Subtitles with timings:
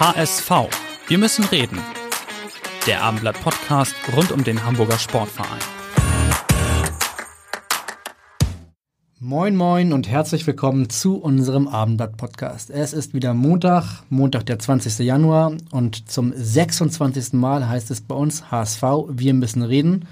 [0.00, 0.50] HSV.
[1.08, 1.78] Wir müssen reden.
[2.86, 5.60] Der Abendblatt Podcast rund um den Hamburger Sportverein.
[9.18, 12.70] Moin moin und herzlich willkommen zu unserem Abendblatt Podcast.
[12.70, 15.00] Es ist wieder Montag, Montag der 20.
[15.00, 17.34] Januar und zum 26.
[17.34, 20.08] Mal heißt es bei uns HSV, wir müssen reden.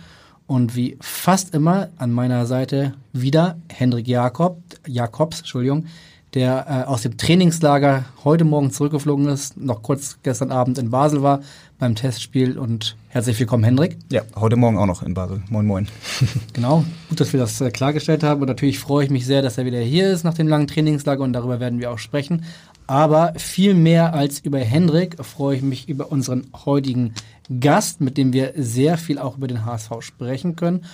[0.46, 5.86] Und wie fast immer an meiner Seite wieder Hendrik Jakob, Jakobs, Entschuldigung,
[6.34, 11.22] der äh, aus dem Trainingslager heute Morgen zurückgeflogen ist, noch kurz gestern Abend in Basel
[11.22, 11.40] war
[11.78, 13.96] beim Testspiel und herzlich willkommen, Hendrik.
[14.10, 15.42] Ja, heute Morgen auch noch in Basel.
[15.48, 15.88] Moin, moin.
[16.52, 19.58] genau, gut, dass wir das äh, klargestellt haben und natürlich freue ich mich sehr, dass
[19.58, 22.44] er wieder hier ist nach dem langen Trainingslager und darüber werden wir auch sprechen.
[22.86, 27.12] Aber viel mehr als über Hendrik freue ich mich über unseren heutigen
[27.60, 30.84] Gast, mit dem wir sehr viel auch über den HSV sprechen können.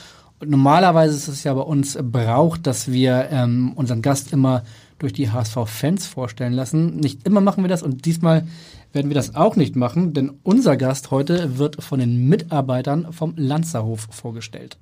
[0.41, 4.65] Und normalerweise ist es ja bei uns braucht, dass wir ähm, unseren Gast immer
[4.99, 6.97] durch die HSV-Fans vorstellen lassen.
[6.97, 8.47] Nicht immer machen wir das und diesmal
[8.93, 13.35] werden wir das auch nicht machen, denn unser Gast heute wird von den Mitarbeitern vom
[13.37, 14.79] Lanzerhof vorgestellt.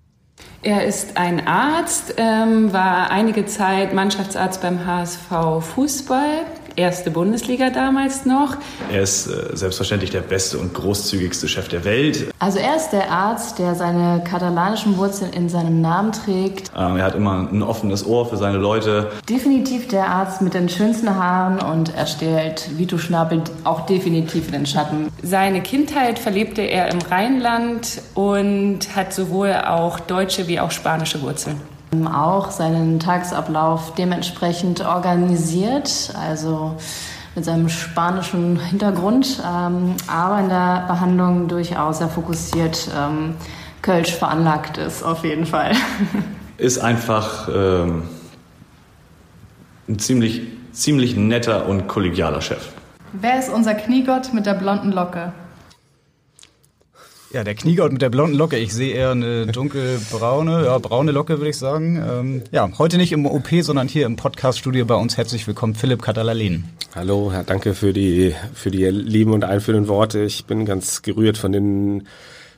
[0.63, 6.45] Er ist ein Arzt, ähm, war einige Zeit Mannschaftsarzt beim HSV Fußball,
[6.77, 8.57] erste Bundesliga damals noch.
[8.93, 12.33] Er ist äh, selbstverständlich der beste und großzügigste Chef der Welt.
[12.39, 16.71] Also er ist der Arzt, der seine katalanischen Wurzeln in seinem Namen trägt.
[16.77, 19.11] Ähm, er hat immer ein offenes Ohr für seine Leute.
[19.29, 24.53] Definitiv der Arzt mit den schönsten Haaren und er stellt Vito Schnabel auch definitiv in
[24.53, 25.09] den Schatten.
[25.23, 31.61] Seine Kindheit verlebte er im Rheinland und hat sowohl auch deutsche wie auch spanische Wurzeln
[32.07, 36.77] auch seinen Tagesablauf dementsprechend organisiert, also
[37.35, 43.35] mit seinem spanischen Hintergrund, ähm, aber in der Behandlung durchaus sehr fokussiert ähm,
[43.83, 45.73] Kölsch veranlagt ist, auf jeden Fall.
[46.57, 48.05] Ist einfach ähm,
[49.89, 50.43] ein ziemlich,
[50.73, 52.69] ziemlich netter und kollegialer Chef.
[53.13, 55.33] Wer ist unser Kniegott mit der blonden Locke?
[57.33, 58.59] Ja, der Kniegott mit der blonden Locke.
[58.59, 61.97] Ich sehe eher eine dunkelbraune, ja, braune Locke, würde ich sagen.
[61.97, 65.17] Ähm, ja, heute nicht im OP, sondern hier im Podcast-Studio bei uns.
[65.17, 66.65] Herzlich willkommen, Philipp Katalalin.
[66.95, 70.21] Hallo, danke für die, für die lieben und einführenden Worte.
[70.21, 72.07] Ich bin ganz gerührt von den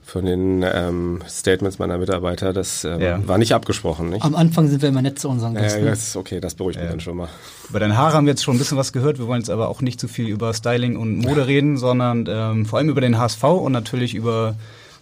[0.04, 2.52] von den ähm, Statements meiner Mitarbeiter.
[2.52, 3.26] Das ähm, ja.
[3.26, 4.10] war nicht abgesprochen.
[4.10, 4.22] Nicht?
[4.22, 5.84] Am Anfang sind wir immer nett zu unseren Gästen.
[5.84, 7.28] Ja, das okay, das beruhigt mich dann schon mal.
[7.70, 9.18] Über deine Haare haben wir jetzt schon ein bisschen was gehört.
[9.18, 12.66] Wir wollen jetzt aber auch nicht zu viel über Styling und Mode reden, sondern ähm,
[12.66, 14.56] vor allem über den HSV und natürlich über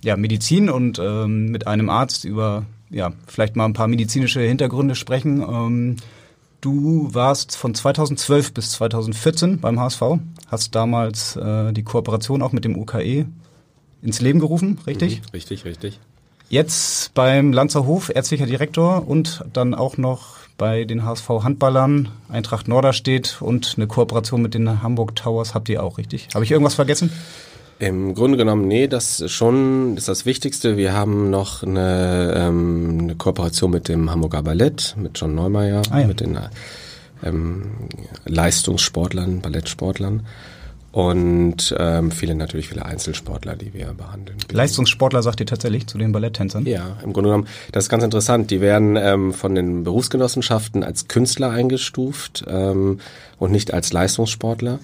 [0.04, 4.94] ja, Medizin und ähm, mit einem Arzt über ja, vielleicht mal ein paar medizinische Hintergründe
[4.94, 5.42] sprechen.
[5.42, 5.96] Ähm,
[6.60, 10.02] du warst von 2012 bis 2014 beim HSV,
[10.46, 13.26] hast damals äh, die Kooperation auch mit dem UKE
[14.02, 15.20] ins Leben gerufen, richtig?
[15.20, 15.98] Mhm, richtig, richtig.
[16.48, 23.38] Jetzt beim Lanzerhof, ärztlicher Direktor und dann auch noch bei den HSV Handballern, Eintracht Norderstedt
[23.40, 26.28] und eine Kooperation mit den Hamburg Towers habt ihr auch, richtig?
[26.34, 27.10] Habe ich irgendwas vergessen?
[27.78, 30.76] Im Grunde genommen, nee, das schon ist das Wichtigste.
[30.76, 36.00] Wir haben noch eine, ähm, eine Kooperation mit dem Hamburger Ballett, mit John Neumeier, ah,
[36.00, 36.06] ja.
[36.06, 36.38] mit den
[37.24, 37.62] ähm,
[38.24, 40.26] Leistungssportlern, Ballettsportlern
[40.92, 44.36] und ähm, viele natürlich viele Einzelsportler, die wir behandeln.
[44.50, 46.66] Leistungssportler sagt ihr tatsächlich zu den Balletttänzern?
[46.66, 48.50] Ja, im Grunde genommen, das ist ganz interessant.
[48.50, 53.00] Die werden ähm, von den Berufsgenossenschaften als Künstler eingestuft ähm,
[53.38, 54.80] und nicht als Leistungssportler.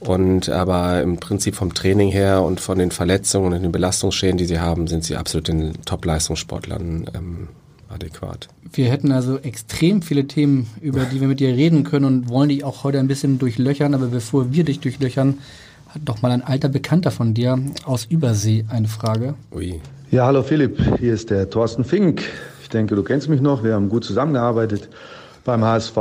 [0.00, 4.44] Und aber im Prinzip vom Training her und von den Verletzungen und den Belastungsschäden, die
[4.44, 7.48] sie haben, sind sie absolut den Top-Leistungssportlern ähm,
[7.88, 8.48] adäquat.
[8.72, 12.48] Wir hätten also extrem viele Themen, über die wir mit dir reden können und wollen
[12.48, 13.94] dich auch heute ein bisschen durchlöchern.
[13.94, 15.38] Aber bevor wir dich durchlöchern,
[15.88, 19.34] hat doch mal ein alter Bekannter von dir aus Übersee eine Frage.
[19.54, 19.80] Ui.
[20.10, 22.22] Ja, hallo Philipp, hier ist der Thorsten Fink.
[22.62, 24.88] Ich denke, du kennst mich noch, wir haben gut zusammengearbeitet
[25.44, 25.96] beim HSV,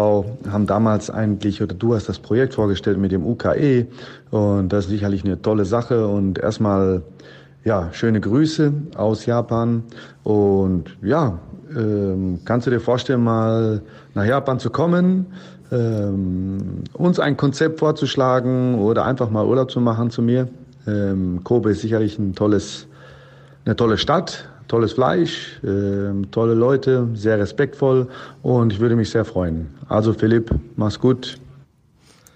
[0.49, 3.87] haben damals eigentlich, oder du hast das Projekt vorgestellt mit dem UKE
[4.31, 7.01] und das ist sicherlich eine tolle Sache und erstmal
[7.63, 9.83] ja, schöne Grüße aus Japan
[10.23, 11.39] und ja,
[11.75, 13.81] ähm, kannst du dir vorstellen, mal
[14.13, 15.25] nach Japan zu kommen,
[15.71, 20.47] ähm, uns ein Konzept vorzuschlagen oder einfach mal Urlaub zu machen zu mir?
[20.87, 22.87] Ähm, Kobe ist sicherlich ein tolles,
[23.65, 28.07] eine tolle Stadt, tolles Fleisch, äh, tolle Leute, sehr respektvoll
[28.41, 29.67] und ich würde mich sehr freuen.
[29.89, 31.37] Also Philipp, mach's gut.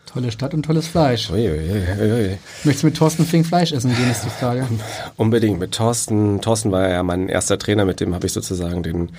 [0.06, 1.30] Tolle Stadt und tolles Fleisch.
[1.30, 1.60] Ui, ui,
[2.02, 4.68] ui, Möchtest du mit Thorsten Fink Fleisch essen gehen, ist die Frage.
[5.18, 5.60] Unbedingt.
[5.60, 6.42] Mit Thorsten.
[6.42, 9.12] Thorsten war ja mein erster Trainer, mit dem habe ich sozusagen den,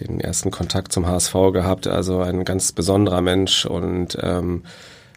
[0.00, 1.86] den ersten Kontakt zum HSV gehabt.
[1.86, 4.62] Also ein ganz besonderer Mensch und ähm,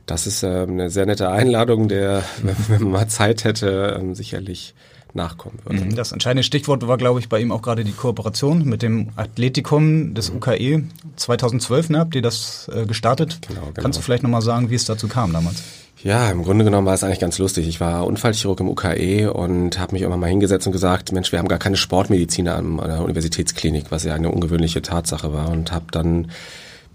[0.05, 2.23] das ist äh, eine sehr nette Einladung, der,
[2.67, 4.73] wenn man mal Zeit hätte, ähm, sicherlich
[5.15, 5.85] nachkommen würde.
[5.85, 5.95] Mhm.
[5.95, 10.13] Das entscheidende Stichwort war, glaube ich, bei ihm auch gerade die Kooperation mit dem Athletikum
[10.13, 10.83] des UKE
[11.15, 11.89] 2012.
[11.89, 11.99] Ne?
[11.99, 13.39] Habt ihr das äh, gestartet?
[13.47, 13.73] Genau, genau.
[13.81, 15.63] Kannst du vielleicht nochmal sagen, wie es dazu kam damals?
[16.03, 17.65] Ja, im Grunde genommen war es eigentlich ganz lustig.
[17.65, 21.39] Ich war Unfallchirurg im UKE und habe mich irgendwann mal hingesetzt und gesagt, Mensch, wir
[21.39, 25.85] haben gar keine Sportmediziner an der Universitätsklinik, was ja eine ungewöhnliche Tatsache war und habe
[25.91, 26.27] dann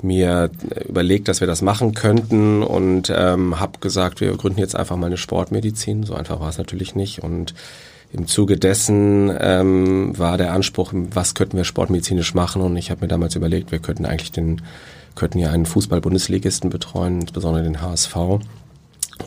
[0.03, 0.51] mir
[0.87, 5.07] überlegt, dass wir das machen könnten und ähm, habe gesagt, wir gründen jetzt einfach mal
[5.07, 6.05] eine Sportmedizin.
[6.05, 7.55] So einfach war es natürlich nicht und
[8.13, 12.63] im Zuge dessen ähm, war der Anspruch, was könnten wir sportmedizinisch machen?
[12.63, 14.63] Und ich habe mir damals überlegt, wir könnten eigentlich den,
[15.15, 18.17] könnten ja einen Fußball-Bundesligisten betreuen, insbesondere den HSV.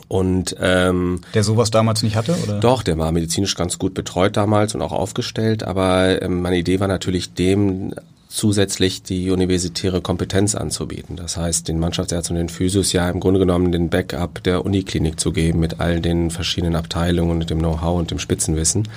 [0.08, 2.60] Und ähm, der sowas damals nicht hatte, oder?
[2.60, 5.62] Doch, der war medizinisch ganz gut betreut damals und auch aufgestellt.
[5.62, 7.94] Aber ähm, meine Idee war natürlich, dem
[8.32, 11.16] zusätzlich die universitäre Kompetenz anzubieten.
[11.16, 15.20] Das heißt, den Mannschaftsärzten und den Physios ja im Grunde genommen den Backup der Uniklinik
[15.20, 18.88] zu geben mit all den verschiedenen Abteilungen und dem Know-how und dem Spitzenwissen.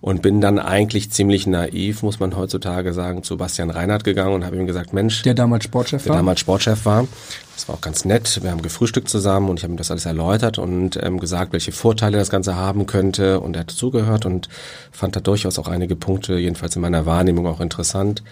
[0.00, 4.44] Und bin dann eigentlich ziemlich naiv, muss man heutzutage sagen, zu Bastian Reinhardt gegangen und
[4.44, 5.22] habe ihm gesagt, Mensch.
[5.22, 6.16] Der damals Sportchef der war?
[6.16, 7.08] Der damals Sportchef war.
[7.54, 8.40] Das war auch ganz nett.
[8.42, 11.72] Wir haben gefrühstückt zusammen und ich habe ihm das alles erläutert und ähm, gesagt, welche
[11.72, 13.40] Vorteile das Ganze haben könnte.
[13.40, 14.48] Und er hat zugehört und
[14.92, 18.22] fand da durchaus auch einige Punkte, jedenfalls in meiner Wahrnehmung, auch interessant.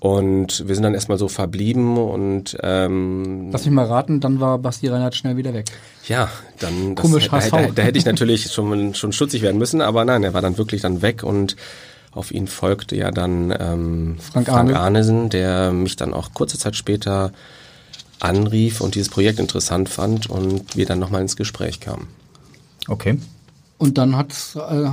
[0.00, 4.58] Und wir sind dann erstmal so verblieben und ähm, Lass mich mal raten, dann war
[4.58, 5.66] Basti Reinhardt schnell wieder weg.
[6.08, 9.82] Ja, dann das, Komisch da, da, da hätte ich natürlich schon, schon stutzig werden müssen,
[9.82, 11.56] aber nein, er war dann wirklich dann weg und
[12.12, 16.76] auf ihn folgte ja dann ähm, Frank, Frank Arnesen, der mich dann auch kurze Zeit
[16.76, 17.32] später
[18.20, 22.08] anrief und dieses Projekt interessant fand und wir dann nochmal ins Gespräch kamen.
[22.88, 23.18] Okay.
[23.80, 24.90] Und dann hat äh,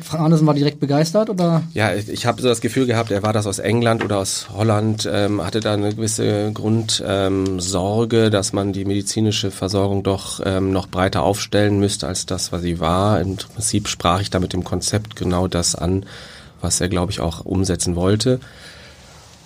[0.00, 1.64] Frank Arnesen war direkt begeistert oder?
[1.74, 4.50] Ja, ich, ich habe so das Gefühl gehabt, er war das aus England oder aus
[4.54, 10.70] Holland, ähm, hatte da eine gewisse Grundsorge, ähm, dass man die medizinische Versorgung doch ähm,
[10.70, 13.20] noch breiter aufstellen müsste als das, was sie war.
[13.20, 16.06] Im Prinzip sprach ich da mit dem Konzept genau das an,
[16.60, 18.38] was er, glaube ich, auch umsetzen wollte.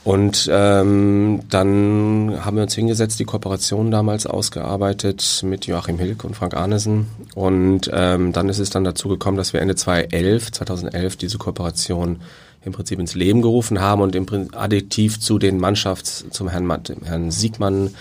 [0.05, 6.35] Und ähm, dann haben wir uns hingesetzt, die Kooperation damals ausgearbeitet mit Joachim Hilk und
[6.35, 7.07] Frank Arnesen.
[7.37, 12.21] Und ähm, dann ist es dann dazu gekommen, dass wir Ende 2011, 2011 diese Kooperation
[12.65, 16.69] im Prinzip ins Leben gerufen haben und im Prinzip additiv zu den Mannschafts, zum Herrn,
[17.05, 17.95] Herrn Siegmann,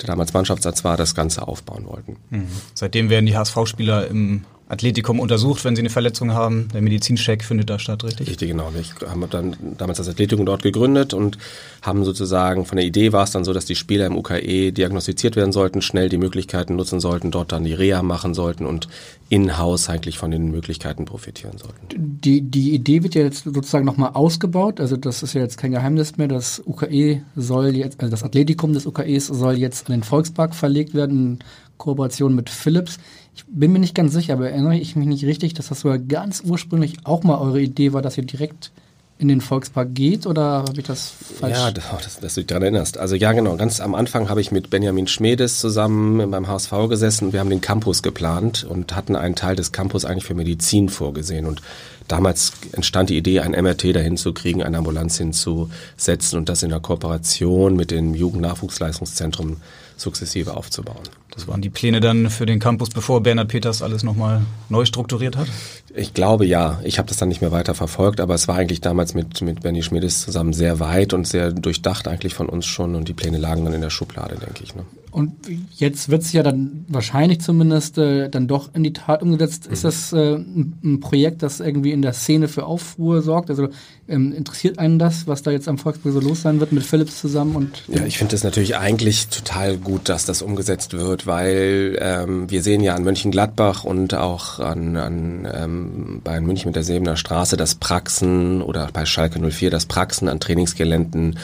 [0.00, 2.16] der damals Mannschaftsarzt war, das Ganze aufbauen wollten.
[2.30, 2.48] Mhm.
[2.74, 6.68] Seitdem werden die HSV-Spieler im Athletikum untersucht, wenn sie eine Verletzung haben.
[6.72, 8.28] Der Medizincheck findet da statt, richtig?
[8.28, 8.72] Richtig, genau.
[8.72, 11.36] Wir haben dann damals das Athletikum dort gegründet und
[11.82, 15.36] haben sozusagen, von der Idee war es dann so, dass die Spieler im UKE diagnostiziert
[15.36, 18.88] werden sollten, schnell die Möglichkeiten nutzen sollten, dort dann die Reha machen sollten und
[19.28, 22.20] in-house eigentlich von den Möglichkeiten profitieren sollten.
[22.22, 24.80] Die, die Idee wird ja jetzt sozusagen nochmal ausgebaut.
[24.80, 26.28] Also das ist ja jetzt kein Geheimnis mehr.
[26.28, 30.94] Das UKE soll jetzt, also das Athletikum des UKEs soll jetzt an den Volkspark verlegt
[30.94, 31.38] werden, in
[31.76, 32.98] Kooperation mit Philips.
[33.34, 35.98] Ich bin mir nicht ganz sicher, aber erinnere ich mich nicht richtig, dass das sogar
[35.98, 38.70] ganz ursprünglich auch mal eure Idee war, dass ihr direkt
[39.16, 41.56] in den Volkspark geht oder habe ich das falsch?
[41.56, 42.98] Ja, dass, dass du dich daran erinnerst.
[42.98, 43.56] Also ja, genau.
[43.56, 47.32] Ganz am Anfang habe ich mit Benjamin Schmedes zusammen beim HSV gesessen.
[47.32, 51.46] Wir haben den Campus geplant und hatten einen Teil des Campus eigentlich für Medizin vorgesehen.
[51.46, 51.62] Und
[52.08, 56.70] damals entstand die Idee, ein MRT dahin zu kriegen, eine Ambulanz hinzusetzen und das in
[56.70, 59.58] der Kooperation mit dem Jugendnachwuchsleistungszentrum
[59.96, 61.04] sukzessive aufzubauen.
[61.34, 65.36] Das waren die Pläne dann für den Campus, bevor Bernhard Peters alles nochmal neu strukturiert
[65.36, 65.48] hat?
[65.94, 66.80] Ich glaube ja.
[66.84, 69.62] Ich habe das dann nicht mehr weiter verfolgt, aber es war eigentlich damals mit, mit
[69.62, 73.38] Benny Schmiedes zusammen sehr weit und sehr durchdacht eigentlich von uns schon und die Pläne
[73.38, 74.74] lagen dann in der Schublade, denke ich.
[74.74, 74.84] Ne?
[75.14, 75.32] Und
[75.76, 79.66] jetzt wird es ja dann wahrscheinlich zumindest äh, dann doch in die Tat umgesetzt.
[79.66, 79.72] Mhm.
[79.72, 83.50] Ist das äh, ein, ein, Projekt, das irgendwie in der Szene für Aufruhr sorgt?
[83.50, 83.68] Also
[84.08, 87.20] ähm, interessiert einen das, was da jetzt am Volkspark so los sein wird mit Philips
[87.20, 87.56] zusammen?
[87.56, 92.50] Und, ja, ich finde es natürlich eigentlich total gut, dass das umgesetzt wird weil ähm,
[92.50, 97.16] wir sehen ja an Mönchengladbach und auch an, an ähm, bei München mit der Sebener
[97.16, 101.38] Straße, dass Praxen oder bei Schalke 04, dass Praxen an Trainingsgeländen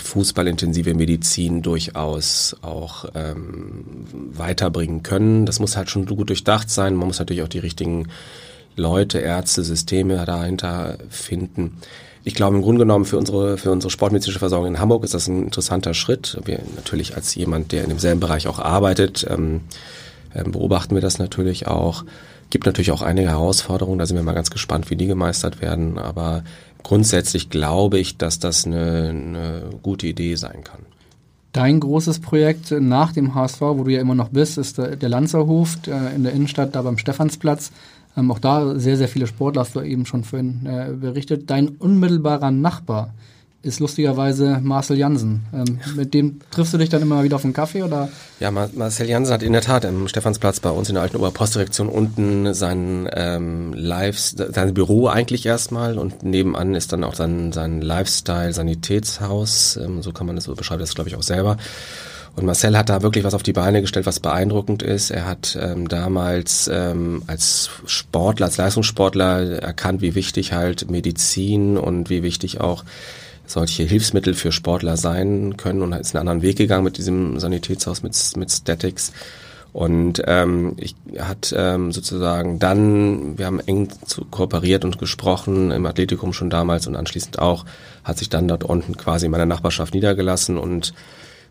[0.00, 3.84] fußballintensive Medizin durchaus auch ähm,
[4.32, 5.46] weiterbringen können.
[5.46, 6.94] Das muss halt schon gut durchdacht sein.
[6.94, 8.08] Man muss natürlich auch die richtigen
[8.76, 11.78] Leute, Ärzte, Systeme dahinter finden.
[12.26, 15.28] Ich glaube im Grunde genommen für unsere, für unsere sportmedizinische Versorgung in Hamburg ist das
[15.28, 16.38] ein interessanter Schritt.
[16.44, 19.60] Wir natürlich als jemand, der in demselben Bereich auch arbeitet, ähm,
[20.34, 22.04] ähm, beobachten wir das natürlich auch.
[22.48, 25.98] Gibt natürlich auch einige Herausforderungen, da sind wir mal ganz gespannt, wie die gemeistert werden.
[25.98, 26.44] Aber
[26.84, 30.80] grundsätzlich glaube ich, dass das eine, eine gute Idee sein kann.
[31.52, 35.78] Dein großes Projekt nach dem HSV, wo du ja immer noch bist, ist der, Lanzerhof
[36.14, 37.70] in der Innenstadt, da beim Stephansplatz.
[38.16, 41.50] Ähm, auch da sehr, sehr viele Sportler, hast du eben schon vorhin äh, berichtet.
[41.50, 43.14] Dein unmittelbarer Nachbar
[43.64, 45.46] ist lustigerweise Marcel Jansen.
[45.52, 48.08] Ähm, mit dem triffst du dich dann immer wieder auf einen Kaffee oder?
[48.38, 51.16] Ja, Mar Marcel Jansen hat in der Tat im Stephansplatz bei uns in der alten
[51.16, 57.52] Oberpostdirektion unten sein ähm, Lives, sein Büro eigentlich erstmal und nebenan ist dann auch sein,
[57.52, 61.56] sein Lifestyle, Sanitätshaus, ähm, so kann man das so beschreiben, das glaube ich auch selber.
[62.36, 65.10] Und Marcel hat da wirklich was auf die Beine gestellt, was beeindruckend ist.
[65.10, 72.10] Er hat ähm, damals ähm, als Sportler, als Leistungssportler erkannt, wie wichtig halt Medizin und
[72.10, 72.84] wie wichtig auch
[73.46, 78.02] solche Hilfsmittel für Sportler sein können und ist einen anderen Weg gegangen mit diesem Sanitätshaus,
[78.02, 79.12] mit, mit Statics.
[79.72, 85.84] Und ähm, ich hat ähm, sozusagen dann, wir haben eng zu kooperiert und gesprochen im
[85.84, 87.64] Athletikum schon damals und anschließend auch,
[88.04, 90.94] hat sich dann dort unten quasi in meiner Nachbarschaft niedergelassen und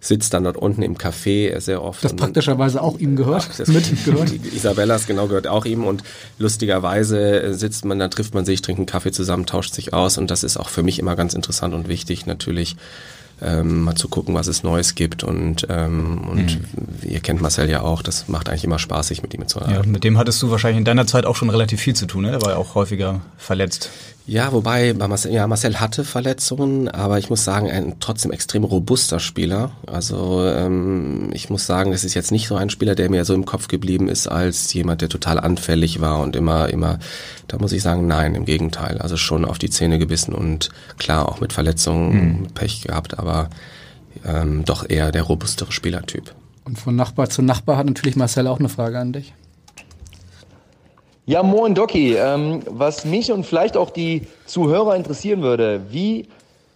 [0.03, 2.03] sitzt dann dort unten im Café sehr oft.
[2.03, 3.47] Das praktischerweise auch ihm gehört.
[3.49, 4.31] Ach, das mit gehört.
[4.53, 6.03] Isabellas genau gehört auch ihm und
[6.37, 10.29] lustigerweise sitzt man, dann trifft man sich, trinkt einen Kaffee zusammen, tauscht sich aus und
[10.29, 12.75] das ist auch für mich immer ganz interessant und wichtig natürlich
[13.41, 17.09] ähm, mal zu gucken, was es Neues gibt und, ähm, und mhm.
[17.09, 19.83] ihr kennt Marcel ja auch, das macht eigentlich immer spaßig, mit ihm zu arbeiten.
[19.85, 22.23] Ja, mit dem hattest du wahrscheinlich in deiner Zeit auch schon relativ viel zu tun,
[22.23, 22.31] ne?
[22.31, 23.89] Der war ja auch häufiger verletzt.
[24.25, 29.19] Ja, wobei Marcel, ja, Marcel hatte Verletzungen, aber ich muss sagen, ein trotzdem extrem robuster
[29.19, 29.71] Spieler.
[29.85, 33.33] Also ähm, ich muss sagen, das ist jetzt nicht so ein Spieler, der mir so
[33.33, 36.99] im Kopf geblieben ist als jemand, der total anfällig war und immer, immer,
[37.49, 38.99] da muss ich sagen, nein, im Gegenteil.
[38.99, 42.47] Also schon auf die Zähne gebissen und klar auch mit Verletzungen mhm.
[42.53, 43.49] Pech gehabt, aber
[44.25, 46.33] ähm, doch eher der robustere Spielertyp.
[46.63, 49.33] Und von Nachbar zu Nachbar hat natürlich Marcel auch eine Frage an dich.
[51.25, 52.15] Ja, moin Doki.
[52.15, 56.27] Ähm, was mich und vielleicht auch die Zuhörer interessieren würde, wie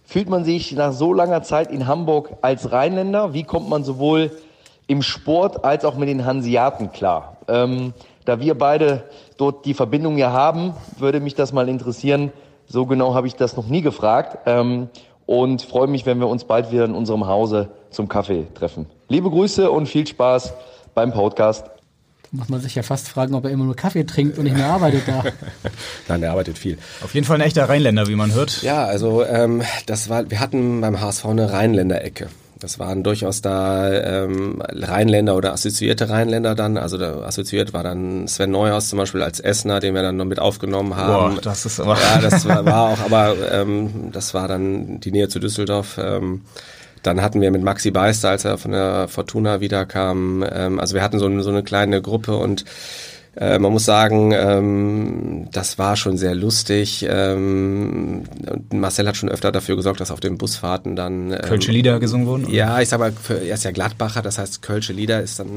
[0.06, 3.34] fühlt man sich nach so langer Zeit in Hamburg als Rheinländer?
[3.34, 4.30] Wie kommt man sowohl
[4.86, 7.36] im Sport als auch mit den Hanseaten klar?
[7.46, 7.92] Ähm,
[8.24, 9.04] da wir beide
[9.36, 12.32] dort die Verbindung ja haben, würde mich das mal interessieren.
[12.66, 14.38] So genau habe ich das noch nie gefragt.
[14.46, 14.88] Ähm,
[15.26, 18.86] und freue mich, wenn wir uns bald wieder in unserem Hause zum Kaffee treffen.
[19.08, 20.54] Liebe Grüße und viel Spaß
[20.94, 21.70] beim Podcast
[22.30, 24.66] muss man sich ja fast fragen, ob er immer nur Kaffee trinkt und nicht mehr
[24.66, 25.24] arbeitet da.
[26.08, 26.78] Nein, er arbeitet viel.
[27.02, 28.62] Auf jeden Fall ein echter Rheinländer, wie man hört.
[28.62, 32.28] Ja, also ähm, das war, wir hatten beim HSV eine Rheinländer-Ecke.
[32.60, 36.76] Das waren durchaus da ähm, Rheinländer oder assoziierte Rheinländer dann.
[36.76, 40.24] Also da assoziiert war dann Sven Neuhaus zum Beispiel als Essener, den wir dann noch
[40.24, 41.36] mit aufgenommen haben.
[41.36, 45.12] Boah, das ist aber ja, das war, war auch, aber ähm, das war dann die
[45.12, 45.98] Nähe zu Düsseldorf.
[46.02, 46.42] Ähm,
[47.08, 51.02] dann hatten wir mit Maxi Beister, als er von der Fortuna wiederkam, ähm, also wir
[51.02, 52.66] hatten so, so eine kleine Gruppe und
[53.40, 57.06] äh, man muss sagen, ähm, das war schon sehr lustig.
[57.08, 58.24] Ähm,
[58.72, 62.26] Marcel hat schon öfter dafür gesorgt, dass auf den Busfahrten dann ähm, Kölsche Lieder gesungen
[62.26, 62.46] wurden.
[62.46, 62.54] Oder?
[62.54, 65.50] Ja, ich sag mal, für, er ist ja Gladbacher, das heißt Kölsche Lieder ist dann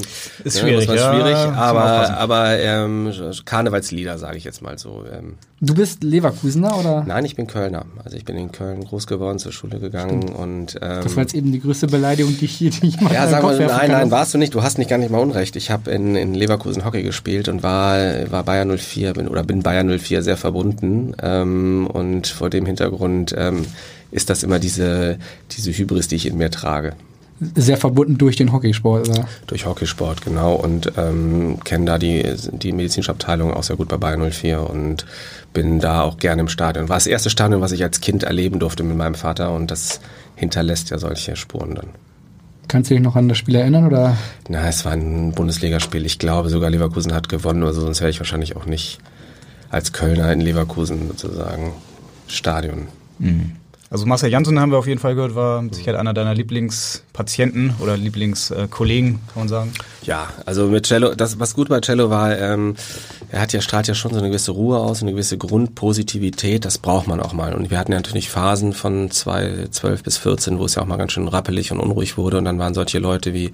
[0.44, 3.12] ist ja, schwierig, ja, schwierig, aber aber ähm,
[3.44, 5.04] Karnevalslieder sage ich jetzt mal so.
[5.12, 5.34] Ähm.
[5.60, 7.04] Du bist Leverkusener oder?
[7.04, 7.86] Nein, ich bin Kölner.
[8.04, 10.38] Also ich bin in Köln groß geworden, zur Schule gegangen Stimmt.
[10.38, 13.12] und ähm, das war jetzt eben die größte Beleidigung, die ich hier die ich mal
[13.12, 14.54] Ja, sag mal, nein, nein, warst du nicht.
[14.54, 15.56] Du hast nicht gar nicht mal Unrecht.
[15.56, 19.42] Ich habe in, in Leverkusen Hockey gespielt und war war, war Bayern 04 bin, oder
[19.42, 21.14] bin Bayern 04 sehr verbunden.
[21.22, 23.66] Ähm, und vor dem Hintergrund ähm,
[24.10, 25.18] ist das immer diese,
[25.52, 26.92] diese Hybris, die ich in mir trage.
[27.56, 29.26] Sehr verbunden durch den Hockeysport, oder?
[29.48, 30.54] Durch Hockeysport, genau.
[30.54, 35.06] Und ähm, kenne da die, die medizinische Abteilung auch sehr gut bei Bayern 04 und
[35.52, 36.88] bin da auch gerne im Stadion.
[36.88, 40.00] War das erste Stadion, was ich als Kind erleben durfte mit meinem Vater und das
[40.36, 41.88] hinterlässt ja solche Spuren dann.
[42.68, 43.86] Kannst du dich noch an das Spiel erinnern?
[43.86, 44.16] Oder?
[44.48, 46.06] Na, es war ein Bundesligaspiel.
[46.06, 48.98] Ich glaube sogar Leverkusen hat gewonnen, also sonst wäre ich wahrscheinlich auch nicht
[49.70, 51.72] als Kölner in Leverkusen sozusagen
[52.28, 52.88] Stadion.
[53.18, 53.52] Mhm.
[53.92, 57.74] Also Marcel Janssen haben wir auf jeden Fall gehört, war mit Sicherheit einer deiner Lieblingspatienten
[57.78, 59.72] oder Lieblingskollegen, kann man sagen.
[60.02, 62.74] Ja, also mit Cello, das was gut bei Cello war, ähm,
[63.32, 66.76] er hat ja strahlt ja schon so eine gewisse Ruhe aus, eine gewisse Grundpositivität, das
[66.76, 67.54] braucht man auch mal.
[67.54, 70.86] Und wir hatten ja natürlich Phasen von zwei, zwölf bis 14, wo es ja auch
[70.86, 73.50] mal ganz schön rappelig und unruhig wurde und dann waren solche Leute wie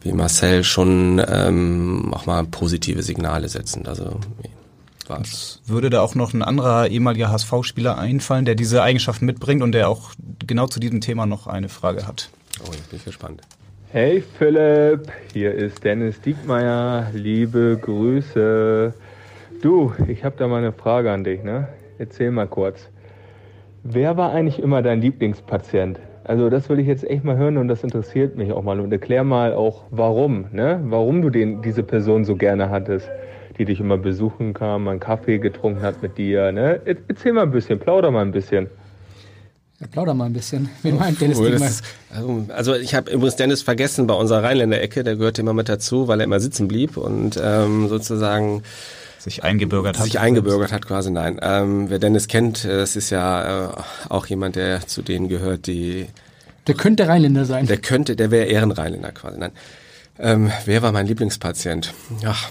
[0.00, 3.86] wie Marcel schon ähm, auch mal positive Signale setzen.
[3.86, 4.20] Also
[5.06, 5.60] was.
[5.66, 9.88] Würde da auch noch ein anderer ehemaliger HSV-Spieler einfallen, der diese Eigenschaften mitbringt und der
[9.88, 10.12] auch
[10.46, 12.30] genau zu diesem Thema noch eine Frage hat?
[12.62, 13.42] Oh, ich bin gespannt.
[13.94, 17.12] Hey Philipp, hier ist Dennis Diekmeyer.
[17.12, 18.92] Liebe Grüße.
[19.62, 21.68] Du, ich habe da mal eine Frage an dich, ne?
[21.96, 22.90] Erzähl mal kurz.
[23.84, 26.00] Wer war eigentlich immer dein Lieblingspatient?
[26.24, 28.90] Also das will ich jetzt echt mal hören und das interessiert mich auch mal und
[28.90, 30.80] erklär mal auch warum, ne?
[30.86, 33.08] Warum du den, diese Person so gerne hattest
[33.58, 36.52] die dich immer besuchen kam, einen Kaffee getrunken hat mit dir.
[36.52, 36.80] Ne?
[36.84, 38.68] Erzähl mal ein bisschen, plauder mal ein bisschen.
[39.90, 40.68] Plauder mal ein bisschen.
[40.82, 41.82] Wie meint Dennis cool, ist,
[42.48, 46.20] also, ich habe übrigens Dennis vergessen bei unserer Rheinländer-Ecke, der gehörte immer mit dazu, weil
[46.20, 48.62] er immer sitzen blieb und ähm, sozusagen
[49.18, 50.04] sich eingebürgert hat.
[50.04, 51.38] Sich eingebürgert hat quasi, nein.
[51.42, 53.72] Ähm, wer Dennis kennt, äh, das ist ja äh,
[54.08, 56.06] auch jemand, der zu denen gehört, die...
[56.66, 57.66] Der könnte Rheinländer sein.
[57.66, 59.52] Der könnte, der wäre Ehrenrheinländer quasi, nein.
[60.18, 61.92] Ähm, wer war mein Lieblingspatient?
[62.24, 62.50] Ach,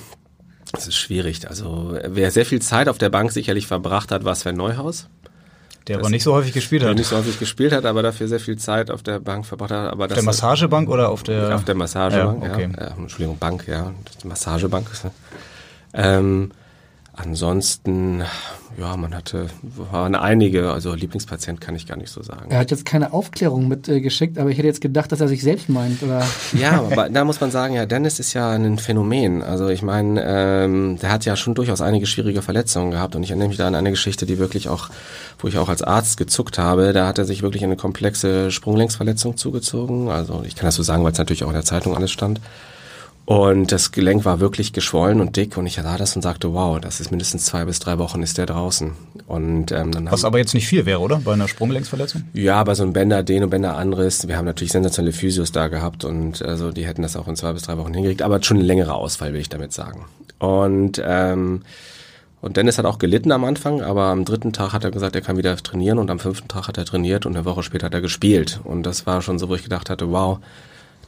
[0.72, 1.48] das ist schwierig.
[1.48, 5.08] Also wer sehr viel Zeit auf der Bank sicherlich verbracht hat, war Sven Neuhaus.
[5.88, 6.90] Der aber nicht so häufig gespielt hat.
[6.90, 9.72] Der nicht so häufig gespielt hat, aber dafür sehr viel Zeit auf der Bank verbracht
[9.72, 9.92] hat.
[9.92, 11.56] Aber auf der Massagebank oder auf der?
[11.56, 12.54] Auf der Massagebank, ja.
[12.54, 12.70] Okay.
[12.78, 12.88] ja.
[12.88, 13.92] Äh, Entschuldigung, Bank, ja.
[14.24, 14.88] Massagebank.
[15.94, 16.52] Ähm,
[17.16, 18.24] Ansonsten,
[18.76, 22.50] ja, man hatte, waren einige, also Lieblingspatient kann ich gar nicht so sagen.
[22.50, 25.44] Er hat jetzt keine Aufklärung mitgeschickt, äh, aber ich hätte jetzt gedacht, dass er sich
[25.44, 26.26] selbst meint, oder?
[26.54, 29.44] Ja, aber da muss man sagen, ja, Dennis ist ja ein Phänomen.
[29.44, 33.30] Also ich meine, ähm, der hat ja schon durchaus einige schwierige Verletzungen gehabt und ich
[33.30, 34.90] erinnere mich da an eine Geschichte, die wirklich auch,
[35.38, 39.38] wo ich auch als Arzt gezuckt habe, da hat er sich wirklich eine komplexe Sprunglängsverletzung
[39.38, 40.10] zugezogen.
[40.10, 42.42] Also ich kann das so sagen, weil es natürlich auch in der Zeitung alles stand.
[43.26, 46.80] Und das Gelenk war wirklich geschwollen und dick und ich sah das und sagte, wow,
[46.80, 48.92] das ist mindestens zwei bis drei Wochen ist der draußen.
[49.28, 51.22] Und ähm, dann Was aber jetzt nicht viel wäre, oder?
[51.24, 52.24] Bei einer Sprunggelenksverletzung?
[52.34, 54.28] Ja, bei so einem Bänder, Den und Bänder Anriss.
[54.28, 57.54] Wir haben natürlich sensationelle Physios da gehabt und also die hätten das auch in zwei
[57.54, 60.06] bis drei Wochen hingekriegt, aber schon ein längerer Ausfall, will ich damit sagen.
[60.40, 61.62] Und ähm,
[62.42, 65.22] und Dennis hat auch gelitten am Anfang, aber am dritten Tag hat er gesagt, er
[65.22, 67.94] kann wieder trainieren und am fünften Tag hat er trainiert und eine Woche später hat
[67.94, 68.60] er gespielt.
[68.66, 70.40] Und das war schon so, wo ich gedacht hatte, wow,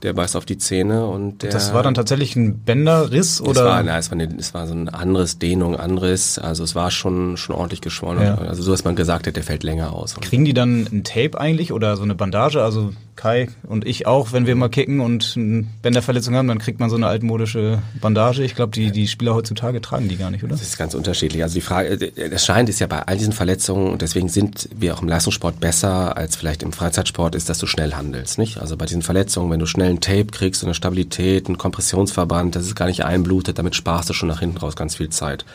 [0.05, 1.51] der beißt auf die Zähne und der.
[1.51, 3.61] Das war dann tatsächlich ein Bänderriss oder?
[3.61, 6.39] Es war, na, es war, eine, es war so ein anderes Dehnung, Anriss.
[6.39, 8.23] Also es war schon schon ordentlich geschwollen.
[8.23, 8.35] Ja.
[8.35, 10.15] Also so, dass man gesagt hat, der fällt länger aus.
[10.21, 12.61] Kriegen die dann ein Tape eigentlich oder so eine Bandage?
[12.61, 16.79] Also Kai und ich auch, wenn wir mal kicken und eine Bänderverletzung haben, dann kriegt
[16.79, 18.43] man so eine altmodische Bandage.
[18.43, 20.51] Ich glaube, die, die Spieler heutzutage tragen die gar nicht, oder?
[20.51, 21.41] Das ist ganz unterschiedlich.
[21.43, 24.95] Also die Frage, das scheint ist ja bei all diesen Verletzungen, und deswegen sind wir
[24.95, 28.57] auch im Leistungssport besser als vielleicht im Freizeitsport, ist, dass du schnell handelst, nicht?
[28.57, 32.65] Also bei diesen Verletzungen, wenn du schnell ein Tape kriegst, eine Stabilität, ein Kompressionsverband, das
[32.65, 35.45] ist gar nicht einblutet, damit sparst du schon nach hinten raus ganz viel Zeit.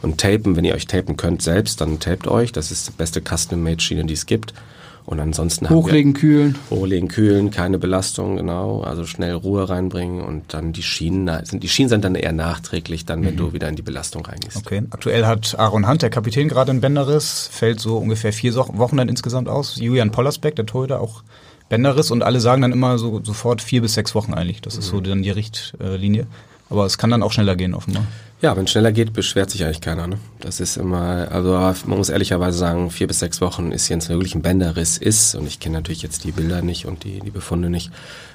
[0.00, 2.52] Und tapen, wenn ihr euch tapen könnt selbst, dann tapet euch.
[2.52, 4.54] Das ist die beste Custom-Made-Schiene, die es gibt.
[5.08, 6.58] Und ansonsten Hochlegen, kühlen.
[6.68, 8.82] Hochlegen, kühlen, keine Belastung, genau.
[8.82, 13.06] Also schnell Ruhe reinbringen und dann die Schienen, sind, die Schienen sind dann eher nachträglich,
[13.06, 13.38] dann, wenn mhm.
[13.38, 14.58] du wieder in die Belastung reingehst.
[14.58, 14.82] Okay.
[14.90, 19.08] Aktuell hat Aaron Hunt, der Kapitän, gerade einen Bänderriss, fällt so ungefähr vier Wochen dann
[19.08, 19.76] insgesamt aus.
[19.76, 21.22] Julian Pollersbeck, der Torhüter, auch
[21.70, 24.60] Bänderriss und alle sagen dann immer so sofort vier bis sechs Wochen eigentlich.
[24.60, 24.96] Das ist mhm.
[24.96, 26.26] so dann die Richtlinie.
[26.70, 28.04] Aber es kann dann auch schneller gehen, offenbar.
[28.40, 30.06] Ja, wenn es schneller geht, beschwert sich eigentlich keiner.
[30.06, 30.18] Ne?
[30.38, 31.52] Das ist immer, also
[31.86, 35.46] man muss ehrlicherweise sagen, vier bis sechs Wochen ist jetzt wirklich ein Bänderriss ist, und
[35.46, 37.90] ich kenne natürlich jetzt die Bilder nicht und die, die Befunde nicht,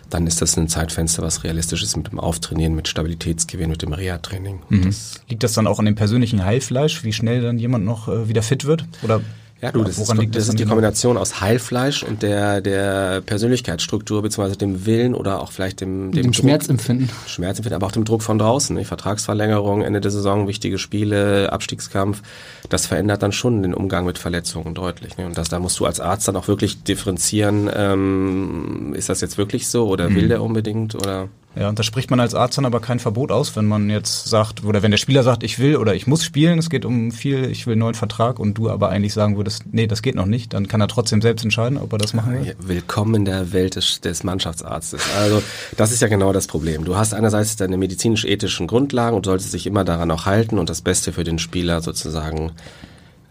[0.09, 3.93] dann ist das ein Zeitfenster, was realistisch ist mit dem Auftrainieren, mit Stabilitätsgewinn, mit dem
[3.93, 4.59] Reha-Training.
[4.67, 4.95] Mhm.
[5.29, 8.41] Liegt das dann auch an dem persönlichen Heilfleisch, wie schnell dann jemand noch äh, wieder
[8.41, 8.85] fit wird?
[9.03, 9.21] Oder
[9.63, 14.58] ja, du, das, ist, das, ist die Kombination aus Heilfleisch und der, der Persönlichkeitsstruktur, beziehungsweise
[14.58, 17.10] dem Willen oder auch vielleicht dem, dem, dem Schmerzempfinden.
[17.28, 18.76] Schmerzempfinden, aber auch dem Druck von draußen.
[18.76, 18.88] Nicht?
[18.88, 22.23] Vertragsverlängerung, Ende der Saison, wichtige Spiele, Abstiegskampf.
[22.67, 25.15] Das verändert dann schon den Umgang mit Verletzungen deutlich.
[25.15, 25.28] Ne?
[25.28, 29.38] Und das, da musst du als Arzt dann auch wirklich differenzieren, ähm, ist das jetzt
[29.38, 30.15] wirklich so oder mhm.
[30.15, 33.31] will der unbedingt oder ja, und da spricht man als Arzt dann aber kein Verbot
[33.31, 36.23] aus, wenn man jetzt sagt, oder wenn der Spieler sagt, ich will oder ich muss
[36.23, 39.37] spielen, es geht um viel, ich will einen neuen Vertrag und du aber eigentlich sagen
[39.37, 42.13] würdest, nee, das geht noch nicht, dann kann er trotzdem selbst entscheiden, ob er das
[42.13, 42.55] machen will.
[42.59, 45.03] Willkommen in der Welt des, des Mannschaftsarztes.
[45.17, 45.43] Also
[45.77, 46.85] das ist ja genau das Problem.
[46.85, 50.81] Du hast einerseits deine medizinisch-ethischen Grundlagen und solltest dich immer daran auch halten und das
[50.81, 52.51] Beste für den Spieler sozusagen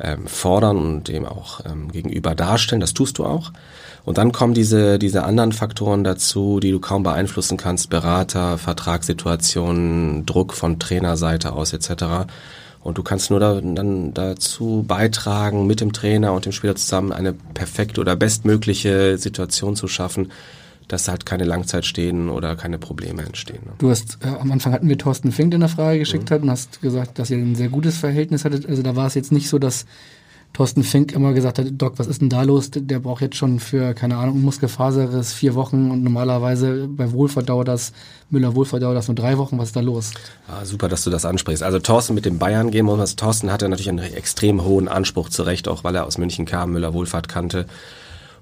[0.00, 2.80] ähm, fordern und dem auch ähm, gegenüber darstellen.
[2.80, 3.52] Das tust du auch.
[4.04, 7.88] Und dann kommen diese, diese anderen Faktoren dazu, die du kaum beeinflussen kannst.
[7.88, 12.26] Berater, Vertragssituationen, Druck von Trainerseite aus etc.
[12.80, 17.12] Und du kannst nur da, dann dazu beitragen, mit dem Trainer und dem Spieler zusammen
[17.12, 20.32] eine perfekte oder bestmögliche Situation zu schaffen,
[20.88, 23.60] dass halt keine Langzeit stehen oder keine Probleme entstehen.
[23.64, 23.72] Ne?
[23.78, 26.34] Du hast, äh, am Anfang hatten wir Thorsten Fink in der Frage geschickt mhm.
[26.34, 28.68] hat und hast gesagt, dass ihr ein sehr gutes Verhältnis hattet.
[28.68, 29.86] Also da war es jetzt nicht so, dass
[30.52, 32.70] Thorsten Fink immer gesagt hat, Doc, was ist denn da los?
[32.70, 37.68] Der braucht jetzt schon für, keine Ahnung, Muskelfaserriss vier Wochen und normalerweise bei Wohlfahrt dauert
[37.68, 37.92] das,
[38.28, 39.58] Müller Wohlfahrt dauert das nur drei Wochen.
[39.58, 40.10] Was ist da los?
[40.48, 41.62] Ah, super, dass du das ansprichst.
[41.62, 43.16] Also Thorsten mit dem Bayern gehen muss.
[43.16, 46.92] Thorsten hatte natürlich einen extrem hohen Anspruch zurecht, auch weil er aus München kam, Müller
[46.92, 47.66] Wohlfahrt kannte.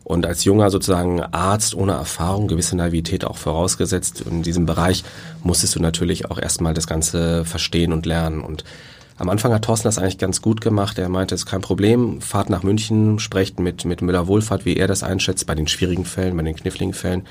[0.02, 5.04] Und als junger sozusagen Arzt ohne Erfahrung, gewisse Naivität auch vorausgesetzt in diesem Bereich,
[5.44, 8.40] musstest du natürlich auch erstmal das Ganze verstehen und lernen.
[8.40, 8.64] Und
[9.20, 10.98] am Anfang hat Thorsten das eigentlich ganz gut gemacht.
[10.98, 14.76] Er meinte, es ist kein Problem, fahrt nach München, sprecht mit, mit Müller Wohlfahrt, wie
[14.76, 17.26] er das einschätzt, bei den schwierigen Fällen, bei den kniffligen Fällen.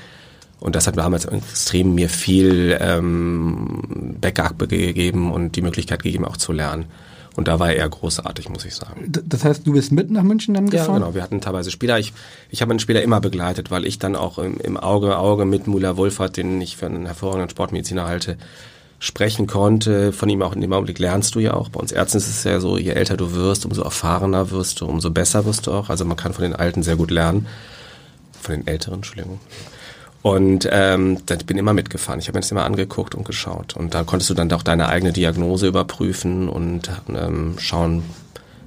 [0.60, 6.36] Und das hat damals extrem mir viel ähm, Backup gegeben und die Möglichkeit gegeben, auch
[6.36, 6.84] zu lernen.
[7.34, 9.10] Und da war er großartig, muss ich sagen.
[9.10, 10.94] Das heißt, du bist mit nach München dann gefahren?
[10.94, 11.14] Ja, genau.
[11.14, 11.98] Wir hatten teilweise Spieler.
[11.98, 12.12] Ich,
[12.50, 15.66] ich habe einen Spieler immer begleitet, weil ich dann auch im, im Auge Auge mit
[15.66, 18.36] Müller Wohlfahrt, den ich für einen hervorragenden Sportmediziner halte,
[19.00, 20.12] sprechen konnte.
[20.12, 21.70] Von ihm auch in dem Augenblick lernst du ja auch.
[21.70, 24.86] Bei uns Ärzten ist es ja so, je älter du wirst, umso erfahrener wirst du,
[24.86, 25.88] umso besser wirst du auch.
[25.88, 27.46] Also man kann von den Alten sehr gut lernen.
[28.40, 29.40] Von den Älteren, Entschuldigung.
[30.22, 32.20] Und ähm, da bin immer mitgefahren.
[32.20, 33.74] Ich habe mir das immer angeguckt und geschaut.
[33.74, 38.02] Und da konntest du dann auch deine eigene Diagnose überprüfen und ähm, schauen,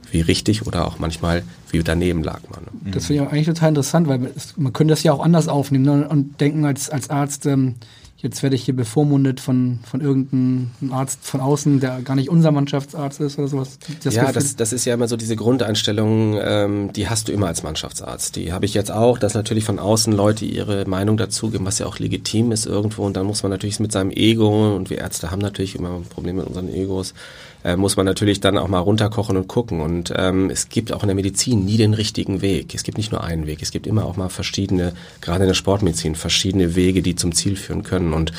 [0.10, 2.64] wie richtig oder auch manchmal wie daneben lag man.
[2.64, 2.92] Ne?
[2.92, 5.86] Das finde ich auch eigentlich total interessant, weil man könnte das ja auch anders aufnehmen
[5.86, 6.08] ne?
[6.08, 7.76] und denken als, als Arzt, ähm,
[8.24, 12.52] jetzt werde ich hier bevormundet von, von irgendeinem Arzt von außen, der gar nicht unser
[12.52, 13.78] Mannschaftsarzt ist oder sowas.
[14.02, 17.48] Das ja, das, das ist ja immer so diese Grundeinstellung, ähm, die hast du immer
[17.48, 18.38] als Mannschaftsarzt.
[18.38, 21.86] Die habe ich jetzt auch, dass natürlich von außen Leute ihre Meinung dazugeben, was ja
[21.86, 23.04] auch legitim ist irgendwo.
[23.06, 26.40] Und dann muss man natürlich mit seinem Ego, und wir Ärzte haben natürlich immer Probleme
[26.40, 27.14] mit unseren Egos,
[27.64, 29.82] äh, muss man natürlich dann auch mal runterkochen und gucken.
[29.82, 32.76] Und ähm, es gibt auch in der Medizin nie den richtigen Weg.
[32.76, 33.62] Es gibt nicht nur einen Weg.
[33.62, 37.56] Es gibt immer auch mal verschiedene, gerade in der Sportmedizin, verschiedene Wege, die zum Ziel
[37.56, 38.14] führen können.
[38.14, 38.34] Und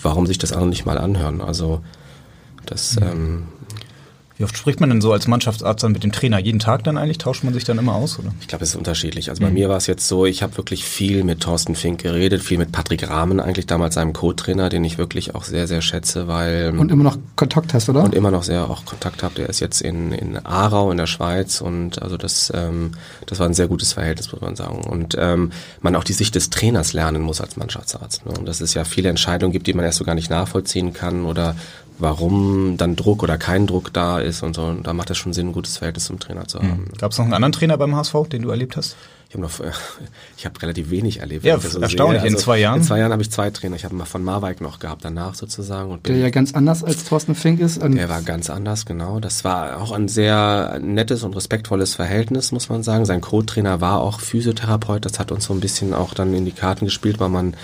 [0.00, 1.40] warum sich das andere nicht mal anhören?
[1.40, 1.80] Also
[2.66, 3.48] das ähm,
[4.38, 6.38] wie oft spricht man denn so als Mannschaftsarzt dann mit dem Trainer?
[6.38, 7.16] Jeden Tag dann eigentlich?
[7.16, 8.18] Tauscht man sich dann immer aus?
[8.18, 8.32] Oder?
[8.40, 9.30] Ich glaube, es ist unterschiedlich.
[9.30, 9.54] Also bei mhm.
[9.54, 12.70] mir war es jetzt so, ich habe wirklich viel mit Thorsten Fink geredet, viel mit
[12.70, 16.74] Patrick Rahmen, eigentlich damals seinem Co-Trainer, den ich wirklich auch sehr, sehr schätze, weil...
[16.76, 18.04] Und immer noch Kontakt hast, oder?
[18.04, 19.36] Und immer noch sehr auch Kontakt habe.
[19.36, 22.92] Der ist jetzt in, in Aarau in der Schweiz und also das, ähm,
[23.24, 24.84] das war ein sehr gutes Verhältnis, muss man sagen.
[24.84, 28.26] Und ähm, man auch die Sicht des Trainers lernen muss als Mannschaftsarzt.
[28.26, 28.32] Ne?
[28.38, 31.24] Und dass es ja viele Entscheidungen gibt, die man erst so gar nicht nachvollziehen kann
[31.24, 31.56] oder
[31.98, 34.62] warum dann Druck oder kein Druck da ist und so.
[34.62, 36.86] Und da macht es schon Sinn, ein gutes Verhältnis zum Trainer zu haben.
[36.88, 36.98] Mhm.
[36.98, 38.96] Gab es noch einen anderen Trainer beim HSV, den du erlebt hast?
[39.28, 39.52] Ich habe noch,
[40.36, 41.44] ich habe relativ wenig erlebt.
[41.44, 42.22] Ja, so erstaunlich.
[42.22, 42.80] Also in zwei Jahren.
[42.80, 43.76] In zwei Jahren habe ich zwei Trainer.
[43.76, 45.90] Ich habe mal von Marwijk noch gehabt danach sozusagen.
[45.90, 47.82] Und der ja ganz anders als Thorsten Fink ist.
[47.82, 49.18] Der war ganz anders, genau.
[49.18, 53.04] Das war auch ein sehr nettes und respektvolles Verhältnis, muss man sagen.
[53.04, 55.04] Sein Co-Trainer war auch Physiotherapeut.
[55.04, 57.54] Das hat uns so ein bisschen auch dann in die Karten gespielt, weil man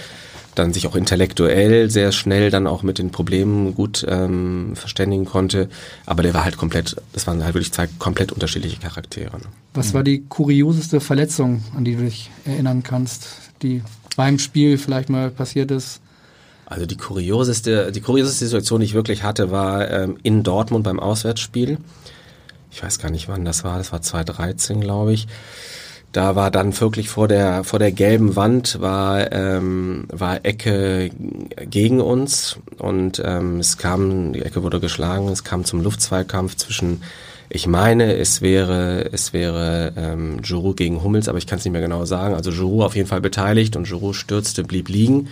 [0.54, 5.68] dann sich auch intellektuell sehr schnell dann auch mit den Problemen gut ähm, verständigen konnte.
[6.06, 9.38] Aber der war halt komplett, das waren halt wirklich zwei komplett unterschiedliche Charaktere.
[9.38, 9.44] Ne?
[9.74, 13.28] Was war die kurioseste Verletzung, an die du dich erinnern kannst,
[13.62, 13.82] die
[14.16, 16.00] beim Spiel vielleicht mal passiert ist?
[16.66, 21.00] Also die kurioseste, die kurioseste Situation, die ich wirklich hatte, war ähm, in Dortmund beim
[21.00, 21.78] Auswärtsspiel.
[22.70, 23.78] Ich weiß gar nicht, wann das war.
[23.78, 25.26] Das war 2013, glaube ich.
[26.12, 31.10] Da war dann wirklich vor der vor der gelben Wand war ähm, war Ecke
[31.70, 35.28] gegen uns und ähm, es kam die Ecke wurde geschlagen.
[35.28, 37.02] Es kam zum Luftzweikampf zwischen
[37.48, 41.72] ich meine, es wäre es wäre ähm, Giroud gegen Hummels, aber ich kann es nicht
[41.72, 42.34] mehr genau sagen.
[42.34, 45.28] Also Giroud auf jeden Fall beteiligt und Giroud stürzte, blieb liegen.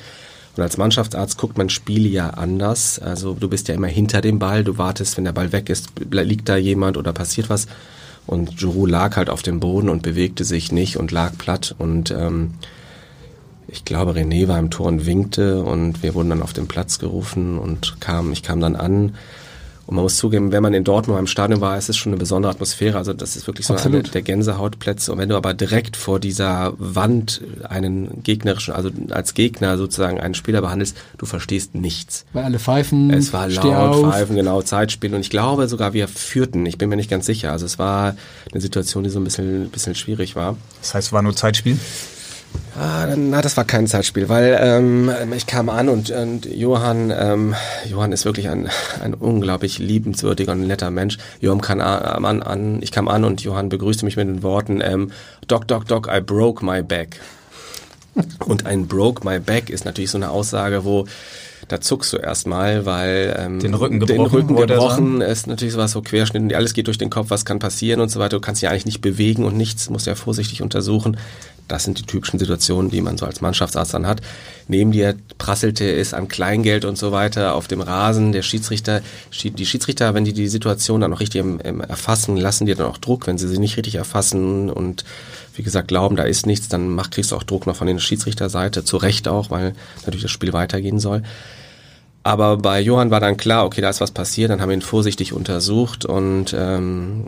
[0.57, 2.99] Und als Mannschaftsarzt guckt man Spiele ja anders.
[2.99, 5.91] Also du bist ja immer hinter dem Ball, du wartest, wenn der Ball weg ist,
[6.11, 7.67] liegt da jemand oder passiert was.
[8.27, 11.75] Und Giroud lag halt auf dem Boden und bewegte sich nicht und lag platt.
[11.79, 12.55] Und ähm,
[13.67, 16.99] ich glaube, René war im Tor und winkte und wir wurden dann auf den Platz
[16.99, 19.15] gerufen und kam, ich kam dann an
[19.91, 22.19] und man muss zugeben, wenn man in Dortmund im Stadion war, ist es schon eine
[22.21, 22.97] besondere Atmosphäre.
[22.97, 24.05] Also das ist wirklich so Absolut.
[24.05, 25.11] eine der Gänsehautplätze.
[25.11, 30.35] Und wenn du aber direkt vor dieser Wand einen gegnerischen, also als Gegner sozusagen einen
[30.35, 32.25] Spieler behandelst, du verstehst nichts.
[32.33, 33.11] Weil alle pfeifen.
[33.11, 35.13] Es war laut, pfeifen, genau, Zeitspiel.
[35.13, 36.65] Und ich glaube sogar, wir führten.
[36.67, 37.51] Ich bin mir nicht ganz sicher.
[37.51, 38.15] Also es war
[38.53, 40.57] eine Situation, die so ein bisschen, ein bisschen schwierig war.
[40.83, 41.77] Das heißt, es war nur Zeitspiel?
[42.79, 47.55] Ah, na, das war kein Zeitspiel, weil ähm, ich kam an und, und Johann, ähm,
[47.89, 48.69] Johann ist wirklich ein,
[49.03, 51.19] ein unglaublich liebenswürdiger und netter Mensch.
[51.41, 55.11] Johann kam an, an, ich kam an und Johann begrüßte mich mit den Worten, ähm,
[55.47, 57.21] Doc, Doc, Doc, I broke my back.
[58.45, 61.07] Und ein broke my back ist natürlich so eine Aussage, wo
[61.69, 65.93] da zuckst du erstmal, weil ähm, den Rücken gebrochen, den Rücken gebrochen ist natürlich sowas
[65.93, 68.37] so Querschnitt, alles geht durch den Kopf, was kann passieren und so weiter.
[68.37, 71.17] Du kannst dich eigentlich nicht bewegen und nichts, musst ja vorsichtig untersuchen.
[71.71, 74.21] Das sind die typischen Situationen, die man so als Mannschaftsarzt dann hat.
[74.69, 78.33] Neben dir prasselte es an Kleingeld und so weiter auf dem Rasen.
[78.33, 79.03] Der Schiedsrichter,
[79.43, 81.45] die Schiedsrichter, wenn die die Situation dann noch richtig
[81.89, 83.27] erfassen, lassen dir dann auch Druck.
[83.27, 85.05] Wenn sie sie nicht richtig erfassen und
[85.55, 87.99] wie gesagt glauben, da ist nichts, dann mach, kriegst du auch Druck noch von der
[87.99, 88.85] Schiedsrichterseite.
[88.85, 91.23] Zu Recht auch, weil natürlich das Spiel weitergehen soll.
[92.23, 94.83] Aber bei Johann war dann klar, okay, da ist was passiert, dann haben wir ihn
[94.83, 97.25] vorsichtig untersucht und ähm,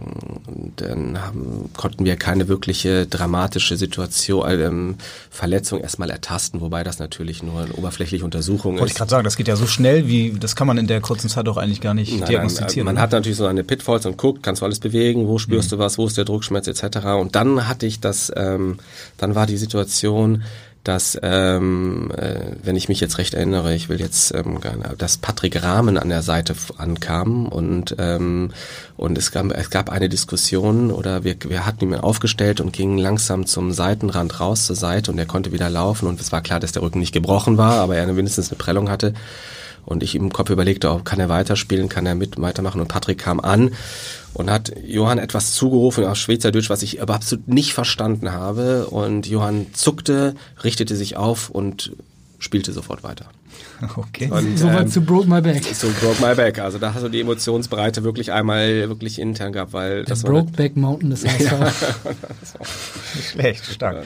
[0.76, 4.96] dann haben, konnten wir keine wirkliche dramatische Situation, ähm,
[5.31, 8.81] Verletzung erstmal ertasten, wobei das natürlich nur eine oberflächliche Untersuchung Wollte ist.
[8.81, 11.00] Wollte ich gerade sagen, das geht ja so schnell, wie das kann man in der
[11.00, 12.85] kurzen Zeit auch eigentlich gar nicht Nein, diagnostizieren.
[12.85, 15.76] man hat natürlich so eine Pitfalls und guckt, kannst du alles bewegen, wo spürst mhm.
[15.76, 16.98] du was, wo ist der Druckschmerz etc.
[17.18, 18.76] Und dann hatte ich das, ähm,
[19.16, 20.42] dann war die Situation,
[20.85, 25.16] dass, ähm, äh, wenn ich mich jetzt recht erinnere, ich will jetzt ähm, gerne, dass
[25.16, 28.51] Patrick Rahmen an der Seite ankam und ähm,
[28.97, 32.99] und es gab es gab eine Diskussion oder wir wir hatten ihn aufgestellt und gingen
[32.99, 36.59] langsam zum Seitenrand raus zur Seite und er konnte wieder laufen und es war klar,
[36.59, 39.14] dass der Rücken nicht gebrochen war, aber er mindestens eine Prellung hatte
[39.85, 43.18] und ich im Kopf überlegte, oh, kann er weiterspielen, kann er mit weitermachen und Patrick
[43.18, 43.71] kam an
[44.35, 48.87] und hat Johann etwas zugerufen auf Schweizerdeutsch, was ich aber absolut nicht verstanden habe.
[48.87, 51.92] Und Johann zuckte, richtete sich auf und
[52.38, 53.27] spielte sofort weiter.
[53.97, 54.31] Okay.
[54.31, 55.62] Und, Soweit ähm, zu Broke My Back.
[55.75, 56.61] Zu Broke My Back.
[56.61, 60.77] Also da hast du die Emotionsbreite wirklich einmal wirklich intern gehabt, weil Der das Brokeback
[60.77, 61.40] Mountain des HSV.
[61.51, 61.73] ja,
[63.16, 64.05] Nicht schlecht, stark.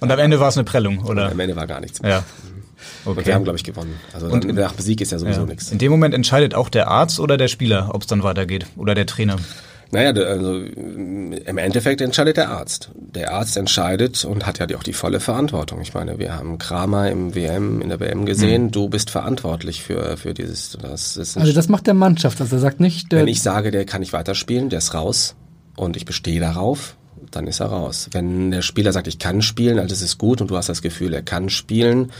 [0.00, 1.26] Und am Ende war es eine Prellung, oder?
[1.26, 2.10] Und am Ende war gar nichts mehr.
[2.10, 2.24] Ja.
[3.04, 3.18] Okay.
[3.18, 3.98] Und wir haben, glaube ich, gewonnen.
[4.12, 5.46] Also und nach Sieg ist ja sowieso ja.
[5.46, 5.70] nichts.
[5.70, 8.94] In dem Moment entscheidet auch der Arzt oder der Spieler, ob es dann weitergeht oder
[8.94, 9.36] der Trainer.
[9.92, 12.90] Naja, also im Endeffekt entscheidet der Arzt.
[12.94, 15.82] Der Arzt entscheidet und hat ja auch die volle Verantwortung.
[15.82, 18.70] Ich meine, wir haben Kramer im WM, in der WM gesehen, mhm.
[18.70, 20.78] du bist verantwortlich für, für dieses.
[20.80, 23.12] Das ist also das macht der Mannschaft, also er sagt nicht.
[23.12, 25.34] Wenn ich sage, der kann nicht weiterspielen, der ist raus
[25.76, 26.96] und ich bestehe darauf,
[27.30, 28.08] dann ist er raus.
[28.12, 31.12] Wenn der Spieler sagt, ich kann spielen, alles ist gut und du hast das Gefühl,
[31.12, 32.12] er kann spielen,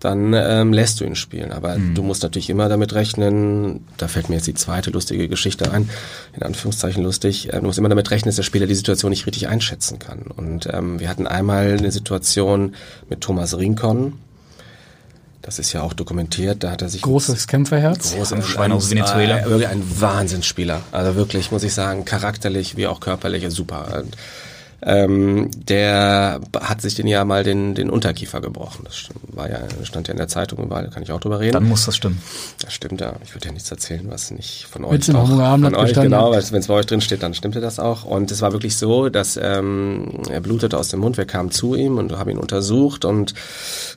[0.00, 1.52] dann ähm, lässt du ihn spielen.
[1.52, 1.94] Aber mhm.
[1.94, 5.90] du musst natürlich immer damit rechnen, da fällt mir jetzt die zweite lustige Geschichte ein,
[6.36, 9.26] in Anführungszeichen lustig, äh, du musst immer damit rechnen, dass der Spieler die Situation nicht
[9.26, 10.22] richtig einschätzen kann.
[10.22, 12.74] Und ähm, wir hatten einmal eine Situation
[13.08, 14.14] mit Thomas Rincon,
[15.48, 17.00] das ist ja auch dokumentiert, da hat er sich...
[17.00, 18.14] Großes Kämpferherz.
[18.14, 19.38] Großes Schwein aus Venezuela.
[19.38, 20.82] Äh, wirklich ein Wahnsinnsspieler.
[20.92, 24.04] Also wirklich, muss ich sagen, charakterlich wie auch körperlich super.
[24.80, 28.84] Ähm, der hat sich den ja mal den, den Unterkiefer gebrochen.
[28.84, 31.54] Das war ja, stand ja in der Zeitung überall, kann ich auch drüber reden.
[31.54, 32.22] Dann muss das stimmen.
[32.62, 33.14] Das stimmt ja.
[33.24, 36.60] Ich würde ja nichts erzählen, was nicht von euch Wenn's auch, von euch, genau, wenn
[36.60, 38.04] es bei euch drin steht, dann stimmte das auch.
[38.04, 41.74] Und es war wirklich so, dass ähm, er blutete aus dem Mund, wir kamen zu
[41.74, 43.34] ihm und haben ihn untersucht und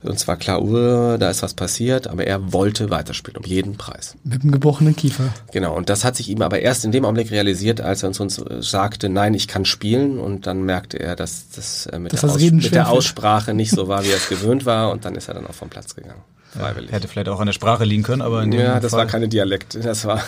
[0.02, 4.15] uns war klar, uh, da ist was passiert, aber er wollte weiterspielen, um jeden Preis.
[4.24, 5.26] Mit dem gebrochenen Kiefer.
[5.52, 8.20] Genau, und das hat sich ihm aber erst in dem Augenblick realisiert, als er uns,
[8.20, 12.21] uns sagte, nein, ich kann spielen und dann merkte er, dass das äh, mit, das
[12.21, 15.15] der, Aus mit der Aussprache nicht so war, wie er es gewöhnt war und dann
[15.15, 16.21] ist er dann auch vom Platz gegangen.
[16.51, 16.89] Freiwillig.
[16.89, 19.01] Ja, hätte vielleicht auch an der Sprache liegen können, aber in dem Ja, das Fall
[19.01, 20.21] war keine Dialekt, das war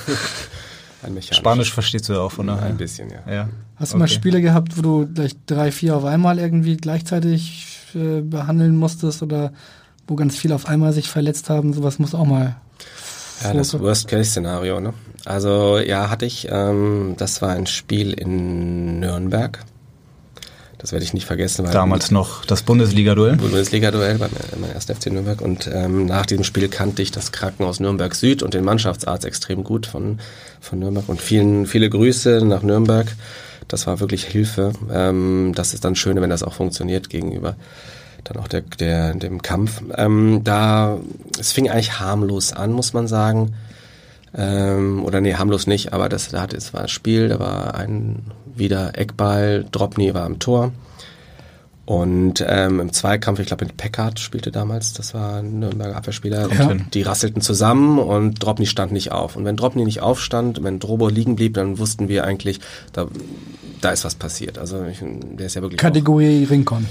[1.04, 1.38] ein Mechanisch.
[1.38, 2.64] Spanisch verstehst du ja auch von daher.
[2.64, 3.34] Ein bisschen, ja.
[3.34, 3.50] ja.
[3.78, 4.00] Hast du okay.
[4.00, 9.24] mal Spiele gehabt, wo du gleich drei, vier auf einmal irgendwie gleichzeitig äh, behandeln musstest
[9.24, 9.54] oder
[10.08, 11.72] wo ganz viele auf einmal sich verletzt haben?
[11.74, 12.58] Sowas muss auch mal
[13.42, 14.94] ja, das Worst-Case-Szenario, ne?
[15.26, 19.64] Also ja, hatte ich, ähm, das war ein Spiel in Nürnberg.
[20.84, 21.66] Das werde ich nicht vergessen.
[21.72, 23.38] Damals noch das Bundesliga-Duell?
[23.38, 25.40] Bundesliga-Duell beim, beim ersten FC Nürnberg.
[25.40, 29.64] Und ähm, nach diesem Spiel kannte ich das Krankenhaus Nürnberg Süd und den Mannschaftsarzt extrem
[29.64, 30.20] gut von,
[30.60, 31.08] von Nürnberg.
[31.08, 33.08] Und vielen, viele Grüße nach Nürnberg.
[33.70, 34.74] Das war wirklich Hilfe.
[34.92, 37.56] Ähm, das ist dann schön, wenn das auch funktioniert gegenüber
[38.26, 39.82] dann auch der, der, dem Kampf.
[39.98, 40.98] Ähm, da,
[41.40, 43.54] es fing eigentlich harmlos an, muss man sagen.
[44.36, 47.76] Ähm, oder nee, harmlos nicht, aber das, da hatte, es war ein Spiel, da war
[47.76, 50.72] ein wieder Eckball, Dropny war am Tor.
[51.86, 56.50] Und ähm, im Zweikampf, ich glaube mit Peckard spielte damals, das war ein Nürnberger Abwehrspieler,
[56.54, 56.74] ja.
[56.94, 59.36] die rasselten zusammen und Dropny stand nicht auf.
[59.36, 62.62] Und wenn Dropny nicht aufstand, wenn Drobo liegen blieb, dann wussten wir eigentlich,
[62.94, 63.08] da
[63.84, 64.58] da ist was passiert.
[64.58, 66.86] Also ich, der ist ja wirklich Kategorie Rincon.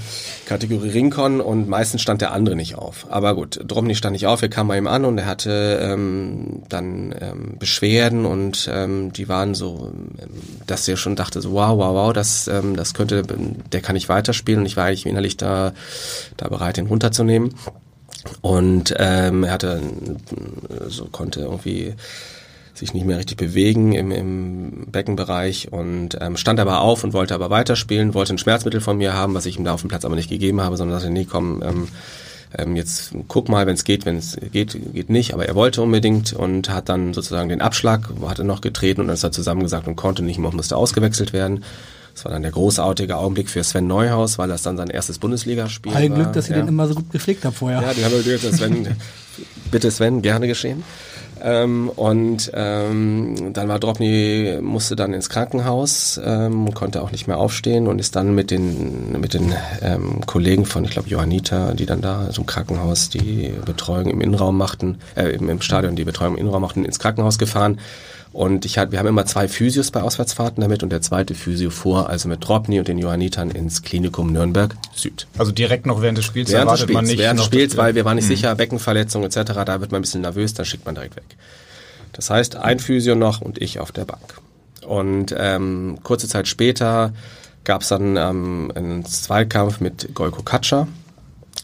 [0.45, 3.07] Kategorie Rincon und meistens stand der andere nicht auf.
[3.09, 6.63] Aber gut, Dromny stand nicht auf, wir kamen bei ihm an und er hatte ähm,
[6.69, 10.29] dann ähm, Beschwerden und ähm, die waren so, ähm,
[10.67, 13.23] dass er schon dachte so wow, wow, wow, das, ähm, das könnte,
[13.71, 15.73] der kann nicht weiterspielen und ich war eigentlich innerlich da,
[16.37, 17.55] da bereit, ihn runterzunehmen.
[18.41, 19.81] Und ähm, er hatte
[20.87, 21.93] so konnte irgendwie
[22.73, 27.35] sich nicht mehr richtig bewegen im, im Beckenbereich und ähm, stand aber auf und wollte
[27.35, 30.05] aber weiterspielen, wollte ein Schmerzmittel von mir haben, was ich ihm da auf dem Platz
[30.05, 31.87] aber nicht gegeben habe, sondern sagte, nee, komm, ähm,
[32.57, 35.81] ähm, jetzt guck mal, wenn es geht, wenn es geht, geht nicht, aber er wollte
[35.81, 39.87] unbedingt und hat dann sozusagen den Abschlag, hatte noch getreten und dann ist er zusammengesagt
[39.87, 41.63] und konnte nicht mehr, musste ausgewechselt werden.
[42.13, 45.93] Das war dann der großartige Augenblick für Sven Neuhaus, weil das dann sein erstes Bundesligaspiel
[45.93, 46.01] war.
[46.09, 46.61] Glück, dass ihr ja.
[46.61, 47.81] den immer so gut gepflegt habt vorher.
[47.81, 48.95] Ja, den haben wir Glück, Sven,
[49.71, 50.83] bitte Sven, gerne geschehen.
[51.43, 57.37] Ähm, und ähm, dann war Dropny, musste dann ins Krankenhaus, ähm, konnte auch nicht mehr
[57.37, 61.85] aufstehen und ist dann mit den, mit den ähm, Kollegen von, ich glaube, Johannita, die
[61.85, 66.35] dann da zum Krankenhaus die Betreuung im Innenraum machten, äh, im, im Stadion die Betreuung
[66.35, 67.79] im Innenraum machten, ins Krankenhaus gefahren.
[68.33, 71.69] Und ich hatte, wir haben immer zwei Physios bei Auswärtsfahrten damit und der zweite Physio
[71.69, 75.27] fuhr also mit Dropny und den Johannitern ins Klinikum Nürnberg Süd.
[75.37, 77.19] Also direkt noch während des Spiels während erwartet Spiels, man nicht.
[77.19, 78.35] Während des Spiels, weil wir waren nicht mhm.
[78.35, 81.37] sicher, Beckenverletzung etc., da wird man ein bisschen nervös, dann schickt man direkt weg.
[82.13, 84.41] Das heißt, ein Physio noch und ich auf der Bank.
[84.83, 87.13] Und ähm, kurze Zeit später
[87.63, 90.87] gab es dann ähm, einen Zweikampf mit Golko Katscher.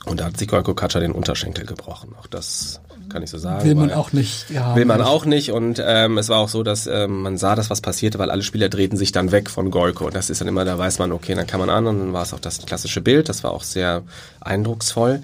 [0.06, 2.14] Und da hat sich Golko Katscha den Unterschenkel gebrochen.
[2.20, 3.66] Auch das kann ich so sagen.
[3.66, 4.50] Will man auch nicht.
[4.50, 5.52] Ja, will man auch nicht.
[5.52, 8.44] Und ähm, es war auch so, dass ähm, man sah, dass was passierte, weil alle
[8.44, 10.06] Spieler drehten sich dann weg von Golko.
[10.06, 11.88] Und das ist dann immer, da weiß man, okay, dann kann man an.
[11.88, 13.30] Und dann war es auch das klassische Bild.
[13.30, 14.04] Das war auch sehr
[14.40, 15.22] eindrucksvoll.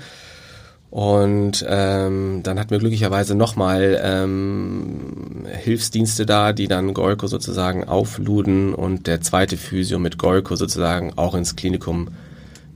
[0.95, 8.73] Und ähm, dann hatten wir glücklicherweise nochmal ähm, Hilfsdienste da, die dann Golko sozusagen aufluden
[8.73, 12.09] und der zweite Physio mit Golko sozusagen auch ins Klinikum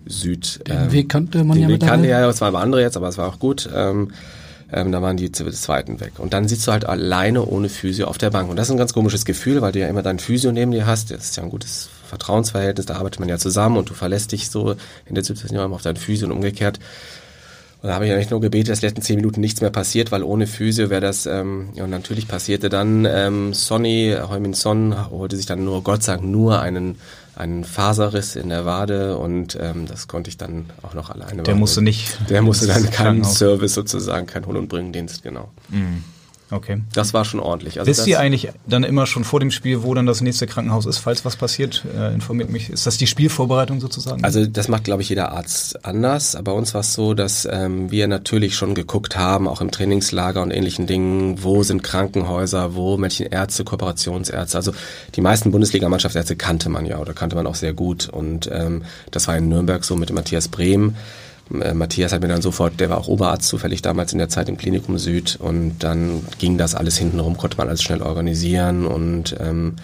[0.06, 0.67] Süd.
[0.67, 2.98] Den ähm, Weg kannte man den ja Weg kannte ja, es war aber andere jetzt,
[2.98, 3.69] aber es war auch gut.
[3.74, 4.12] Ähm,
[4.72, 6.14] ähm, da waren die zweiten weg.
[6.20, 8.50] Und dann sitzt du halt alleine ohne Physio auf der Bank.
[8.50, 10.86] Und das ist ein ganz komisches Gefühl, weil du ja immer deinen Physio neben dir
[10.86, 11.12] hast.
[11.12, 14.50] Das ist ja ein gutes Vertrauensverhältnis, da arbeitet man ja zusammen und du verlässt dich
[14.50, 16.80] so in der Situation immer auf deinen Physio und umgekehrt.
[17.82, 20.12] Und da habe ich ja nicht nur gebetet, dass letzten zehn Minuten nichts mehr passiert,
[20.12, 25.10] weil ohne Physio wäre das, ähm, ja, und natürlich passierte dann, ähm, Sonny, Heumin Son
[25.10, 27.00] holte sich dann nur, Gott sei Dank, nur einen,
[27.36, 31.56] einen Faserriss in der Wade und ähm, das konnte ich dann auch noch alleine Der
[31.56, 32.18] musste nicht.
[32.30, 35.50] Der musste dann keinen Service sozusagen, kein Hol- und Bringendienst, genau.
[35.70, 36.04] Mhm.
[36.52, 36.82] Okay.
[36.94, 37.80] Das war schon ordentlich.
[37.80, 40.86] Also Wisst ihr eigentlich dann immer schon vor dem Spiel, wo dann das nächste Krankenhaus
[40.86, 41.86] ist, falls was passiert?
[41.96, 42.70] Äh, informiert mich.
[42.70, 44.24] Ist das die Spielvorbereitung sozusagen?
[44.24, 46.36] Also das macht, glaube ich, jeder Arzt anders.
[46.36, 49.70] Aber bei uns war es so, dass ähm, wir natürlich schon geguckt haben, auch im
[49.70, 54.58] Trainingslager und ähnlichen Dingen, wo sind Krankenhäuser, wo welche Ärzte, Kooperationsärzte.
[54.58, 54.74] Also
[55.16, 58.10] die meisten Bundesliga-Mannschaftsärzte kannte man ja oder kannte man auch sehr gut.
[58.10, 60.96] Und ähm, das war in Nürnberg so mit Matthias Brehm.
[61.62, 64.50] Äh, Matthias hat mir dann sofort, der war auch Oberarzt zufällig damals in der Zeit
[64.50, 69.36] im Klinikum Süd und dann ging das alles hintenrum, konnte man alles schnell organisieren und
[69.40, 69.76] ähm,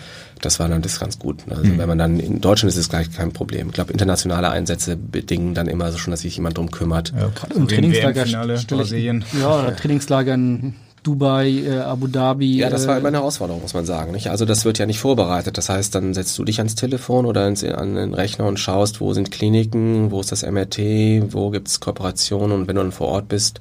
[0.42, 1.40] das war dann das ganz gut.
[1.50, 1.78] Also mhm.
[1.78, 3.68] wenn man dann in Deutschland ist es gleich kein Problem.
[3.68, 7.14] Ich glaube, internationale Einsätze bedingen dann immer so schon, dass sich jemand drum kümmert.
[7.18, 12.58] Ja, gerade im Trainingslager, ja, Trainingslager in Dubai, äh, Abu Dhabi.
[12.58, 14.12] Ja, das war immer eine Herausforderung, muss man sagen.
[14.12, 14.32] Nicht?
[14.32, 15.58] Also das wird ja nicht vorbereitet.
[15.58, 19.02] Das heißt, dann setzt du dich ans Telefon oder ins, an den Rechner und schaust,
[19.02, 23.10] wo sind Kliniken, wo ist das MRT, wo gibt's Kooperationen und wenn du dann vor
[23.10, 23.60] Ort bist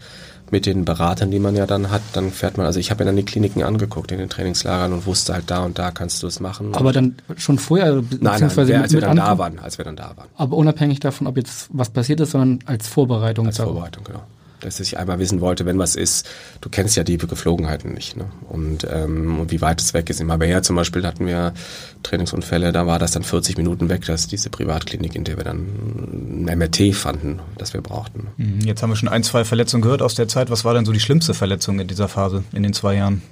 [0.50, 3.06] mit den Beratern, die man ja dann hat, dann fährt man, also ich habe mir
[3.06, 6.26] dann die Kliniken angeguckt in den Trainingslagern und wusste halt da und da kannst du
[6.26, 6.74] es machen.
[6.74, 9.84] Aber dann schon vorher, also nein, nein, wer, als wir dann da waren, als wir
[9.84, 10.28] dann da waren.
[10.36, 13.46] Aber unabhängig davon, ob jetzt was passiert ist, sondern als Vorbereitung.
[13.46, 14.22] Als Vorbereitung, genau
[14.64, 16.26] dass ich einmal wissen wollte, wenn was ist,
[16.60, 18.16] du kennst ja die Geflogenheiten nicht.
[18.16, 18.26] Ne?
[18.48, 20.20] Und, ähm, und wie weit es weg ist.
[20.20, 21.54] In Marbella zum Beispiel hatten wir
[22.02, 25.44] Trainingsunfälle, da war das dann 40 Minuten weg, das ist diese Privatklinik, in der wir
[25.44, 28.28] dann ein MRT fanden, das wir brauchten.
[28.36, 28.60] Mhm.
[28.60, 30.50] Jetzt haben wir schon ein, zwei Verletzungen gehört aus der Zeit.
[30.50, 33.22] Was war denn so die schlimmste Verletzung in dieser Phase, in den zwei Jahren?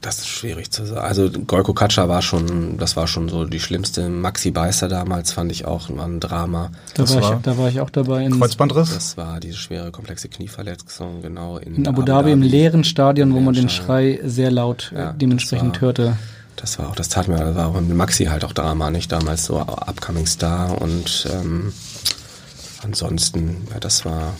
[0.00, 1.00] Das ist schwierig zu sagen.
[1.00, 4.08] Also Golko Katscha war schon, das war schon so die schlimmste.
[4.08, 6.70] Maxi Beißer damals fand ich auch ein Drama.
[6.94, 8.24] Da, war, war, ich, da war ich auch dabei.
[8.24, 8.94] In Kreuzbandriss?
[8.94, 11.58] Das war diese schwere, komplexe Knieverletzung, genau.
[11.58, 14.92] In, in Abu, Dhabi, Abu Dhabi, im leeren Stadion, wo man den Schrei sehr laut
[14.94, 16.16] ja, dementsprechend war, hörte.
[16.56, 19.12] Das war auch, das tat mir, das war auch mit Maxi halt auch Drama, nicht
[19.12, 21.72] damals so Upcoming Star und ähm,
[22.82, 24.34] ansonsten, ja, das war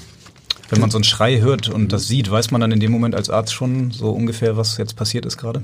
[0.70, 3.14] wenn man so einen Schrei hört und das sieht, weiß man dann in dem Moment
[3.14, 5.62] als Arzt schon so ungefähr, was jetzt passiert ist gerade?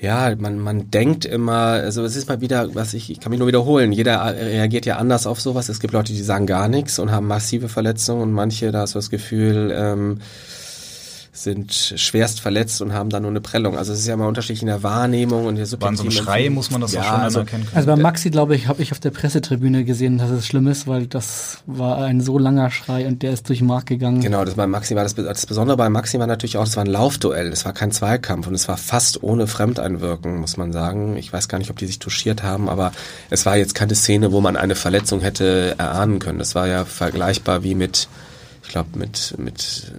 [0.00, 3.38] Ja, man, man denkt immer, also es ist mal wieder, was ich, ich kann mich
[3.38, 5.68] nur wiederholen, jeder reagiert ja anders auf sowas.
[5.70, 8.94] Es gibt Leute, die sagen gar nichts und haben massive Verletzungen und manche, da hast
[8.94, 10.18] du das Gefühl, ähm,
[11.44, 13.78] sind schwerst verletzt und haben dann nur eine Prellung.
[13.78, 16.06] Also es ist ja immer unterschiedlich in der Wahrnehmung und der subjektiven...
[16.06, 17.76] Bei so einem Schrei muss man das ja, schon also, erkennen können.
[17.76, 20.86] Also bei Maxi, glaube ich, habe ich auf der Pressetribüne gesehen, dass es schlimm ist,
[20.86, 24.20] weil das war ein so langer Schrei und der ist durch den Markt gegangen.
[24.20, 26.84] Genau, das bei Maxi war das, das Besondere bei Maxi war natürlich auch, das war
[26.84, 31.16] ein Laufduell, es war kein Zweikampf und es war fast ohne Fremdeinwirken, muss man sagen.
[31.16, 32.92] Ich weiß gar nicht, ob die sich touchiert haben, aber
[33.30, 36.38] es war jetzt keine Szene, wo man eine Verletzung hätte erahnen können.
[36.38, 38.08] Das war ja vergleichbar wie mit
[38.74, 39.92] glaube mit mit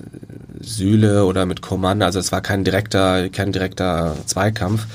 [0.59, 4.85] Sühle oder mit Command, also es war kein direkter kein direkter Zweikampf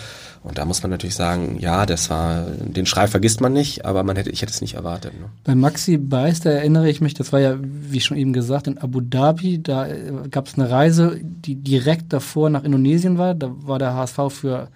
[0.42, 4.02] und da muss man natürlich sagen, ja, das war den Schrei vergisst man nicht, aber
[4.02, 5.14] man hätte ich hätte es nicht erwartet.
[5.18, 5.30] Ne?
[5.44, 8.76] Bei Maxi Beis, da erinnere ich mich, das war ja wie schon eben gesagt in
[8.76, 13.50] Abu Dhabi, da äh, gab es eine Reise, die direkt davor nach Indonesien war, da
[13.50, 14.68] war der HSV für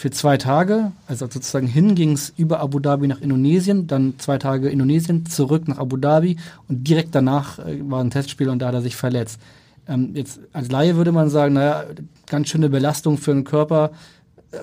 [0.00, 4.38] für zwei Tage, also sozusagen hin ging es über Abu Dhabi nach Indonesien, dann zwei
[4.38, 8.68] Tage Indonesien, zurück nach Abu Dhabi und direkt danach äh, war ein Testspiel und da
[8.68, 9.38] hat er sich verletzt.
[9.86, 11.84] Ähm, jetzt als Laie würde man sagen, naja,
[12.26, 13.90] ganz schöne Belastung für den Körper,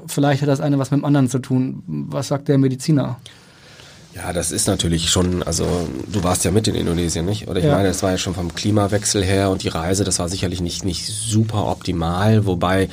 [0.07, 1.83] vielleicht hat das eine was mit dem anderen zu tun.
[1.85, 3.17] Was sagt der Mediziner?
[4.15, 7.47] Ja, das ist natürlich schon, also du warst ja mit in Indonesien, nicht?
[7.47, 7.75] Oder ich ja.
[7.75, 10.83] meine, das war ja schon vom Klimawechsel her und die Reise, das war sicherlich nicht,
[10.83, 12.89] nicht super optimal, wobei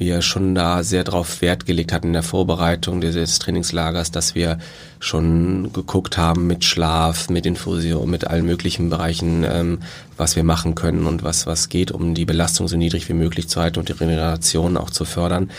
[0.00, 4.58] wir schon da sehr darauf Wert gelegt hatten in der Vorbereitung dieses Trainingslagers, dass wir
[5.00, 9.80] schon geguckt haben mit Schlaf, mit Infusion, mit allen möglichen Bereichen, ähm,
[10.16, 13.48] was wir machen können und was, was geht, um die Belastung so niedrig wie möglich
[13.48, 15.50] zu halten und die Regeneration auch zu fördern.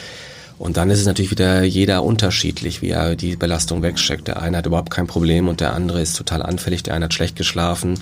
[0.58, 4.28] Und dann ist es natürlich wieder jeder unterschiedlich, wie er die Belastung wegsteckt.
[4.28, 7.14] Der eine hat überhaupt kein Problem und der andere ist total anfällig, der eine hat
[7.14, 7.98] schlecht geschlafen.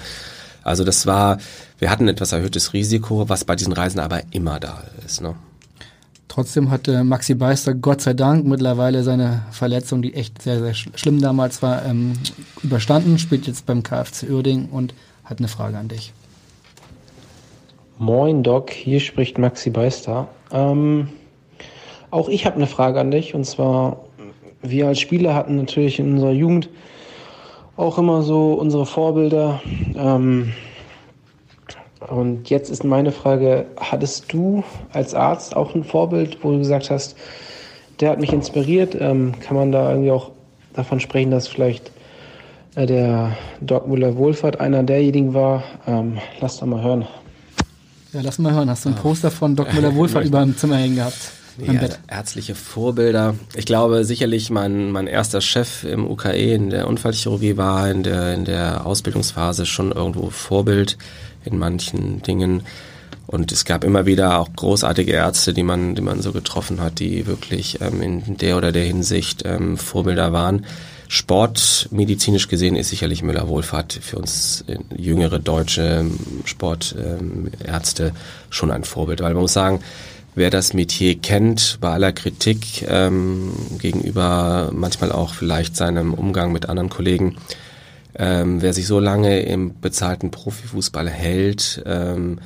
[0.63, 1.37] Also das war,
[1.77, 5.21] wir hatten etwas erhöhtes Risiko, was bei diesen Reisen aber immer da ist.
[5.21, 5.35] Ne?
[6.27, 11.21] Trotzdem hatte Maxi Beister Gott sei Dank mittlerweile seine Verletzung, die echt sehr, sehr schlimm
[11.21, 12.13] damals war, ähm,
[12.61, 16.13] überstanden, spielt jetzt beim KFC Uerding und hat eine Frage an dich.
[17.97, 20.27] Moin Doc, hier spricht Maxi Beister.
[20.51, 21.09] Ähm,
[22.11, 24.05] auch ich habe eine Frage an dich und zwar,
[24.61, 26.69] wir als Spieler hatten natürlich in unserer Jugend
[27.77, 29.61] auch immer so unsere Vorbilder.
[29.95, 30.53] Ähm,
[32.09, 36.89] und jetzt ist meine Frage, hattest du als Arzt auch ein Vorbild, wo du gesagt
[36.89, 37.15] hast,
[37.99, 38.95] der hat mich inspiriert?
[38.99, 40.31] Ähm, kann man da irgendwie auch
[40.73, 41.91] davon sprechen, dass vielleicht
[42.75, 45.63] äh, der Doc Müller-Wohlfahrt einer derjenigen war?
[45.85, 47.07] Ähm, lass doch mal hören.
[48.13, 48.69] Ja, lass mal hören.
[48.69, 51.33] Hast du ein Poster von Doc Müller-Wohlfahrt über dem Zimmer hängen gehabt?
[51.59, 53.33] Ja, ärztliche Vorbilder.
[53.55, 58.35] Ich glaube sicherlich mein, mein erster Chef im UKE in der Unfallchirurgie war in der,
[58.35, 60.97] in der Ausbildungsphase schon irgendwo Vorbild
[61.47, 62.63] in manchen Dingen.
[63.25, 66.99] Und es gab immer wieder auch großartige Ärzte, die man, die man so getroffen hat,
[66.99, 70.65] die wirklich ähm, in der oder der Hinsicht ähm, Vorbilder waren.
[71.09, 78.11] Sportmedizinisch gesehen ist sicherlich Müller-Wohlfahrt für uns äh, jüngere deutsche ähm, Sportärzte ähm,
[78.49, 79.81] schon ein Vorbild, weil man muss sagen,
[80.35, 86.69] wer das Metier kennt, bei aller Kritik ähm, gegenüber manchmal auch vielleicht seinem Umgang mit
[86.69, 87.37] anderen Kollegen,
[88.17, 92.39] ähm, wer sich so lange im bezahlten Profifußball hält, ähm,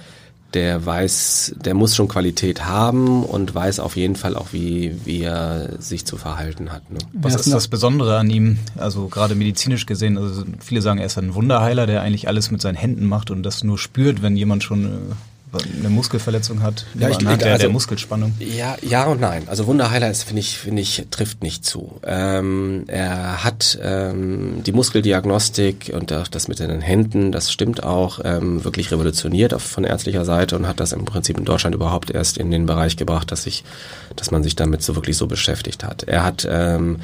[0.54, 5.22] der weiß, der muss schon Qualität haben und weiß auf jeden Fall auch, wie, wie
[5.22, 6.92] er sich zu verhalten hat.
[6.92, 7.00] Ne?
[7.14, 8.60] Was ist das Besondere an ihm?
[8.78, 12.62] Also gerade medizinisch gesehen, also viele sagen, er ist ein Wunderheiler, der eigentlich alles mit
[12.62, 14.90] seinen Händen macht und das nur spürt, wenn jemand schon äh,
[15.54, 18.34] eine Muskelverletzung hat, ja, ich, anhand der, also, der Muskelspannung.
[18.40, 19.44] Ja, ja und nein.
[19.48, 22.00] Also Wunderheiler ist, finde ich, finde ich, trifft nicht zu.
[22.04, 28.64] Ähm, er hat ähm, die Muskeldiagnostik und das mit den Händen, das stimmt auch, ähm,
[28.64, 32.38] wirklich revolutioniert auf, von ärztlicher Seite und hat das im Prinzip in Deutschland überhaupt erst
[32.38, 33.66] in den Bereich gebracht, dass sich,
[34.16, 36.04] dass man sich damit so wirklich so beschäftigt hat.
[36.04, 37.02] Er hat ähm,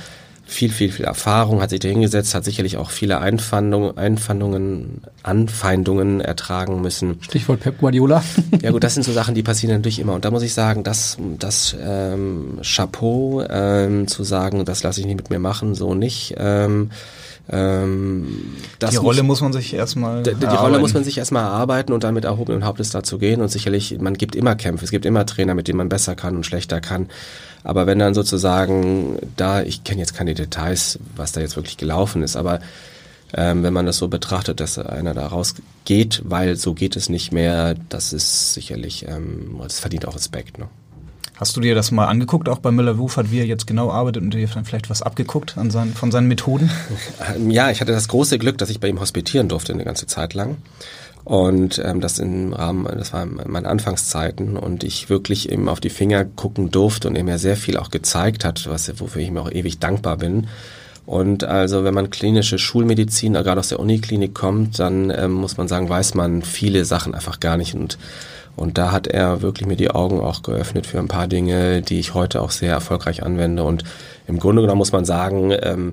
[0.48, 6.22] viel, viel, viel Erfahrung, hat sich da hingesetzt, hat sicherlich auch viele Einfandungen, Einfandungen, Anfeindungen
[6.22, 7.20] ertragen müssen.
[7.22, 8.24] Stichwort Pep Guardiola.
[8.62, 10.14] ja gut, das sind so Sachen, die passieren natürlich immer.
[10.14, 15.06] Und da muss ich sagen, das, das ähm, Chapeau ähm, zu sagen, das lasse ich
[15.06, 16.36] nicht mit mir machen, so nicht.
[16.38, 16.92] Ähm,
[17.50, 21.44] ähm, die Rolle muss, muss man sich erstmal Die, die Rolle muss man sich erstmal
[21.44, 24.92] erarbeiten und dann mit erhobenen Hauptes dazu gehen und sicherlich, man gibt immer Kämpfe, es
[24.92, 27.08] gibt immer Trainer, mit denen man besser kann und schlechter kann.
[27.64, 32.24] Aber wenn dann sozusagen da, ich kenne jetzt keine Details, was da jetzt wirklich gelaufen
[32.24, 32.60] ist, aber
[33.34, 37.32] ähm, wenn man das so betrachtet, dass einer da rausgeht, weil so geht es nicht
[37.34, 40.58] mehr, das ist sicherlich, ähm, das verdient auch Respekt.
[40.60, 40.68] Ne?
[41.36, 44.34] Hast du dir das mal angeguckt, auch bei Müller-Wufert, wie er jetzt genau arbeitet und
[44.34, 46.72] dir vielleicht was abgeguckt an seinen, von seinen Methoden?
[47.50, 50.34] Ja, ich hatte das große Glück, dass ich bei ihm hospitieren durfte eine ganze Zeit
[50.34, 50.58] lang.
[51.28, 55.82] Und ähm, das im Rahmen, das war in meinen Anfangszeiten und ich wirklich eben auf
[55.82, 59.30] die Finger gucken durfte und er mir sehr viel auch gezeigt hat, was, wofür ich
[59.30, 60.48] mir auch ewig dankbar bin.
[61.06, 65.68] Und also wenn man klinische Schulmedizin, gerade aus der Uniklinik kommt, dann ähm, muss man
[65.68, 67.76] sagen, weiß man viele Sachen einfach gar nicht.
[67.76, 67.98] Und,
[68.56, 72.00] und da hat er wirklich mir die Augen auch geöffnet für ein paar Dinge, die
[72.00, 73.66] ich heute auch sehr erfolgreich anwende.
[73.66, 73.84] Und
[74.28, 75.92] im Grunde genommen muss man sagen, ähm,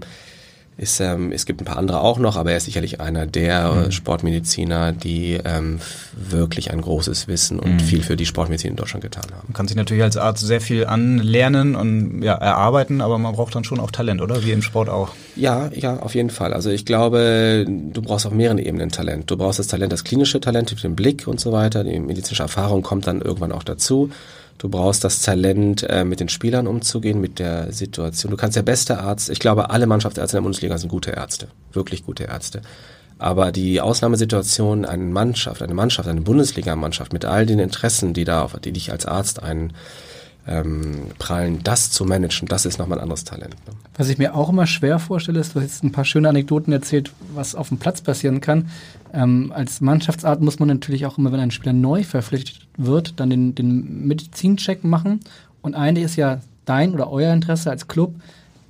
[0.76, 3.72] ist, ähm, es gibt ein paar andere auch noch, aber er ist sicherlich einer der
[3.72, 3.92] mhm.
[3.92, 5.78] Sportmediziner, die ähm,
[6.12, 7.80] wirklich ein großes Wissen und mhm.
[7.80, 9.46] viel für die Sportmedizin in Deutschland getan haben.
[9.48, 13.54] Man kann sich natürlich als Arzt sehr viel anlernen und ja, erarbeiten, aber man braucht
[13.54, 14.44] dann schon auch Talent, oder?
[14.44, 15.10] Wie im Sport auch.
[15.36, 16.52] Ja, ja, auf jeden Fall.
[16.52, 19.30] Also ich glaube, du brauchst auf mehreren Ebenen Talent.
[19.30, 21.84] Du brauchst das Talent, das klinische Talent, den Blick und so weiter.
[21.84, 24.10] Die medizinische Erfahrung kommt dann irgendwann auch dazu.
[24.58, 28.30] Du brauchst das Talent, äh, mit den Spielern umzugehen, mit der Situation.
[28.30, 31.48] Du kannst der beste Arzt, ich glaube, alle Mannschaftsärzte in der Bundesliga sind gute Ärzte,
[31.72, 32.62] wirklich gute Ärzte.
[33.18, 38.48] Aber die Ausnahmesituation, eine Mannschaft, eine Mannschaft, eine Bundesligamannschaft mit all den Interessen, die da,
[38.64, 39.72] die dich als Arzt ein,
[40.46, 43.54] ähm, prallen, das zu managen, das ist nochmal ein anderes Talent.
[43.66, 43.72] Ne?
[43.96, 46.72] Was ich mir auch immer schwer vorstelle, ist, du hast jetzt ein paar schöne Anekdoten
[46.72, 48.68] erzählt, was auf dem Platz passieren kann.
[49.12, 53.30] Ähm, als Mannschaftsart muss man natürlich auch immer, wenn ein Spieler neu verpflichtet wird, dann
[53.30, 55.20] den, den Medizincheck machen.
[55.62, 58.14] Und eine ist ja dein oder euer Interesse als Club,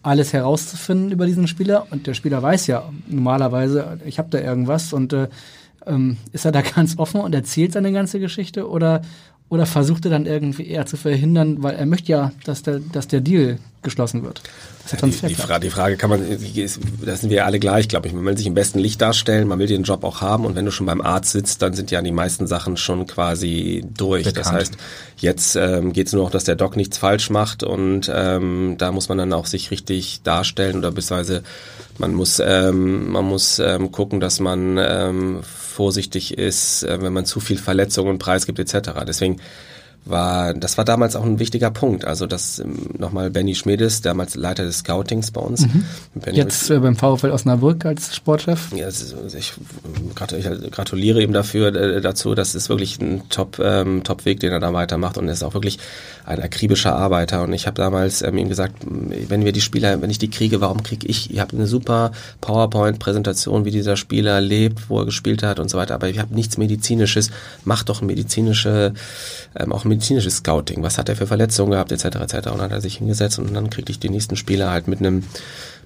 [0.02, 1.86] alles herauszufinden über diesen Spieler.
[1.90, 5.28] Und der Spieler weiß ja normalerweise, ich habe da irgendwas und äh,
[5.86, 9.02] ähm, ist er da ganz offen und erzählt seine ganze Geschichte oder
[9.54, 13.06] oder versucht er dann irgendwie eher zu verhindern, weil er möchte ja, dass der, dass
[13.06, 14.42] der Deal geschlossen wird.
[14.90, 18.08] Ja, die, die, Frage, die Frage kann man, da sind wir ja alle gleich, glaube
[18.08, 18.14] ich.
[18.14, 20.64] Man will sich im besten Licht darstellen, man will den Job auch haben und wenn
[20.64, 24.24] du schon beim Arzt sitzt, dann sind ja die meisten Sachen schon quasi durch.
[24.24, 24.44] Bekannt.
[24.44, 24.76] Das heißt,
[25.18, 28.90] jetzt ähm, geht es nur noch, dass der Doc nichts falsch macht und ähm, da
[28.90, 31.44] muss man dann auch sich richtig darstellen oder beziehungsweise
[31.98, 35.40] man muss, ähm, man muss ähm, gucken, dass man ähm,
[35.74, 38.90] vorsichtig ist, äh, wenn man zu viel Verletzungen preisgibt etc.
[39.06, 39.40] Deswegen
[40.06, 42.04] war, das war damals auch ein wichtiger Punkt.
[42.04, 45.66] Also das ähm, nochmal Benny Schmedes, damals Leiter des Scoutings bei uns.
[45.66, 45.84] Mhm.
[46.32, 48.68] Jetzt äh, beim VfL Osnabrück als Sportchef.
[48.76, 49.54] Ja, ist, ich,
[50.16, 52.34] ich, gratuliere ihm dafür äh, dazu.
[52.34, 55.42] Das ist wirklich ein Top ähm, Top Weg, den er da weitermacht und er ist
[55.42, 55.78] auch wirklich
[56.24, 57.42] ein akribischer Arbeiter.
[57.42, 60.60] Und ich habe damals ähm, ihm gesagt, wenn wir die Spieler, wenn ich die kriege,
[60.60, 61.32] warum kriege ich?
[61.32, 65.78] Ihr habt eine super PowerPoint-Präsentation, wie dieser Spieler lebt, wo er gespielt hat und so
[65.78, 65.94] weiter.
[65.94, 67.30] Aber ihr habt nichts medizinisches.
[67.64, 68.92] Macht doch medizinische
[69.56, 70.82] ähm, auch medizinisches Scouting.
[70.82, 72.04] Was hat er für Verletzungen gehabt, etc.
[72.04, 72.34] etc.
[72.34, 75.00] Und dann hat er sich hingesetzt und dann kriegte ich die nächsten Spieler halt mit
[75.00, 75.24] einem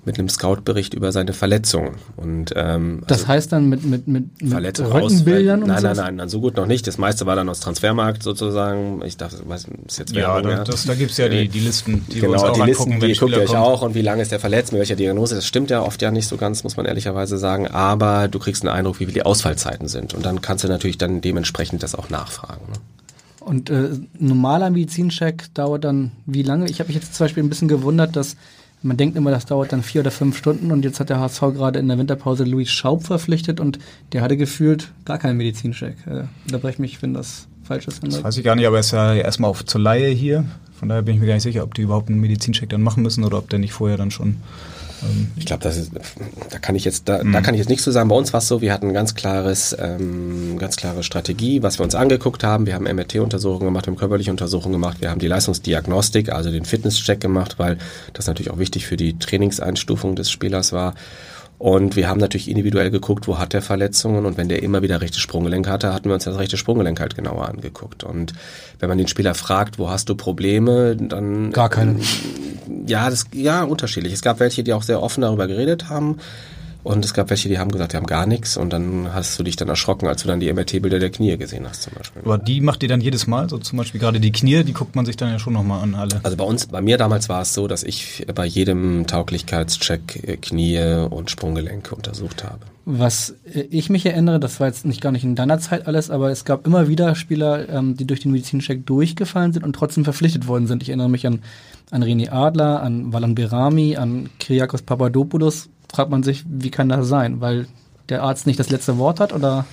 [0.05, 1.97] mit einem Scout-Bericht über seine Verletzungen.
[2.17, 6.17] Und, ähm, das also heißt dann mit, mit, mit, mit Röntgenbildern und Nein, nein, nein,
[6.17, 6.87] nein, so gut noch nicht.
[6.87, 9.03] Das meiste war dann aus Transfermarkt sozusagen.
[9.05, 12.21] Ich dachte, was ist jetzt Werbung, Ja, das, da gibt's ja die, die Listen, die
[12.21, 14.33] genau, wir uns auch die Listen, die guckt ihr euch auch und wie lange ist
[14.33, 15.35] der verletzt, mit welcher Diagnose.
[15.35, 17.67] Das stimmt ja oft ja nicht so ganz, muss man ehrlicherweise sagen.
[17.67, 20.15] Aber du kriegst einen Eindruck, wie die Ausfallzeiten sind.
[20.15, 22.63] Und dann kannst du natürlich dann dementsprechend das auch nachfragen.
[22.71, 22.79] Ne?
[23.49, 26.69] Und äh, normaler Medizincheck dauert dann wie lange?
[26.69, 28.37] Ich habe mich jetzt zum Beispiel ein bisschen gewundert, dass
[28.83, 31.41] man denkt immer, das dauert dann vier oder fünf Stunden und jetzt hat der HSV
[31.41, 33.79] gerade in der Winterpause Luis Schaub verpflichtet und
[34.13, 35.97] der hatte gefühlt gar keinen Medizincheck.
[36.07, 38.07] Äh, unterbrech mich, wenn das falsch ist.
[38.07, 40.45] Das weiß ich gar nicht, aber er ist ja erstmal auf zur Laie hier.
[40.79, 43.03] Von daher bin ich mir gar nicht sicher, ob die überhaupt einen Medizincheck dann machen
[43.03, 44.37] müssen oder ob der nicht vorher dann schon
[45.37, 45.93] ich glaube, das ist,
[46.51, 47.33] da kann ich jetzt, da, mhm.
[47.33, 48.09] da kann ich jetzt nichts zu sagen.
[48.09, 51.85] Bei uns war es so, wir hatten ganz klares, ähm, ganz klare Strategie, was wir
[51.85, 52.67] uns angeguckt haben.
[52.67, 56.65] Wir haben MRT-Untersuchungen gemacht, wir haben körperliche Untersuchungen gemacht, wir haben die Leistungsdiagnostik, also den
[56.65, 57.79] Fitnesscheck gemacht, weil
[58.13, 60.95] das natürlich auch wichtig für die Trainingseinstufung des Spielers war.
[61.59, 65.01] Und wir haben natürlich individuell geguckt, wo hat der Verletzungen und wenn der immer wieder
[65.01, 68.05] rechte Sprunggelenk hatte, hatten wir uns das rechte Sprunggelenk halt genauer angeguckt.
[68.05, 68.33] Und
[68.79, 71.97] wenn man den Spieler fragt, wo hast du Probleme, dann gar keine.
[72.89, 74.15] Ja, das ja unterschiedlich.
[74.15, 76.19] Es gab welche, die auch sehr offen darüber geredet haben.
[76.89, 78.57] Und es gab welche, die haben gesagt, die haben gar nichts.
[78.57, 81.67] Und dann hast du dich dann erschrocken, als du dann die MRT-Bilder der Knie gesehen
[81.69, 82.23] hast zum Beispiel.
[82.25, 83.51] Aber die macht ihr dann jedes Mal?
[83.51, 85.95] So zum Beispiel gerade die Knie, die guckt man sich dann ja schon nochmal an
[85.95, 86.21] alle.
[86.23, 90.37] Also bei uns, bei mir damals war es so, dass ich bei jedem Tauglichkeitscheck äh,
[90.39, 92.61] Knie und Sprunggelenke untersucht habe.
[92.87, 96.09] Was äh, ich mich erinnere, das war jetzt nicht gar nicht in deiner Zeit alles,
[96.09, 100.05] aber es gab immer wieder Spieler, ähm, die durch den Medizincheck durchgefallen sind und trotzdem
[100.05, 100.83] verpflichtet worden sind.
[100.83, 101.41] Ich erinnere mich an,
[101.91, 107.09] an René Adler, an Valan Berami, an Kyriakos Papadopoulos fragt man sich, wie kann das
[107.09, 107.41] sein?
[107.41, 107.67] Weil
[108.09, 109.67] der Arzt nicht das letzte Wort hat oder?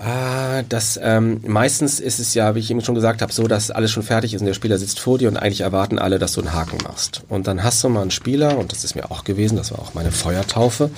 [0.00, 3.72] Ah, das ähm, meistens ist es ja, wie ich eben schon gesagt habe, so, dass
[3.72, 6.34] alles schon fertig ist und der Spieler sitzt vor dir und eigentlich erwarten alle, dass
[6.34, 7.22] du einen Haken machst.
[7.28, 9.80] Und dann hast du mal einen Spieler, und das ist mir auch gewesen, das war
[9.80, 10.90] auch meine Feuertaufe.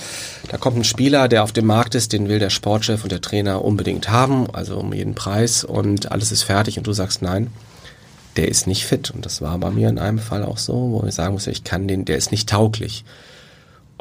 [0.50, 3.22] Da kommt ein Spieler, der auf dem Markt ist, den will der Sportchef und der
[3.22, 7.50] Trainer unbedingt haben, also um jeden Preis und alles ist fertig und du sagst nein.
[8.36, 9.10] Der ist nicht fit.
[9.10, 11.64] Und das war bei mir in einem Fall auch so, wo ich sagen muss, ich
[11.64, 13.04] kann den, der ist nicht tauglich.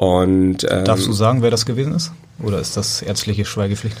[0.00, 2.10] Und, ähm, Darfst du sagen, wer das gewesen ist?
[2.42, 3.98] Oder ist das ärztliche Schweigepflicht?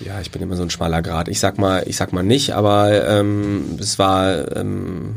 [0.00, 1.28] Ja, ich bin immer so ein schmaler Grad.
[1.28, 5.12] Ich sag mal, ich sag mal nicht, aber ähm, es war ähm,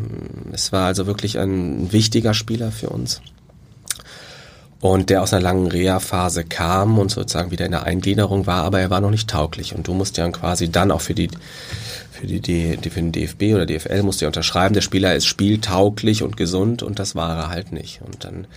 [0.51, 3.21] es war also wirklich ein wichtiger Spieler für uns
[4.81, 8.81] und der aus einer langen Reha-Phase kam und sozusagen wieder in der Eingliederung war, aber
[8.81, 11.29] er war noch nicht tauglich und du musst ja quasi dann auch für die
[12.11, 15.27] für die, die, für den DFB oder DFL musst du ja unterschreiben, der Spieler ist
[15.27, 18.47] spieltauglich und gesund und das war er halt nicht und dann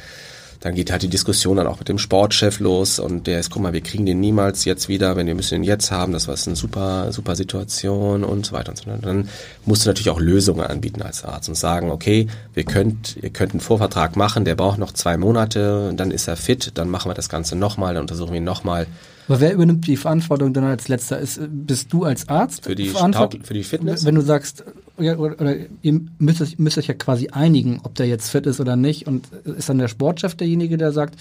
[0.60, 3.62] dann geht halt die Diskussion dann auch mit dem Sportchef los und der ist, guck
[3.62, 6.36] mal, wir kriegen den niemals jetzt wieder, wenn wir müssen ihn jetzt haben, das war
[6.46, 9.04] eine super, super Situation und so weiter und so fort.
[9.04, 9.28] Dann
[9.66, 13.52] musst du natürlich auch Lösungen anbieten als Arzt und sagen, okay, wir könnt, ihr könnt
[13.52, 17.14] einen Vorvertrag machen, der braucht noch zwei Monate, dann ist er fit, dann machen wir
[17.14, 18.86] das Ganze nochmal, dann untersuchen wir ihn nochmal.
[19.28, 21.18] Aber wer übernimmt die Verantwortung dann als letzter?
[21.18, 24.04] Ist, bist du als Arzt für die, für die Fitness?
[24.04, 24.64] Wenn du sagst,
[24.98, 28.60] oder, oder ihr müsst euch, müsst euch ja quasi einigen, ob der jetzt fit ist
[28.60, 29.06] oder nicht.
[29.06, 31.18] Und ist dann der Sportchef derjenige, der sagt,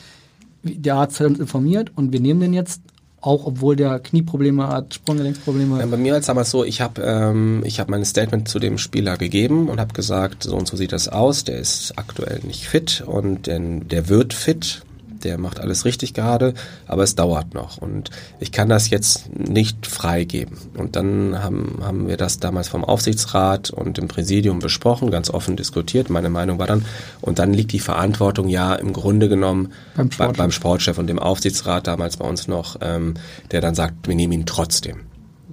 [0.64, 2.82] der Arzt hat uns informiert und wir nehmen den jetzt,
[3.22, 5.80] auch obwohl der Knieprobleme hat, Sprunggelenksprobleme.
[5.80, 8.78] Ja, bei mir war es damals so, ich habe ähm, hab mein Statement zu dem
[8.78, 12.68] Spieler gegeben und habe gesagt, so und so sieht das aus, der ist aktuell nicht
[12.68, 14.82] fit und denn der wird fit
[15.24, 16.54] der macht alles richtig gerade,
[16.88, 18.10] aber es dauert noch und
[18.40, 20.58] ich kann das jetzt nicht freigeben.
[20.76, 25.56] Und dann haben, haben wir das damals vom Aufsichtsrat und im Präsidium besprochen, ganz offen
[25.56, 26.10] diskutiert.
[26.10, 26.86] Meine Meinung war dann,
[27.22, 31.20] und dann liegt die Verantwortung ja im Grunde genommen beim Sportchef, beim Sportchef und dem
[31.20, 33.16] Aufsichtsrat damals bei uns noch, ähm,
[33.52, 35.02] der dann sagt, wir nehmen ihn trotzdem.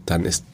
[0.06, 0.44] Dann ist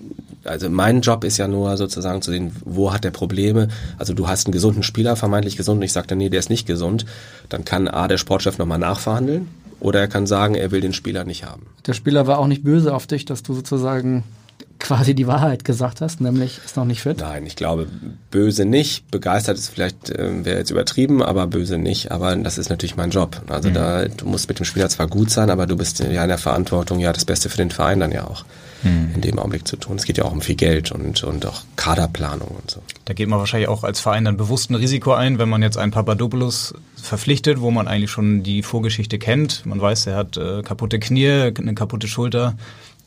[0.45, 3.68] also mein Job ist ja nur sozusagen zu sehen, wo hat der Probleme.
[3.99, 6.51] Also du hast einen gesunden Spieler, vermeintlich gesund, und ich sage dann, nee, der ist
[6.51, 7.05] nicht gesund.
[7.49, 9.49] Dann kann A, der Sportchef nochmal nachverhandeln
[9.80, 11.66] oder er kann sagen, er will den Spieler nicht haben.
[11.86, 14.24] Der Spieler war auch nicht böse auf dich, dass du sozusagen
[14.81, 17.18] quasi die Wahrheit gesagt hast, nämlich ist noch nicht fit?
[17.18, 17.87] Nein, ich glaube
[18.31, 19.09] böse nicht.
[19.11, 22.11] Begeistert ist vielleicht äh, wäre jetzt übertrieben, aber böse nicht.
[22.11, 23.43] Aber das ist natürlich mein Job.
[23.49, 23.74] Also mhm.
[23.74, 26.39] da du musst mit dem Spieler zwar gut sein, aber du bist ja in der
[26.39, 28.45] Verantwortung, ja das Beste für den Verein dann ja auch
[28.83, 29.12] mhm.
[29.14, 29.97] in dem Augenblick zu tun.
[29.97, 32.83] Es geht ja auch um viel Geld und und auch Kaderplanung und so.
[33.05, 35.76] Da geht man wahrscheinlich auch als Verein dann bewusst ein Risiko ein, wenn man jetzt
[35.76, 39.64] einen Papadopoulos verpflichtet, wo man eigentlich schon die Vorgeschichte kennt.
[39.66, 42.57] Man weiß, er hat äh, kaputte Knie, eine kaputte Schulter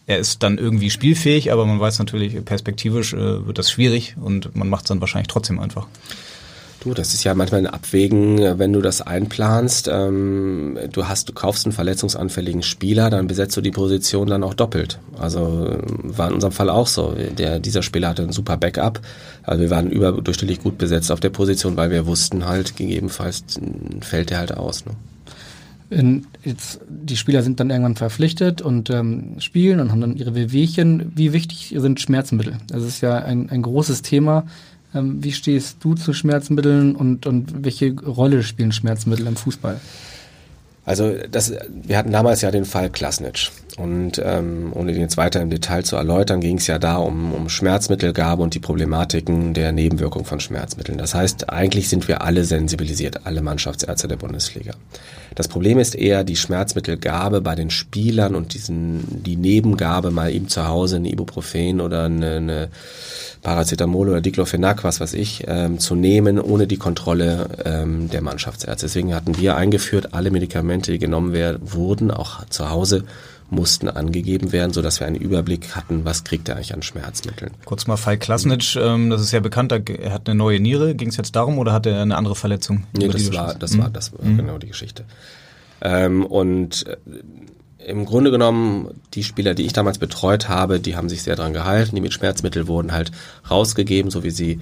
[0.06, 4.56] er ist dann irgendwie spielfähig, aber man weiß natürlich, perspektivisch äh, wird das schwierig und
[4.56, 5.88] man macht es dann wahrscheinlich trotzdem einfach.
[6.84, 9.90] Du, das ist ja manchmal ein Abwägen, wenn du das einplanst.
[9.90, 14.54] Ähm, du hast, du kaufst einen verletzungsanfälligen Spieler, dann besetzt du die Position dann auch
[14.54, 15.00] doppelt.
[15.18, 17.16] Also war in unserem Fall auch so.
[17.38, 19.00] Der, dieser Spieler hatte ein super Backup.
[19.44, 23.46] Also wir waren überdurchschnittlich gut besetzt auf der Position, weil wir wussten halt, gegebenenfalls
[24.02, 24.86] fällt der halt aus.
[24.86, 24.92] Ne?
[25.94, 30.36] In, jetzt, die Spieler sind dann irgendwann verpflichtet und ähm, spielen und haben dann ihre
[30.36, 31.12] Wehwehchen.
[31.16, 32.58] Wie wichtig sind Schmerzmittel?
[32.68, 34.46] Das ist ja ein, ein großes Thema.
[34.94, 39.80] Ähm, wie stehst du zu Schmerzmitteln und, und welche Rolle spielen Schmerzmittel im Fußball?
[40.86, 45.42] Also das, wir hatten damals ja den Fall Klasnitsch und ähm, ohne den jetzt weiter
[45.42, 49.72] im Detail zu erläutern, ging es ja da um, um Schmerzmittelgabe und die Problematiken der
[49.72, 50.98] Nebenwirkung von Schmerzmitteln.
[50.98, 54.74] Das heißt, eigentlich sind wir alle sensibilisiert, alle Mannschaftsärzte der Bundesliga.
[55.34, 60.48] Das Problem ist eher die Schmerzmittelgabe bei den Spielern und diesen die Nebengabe mal eben
[60.48, 62.70] zu Hause ein Ibuprofen oder eine, eine
[63.42, 68.86] Paracetamol oder Diclofenac, was weiß ich, ähm, zu nehmen, ohne die Kontrolle ähm, der Mannschaftsärzte.
[68.86, 73.04] Deswegen hatten wir eingeführt, alle Medikamente, die genommen werden, wurden auch zu Hause
[73.54, 77.52] mussten angegeben werden, so dass wir einen Überblick hatten, was kriegt er eigentlich an Schmerzmitteln.
[77.66, 80.96] Kurz mal Fall Klasnitsch, ähm, das ist ja bekannt, er hat eine neue Niere.
[80.96, 82.86] Ging es jetzt darum oder hat er eine andere Verletzung?
[82.94, 84.38] Nee, das war, das war, das war mhm.
[84.38, 85.06] genau die Geschichte.
[85.82, 86.98] Ähm, und äh,
[87.86, 91.54] im Grunde genommen, die Spieler, die ich damals betreut habe, die haben sich sehr dran
[91.54, 91.96] gehalten.
[91.96, 93.12] Die mit Schmerzmittel wurden halt
[93.50, 94.60] rausgegeben, so wie sie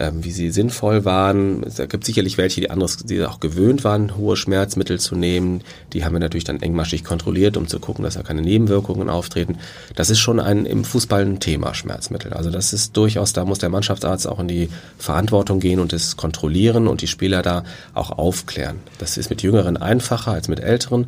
[0.00, 1.62] ähm, wie sie sinnvoll waren.
[1.62, 5.60] Es gibt sicherlich welche, die anderes, die auch gewöhnt waren, hohe Schmerzmittel zu nehmen.
[5.92, 9.58] Die haben wir natürlich dann engmaschig kontrolliert, um zu gucken, dass da keine Nebenwirkungen auftreten.
[9.94, 12.32] Das ist schon ein im Fußball ein Thema, Schmerzmittel.
[12.32, 16.16] Also das ist durchaus, da muss der Mannschaftsarzt auch in die Verantwortung gehen und es
[16.16, 18.76] kontrollieren und die Spieler da auch aufklären.
[18.98, 21.06] Das ist mit Jüngeren einfacher als mit Älteren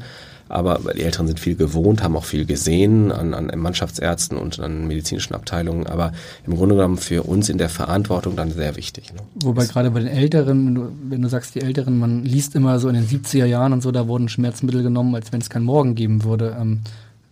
[0.53, 4.87] aber die Älteren sind viel gewohnt, haben auch viel gesehen an, an Mannschaftsärzten und an
[4.87, 6.13] medizinischen Abteilungen, aber
[6.47, 9.15] im Grunde genommen für uns in der Verantwortung dann sehr wichtig.
[9.15, 9.21] Ne?
[9.37, 12.79] Wobei gerade bei den Älteren, wenn du, wenn du sagst, die Älteren, man liest immer
[12.79, 15.65] so in den 70er Jahren und so, da wurden Schmerzmittel genommen, als wenn es keinen
[15.65, 16.55] Morgen geben würde.
[16.61, 16.81] Ähm,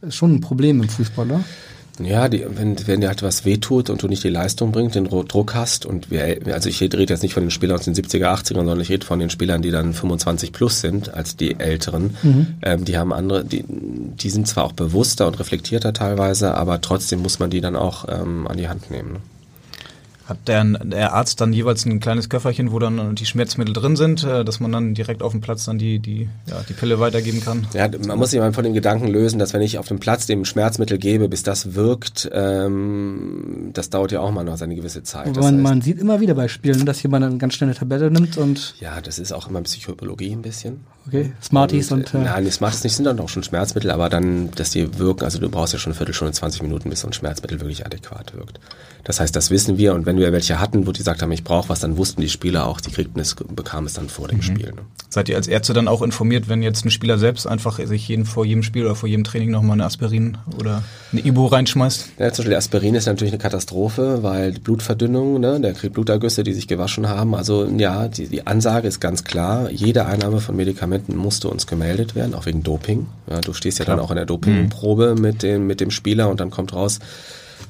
[0.01, 1.41] ist schon ein Problem im Fußball, oder?
[2.05, 5.05] Ja, die, wenn, wenn dir halt was wehtut und du nicht die Leistung bringst, den
[5.05, 8.27] Druck hast und wir, also ich rede jetzt nicht von den Spielern aus den 70er,
[8.27, 12.17] 80ern, sondern ich rede von den Spielern, die dann 25 plus sind als die Älteren.
[12.23, 12.47] Mhm.
[12.63, 17.21] Ähm, die haben andere, die, die sind zwar auch bewusster und reflektierter teilweise, aber trotzdem
[17.21, 19.13] muss man die dann auch ähm, an die Hand nehmen.
[19.13, 19.21] Ne?
[20.31, 24.23] Hat der, der Arzt dann jeweils ein kleines Köfferchen, wo dann die Schmerzmittel drin sind,
[24.23, 27.41] äh, dass man dann direkt auf dem Platz dann die, die, ja, die Pille weitergeben
[27.41, 27.67] kann?
[27.75, 30.27] Ja, man muss sich mal von dem Gedanken lösen, dass wenn ich auf dem Platz
[30.27, 35.03] dem Schmerzmittel gebe, bis das wirkt, ähm, das dauert ja auch mal noch seine gewisse
[35.03, 35.35] Zeit.
[35.35, 38.09] Man, heißt, man, sieht immer wieder bei Spielen, dass jemand eine ganz schnell eine Tabelle
[38.13, 38.77] nimmt und.
[38.79, 40.85] Ja, das ist auch immer Psychologie ein bisschen.
[41.07, 42.15] Okay, Smarties und.
[42.15, 44.99] und äh, nein, die Smarties nicht sind dann auch schon Schmerzmittel, aber dann, dass die
[44.99, 47.87] wirken, also du brauchst ja schon eine Viertelstunde, 20 Minuten, bis so ein Schmerzmittel wirklich
[47.87, 48.61] adäquat wirkt.
[49.05, 51.43] Das heißt, das wissen wir und wenn wir welche hatten, wo die gesagt haben, ich
[51.43, 54.39] brauche was, dann wussten die Spieler auch, die kriegten es, bekamen es dann vor dem
[54.39, 54.43] mhm.
[54.43, 54.67] Spiel.
[54.67, 54.83] Ne?
[55.09, 58.27] Seid ihr als Ärzte dann auch informiert, wenn jetzt ein Spieler selbst einfach sich jeden,
[58.27, 60.83] vor jedem Spiel oder vor jedem Training nochmal eine Aspirin oder
[61.13, 62.11] eine Ibo reinschmeißt?
[62.19, 66.53] Ja, zum Beispiel Aspirin ist natürlich eine Katastrophe, weil Blutverdünnung, ne, der kriegt Blutergüsse, die
[66.53, 67.35] sich gewaschen haben.
[67.35, 72.15] Also ja, die, die Ansage ist ganz klar, jede Einnahme von Medikamenten musste uns gemeldet
[72.15, 73.07] werden, auch wegen Doping.
[73.29, 73.97] Ja, du stehst ja Klar.
[73.97, 75.23] dann auch in der Dopingprobe mhm.
[75.23, 76.99] mit, dem, mit dem Spieler und dann kommt raus,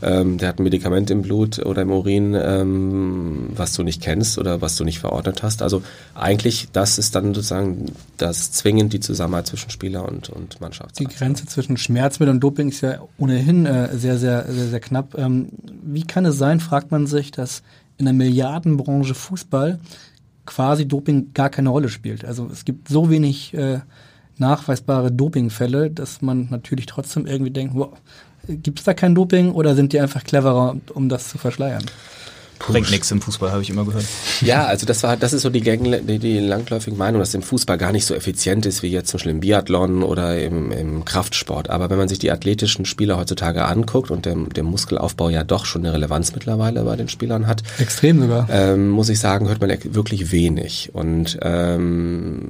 [0.02, 4.38] ähm, der hat ein Medikament im Blut oder im Urin, ähm, was du nicht kennst
[4.38, 5.62] oder was du nicht verordnet hast.
[5.62, 5.82] Also
[6.14, 10.98] eigentlich, das ist dann sozusagen das zwingend die Zusammenarbeit zwischen Spieler und, und Mannschaft.
[10.98, 15.16] Die Grenze zwischen Schmerzmittel und Doping ist ja ohnehin äh, sehr, sehr, sehr, sehr knapp.
[15.18, 15.48] Ähm,
[15.82, 17.62] wie kann es sein, fragt man sich, dass
[17.98, 19.78] in der Milliardenbranche Fußball
[20.50, 22.24] quasi Doping gar keine Rolle spielt.
[22.24, 23.80] Also es gibt so wenig äh,
[24.36, 27.92] nachweisbare Dopingfälle, dass man natürlich trotzdem irgendwie denkt, wow,
[28.48, 31.84] Gibt es da kein Doping oder sind die einfach cleverer, um das zu verschleiern?
[32.68, 34.04] Bringt nichts im Fußball, habe ich immer gehört.
[34.40, 37.78] Ja, also das war, das ist so die, die, die langläufige Meinung, dass im Fußball
[37.78, 41.70] gar nicht so effizient ist wie jetzt zum Beispiel im Biathlon oder im, im Kraftsport.
[41.70, 45.64] Aber wenn man sich die athletischen Spieler heutzutage anguckt und der, der Muskelaufbau ja doch
[45.64, 48.48] schon eine Relevanz mittlerweile bei den Spielern hat, Extrem sogar.
[48.50, 50.90] ähm, muss ich sagen, hört man wirklich wenig.
[50.92, 52.48] Und ähm,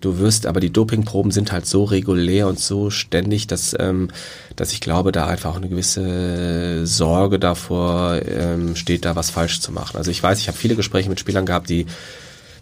[0.00, 4.08] du wirst, aber die Dopingproben sind halt so regulär und so ständig, dass, ähm,
[4.60, 9.60] dass ich glaube, da einfach auch eine gewisse Sorge davor ähm, steht, da was falsch
[9.60, 9.96] zu machen.
[9.96, 11.86] Also ich weiß, ich habe viele Gespräche mit Spielern gehabt, die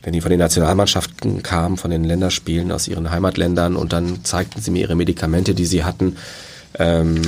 [0.04, 4.60] wenn die von den Nationalmannschaften kamen, von den Länderspielen aus ihren Heimatländern und dann zeigten
[4.60, 6.16] sie mir ihre Medikamente, die sie hatten.
[6.78, 7.20] Ähm,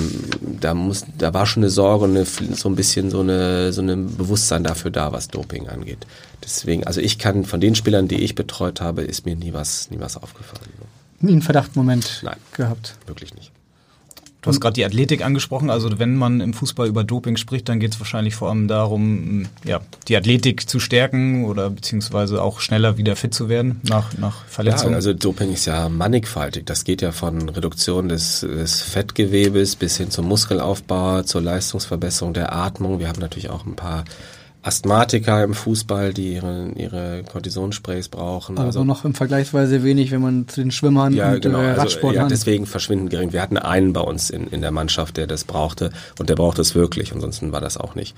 [0.61, 3.83] da muss, da war schon eine Sorge und eine, so ein bisschen so eine, so
[3.83, 6.07] ein Bewusstsein dafür da, was Doping angeht.
[6.45, 9.91] Deswegen, also ich kann von den Spielern, die ich betreut habe, ist mir nie was,
[9.91, 10.71] nie was aufgefallen.
[11.19, 12.37] Nie einen Verdachtmoment Nein.
[12.53, 12.95] gehabt.
[13.07, 13.51] Wirklich nicht.
[14.43, 15.69] Du hast gerade die Athletik angesprochen.
[15.69, 19.47] Also wenn man im Fußball über Doping spricht, dann geht es wahrscheinlich vor allem darum,
[19.65, 24.47] ja, die Athletik zu stärken oder beziehungsweise auch schneller wieder fit zu werden nach, nach
[24.47, 24.93] Verletzungen.
[24.93, 26.65] Ja, also Doping ist ja mannigfaltig.
[26.65, 32.55] Das geht ja von Reduktion des, des Fettgewebes bis hin zum Muskelaufbau, zur Leistungsverbesserung der
[32.55, 32.99] Atmung.
[32.99, 34.05] Wir haben natürlich auch ein paar
[34.63, 38.59] Asthmatiker im Fußball, die ihre, ihre Cortisonsprays brauchen.
[38.59, 41.61] Aber also noch im Vergleichsweise wenig, wenn man zu den Schwimmern ja, und genau.
[41.61, 43.33] äh, also, ja, deswegen verschwinden gering.
[43.33, 46.61] Wir hatten einen bei uns in, in der Mannschaft, der das brauchte und der brauchte
[46.61, 48.15] es wirklich, ansonsten war das auch nicht.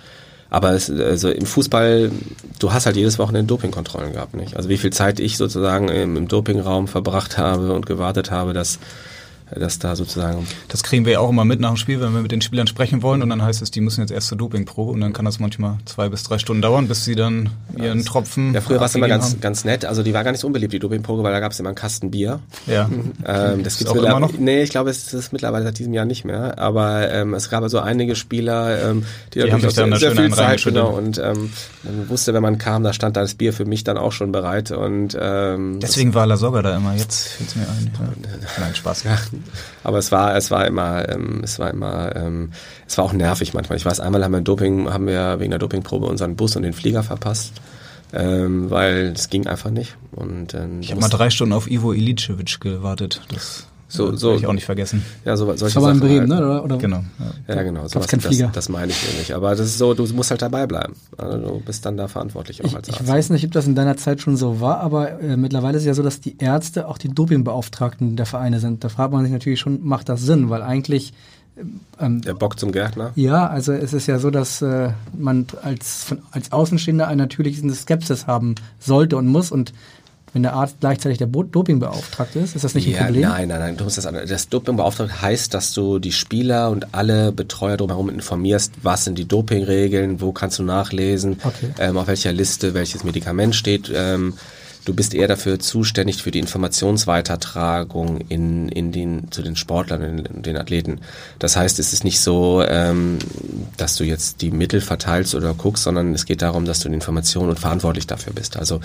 [0.50, 2.10] Aber es, also im Fußball,
[2.58, 4.56] du hast halt jedes Wochenende Dopingkontrollen gehabt, nicht?
[4.56, 8.78] Also wie viel Zeit ich sozusagen im, im Dopingraum verbracht habe und gewartet habe, dass
[9.54, 10.46] dass da sozusagen.
[10.68, 12.66] Das kriegen wir ja auch immer mit nach dem Spiel, wenn wir mit den Spielern
[12.66, 15.24] sprechen wollen und dann heißt es, die müssen jetzt erst zur Dopingprobe und dann kann
[15.24, 18.54] das manchmal zwei bis drei Stunden dauern, bis sie dann ihren ja, Tropfen.
[18.54, 19.84] Ja, früher war es immer ganz, ganz nett.
[19.84, 21.76] Also die war gar nicht so unbeliebt, die Dopingprobe, weil da gab es immer einen
[21.76, 22.40] Kasten Bier.
[22.66, 22.88] Ja.
[23.26, 24.32] ähm, das, gibt's auch immer noch?
[24.32, 26.58] Nee, ich glaube, es ist mittlerweile seit diesem Jahr nicht mehr.
[26.58, 30.32] Aber ähm, es gab also einige Spieler, ähm, die, die haben sich dann sehr, viel
[30.32, 31.50] Zeit genau, und ähm,
[31.82, 34.32] man wusste, wenn man kam, da stand da das Bier für mich dann auch schon
[34.32, 34.70] bereit.
[34.70, 36.94] Und ähm, deswegen war La Soga da immer.
[36.94, 37.90] Jetzt fällt's mir ein.
[37.94, 38.28] Ja.
[38.60, 39.04] Nein, Spaß.
[39.04, 39.18] Ja,
[39.84, 42.52] aber es war, es war immer, ähm, es war immer, ähm,
[42.86, 43.76] es war auch nervig manchmal.
[43.76, 46.72] Ich weiß, einmal haben wir Doping, haben wir wegen der Dopingprobe unseren Bus und den
[46.72, 47.54] Flieger verpasst.
[48.14, 49.96] Ähm, weil es ging einfach nicht.
[50.10, 53.22] Und, ähm, ich habe mal drei Stunden auf Ivo Ilicevic gewartet.
[53.32, 55.04] Das so, so, ich auch nicht vergessen.
[55.24, 56.28] Ja, so, solche das war in Bremen, halt.
[56.28, 56.36] ne?
[56.38, 56.78] Oder, oder?
[56.78, 57.04] Genau.
[57.46, 57.86] Ja, ja genau.
[57.86, 58.46] Sowas, kein Flieger.
[58.46, 59.34] Das, das meine ich nämlich.
[59.34, 60.94] Aber das ist so, du musst halt dabei bleiben.
[61.18, 63.00] Also du bist dann da verantwortlich auch ich, als Arzt.
[63.02, 65.82] Ich weiß nicht, ob das in deiner Zeit schon so war, aber äh, mittlerweile ist
[65.82, 68.82] es ja so, dass die Ärzte auch die Dopingbeauftragten der Vereine sind.
[68.82, 70.48] Da fragt man sich natürlich schon, macht das Sinn?
[70.48, 71.12] Weil eigentlich
[72.00, 73.12] ähm, der Bock zum Gärtner?
[73.14, 77.68] Ja, also es ist ja so, dass äh, man als, von, als Außenstehender eine natürliche
[77.74, 79.72] Skepsis haben sollte und muss und
[80.32, 83.28] wenn der Arzt gleichzeitig der Dopingbeauftragte ist, ist das nicht ja, ein Problem?
[83.28, 83.76] Nein, nein, nein.
[83.76, 88.72] Du musst das, das Dopingbeauftragte heißt, dass du die Spieler und alle Betreuer drumherum informierst,
[88.82, 91.74] was sind die Dopingregeln, wo kannst du nachlesen, okay.
[91.78, 93.92] ähm, auf welcher Liste welches Medikament steht.
[93.94, 94.34] Ähm,
[94.84, 100.42] du bist eher dafür zuständig für die Informationsweitertragung in, in den, zu den Sportlern, in,
[100.42, 101.00] den Athleten.
[101.38, 103.18] Das heißt, es ist nicht so, ähm,
[103.76, 106.94] dass du jetzt die Mittel verteilst oder guckst, sondern es geht darum, dass du die
[106.94, 108.56] Information und verantwortlich dafür bist.
[108.56, 108.80] Also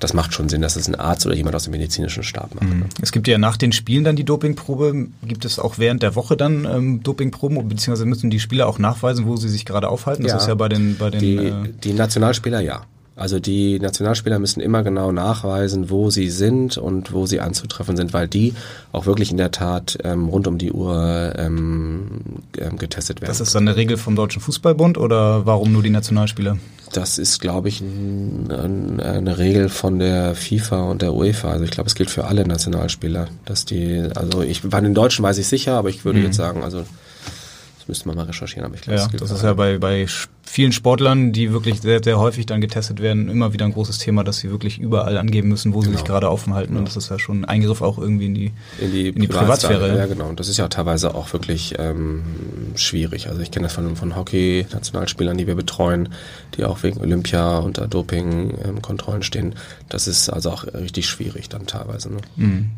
[0.00, 2.68] das macht schon Sinn, dass es ein Arzt oder jemand aus dem medizinischen Stab macht.
[2.68, 2.84] Mhm.
[3.00, 5.08] Es gibt ja nach den Spielen dann die Dopingprobe.
[5.24, 9.26] Gibt es auch während der Woche dann ähm, Dopingproben, beziehungsweise müssen die Spieler auch nachweisen,
[9.26, 10.22] wo sie sich gerade aufhalten?
[10.22, 10.38] Das Ja.
[10.38, 11.52] ist ja bei den, bei den Die, äh,
[11.84, 12.82] die Nationalspieler ja.
[13.22, 18.12] Also die Nationalspieler müssen immer genau nachweisen, wo sie sind und wo sie anzutreffen sind,
[18.12, 18.52] weil die
[18.90, 22.08] auch wirklich in der Tat ähm, rund um die Uhr ähm,
[22.58, 23.30] ähm, getestet werden.
[23.30, 26.58] Das ist dann eine Regel vom Deutschen Fußballbund oder warum nur die Nationalspieler?
[26.92, 31.52] Das ist, glaube ich, ein, ein, eine Regel von der FIFA und der UEFA.
[31.52, 35.22] Also ich glaube, es gilt für alle Nationalspieler, dass die, also ich bei den Deutschen
[35.22, 36.24] weiß ich sicher, aber ich würde Mhm.
[36.26, 36.82] jetzt sagen, also
[37.82, 40.06] das müsste man mal recherchieren, aber ich glaube, Ja, das für ist ja bei, bei
[40.44, 44.22] vielen Sportlern, die wirklich sehr, sehr häufig dann getestet werden, immer wieder ein großes Thema,
[44.22, 45.98] dass sie wirklich überall angeben müssen, wo sie Genau.
[45.98, 46.76] sich gerade aufhalten.
[46.76, 49.26] Und das ist ja schon ein Eingriff auch irgendwie in die, in die, in die
[49.26, 49.96] Privatsphäre.
[49.96, 50.28] Ja, genau.
[50.28, 52.22] Und das ist ja teilweise auch wirklich ähm,
[52.76, 53.28] schwierig.
[53.28, 56.10] Also ich kenne das von, von Hockey-Nationalspielern, die wir betreuen,
[56.56, 59.54] die auch wegen Olympia unter Doping-Kontrollen stehen.
[59.88, 62.10] Das ist also auch richtig schwierig dann teilweise.
[62.10, 62.18] Ne?
[62.36, 62.70] Mhm.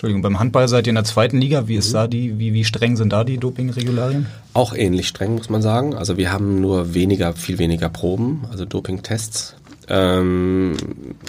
[0.00, 1.68] Beim, Entschuldigung, beim Handball seid ihr in der zweiten Liga.
[1.68, 1.78] Wie Mhm.
[1.80, 4.26] ist da die, wie, wie streng sind da die Dopingregularien?
[4.54, 5.94] Auch ähnlich streng, muss man sagen.
[5.94, 9.56] Also wir haben nur weniger, viel weniger Proben, also Dopingtests.
[9.88, 10.74] Ähm,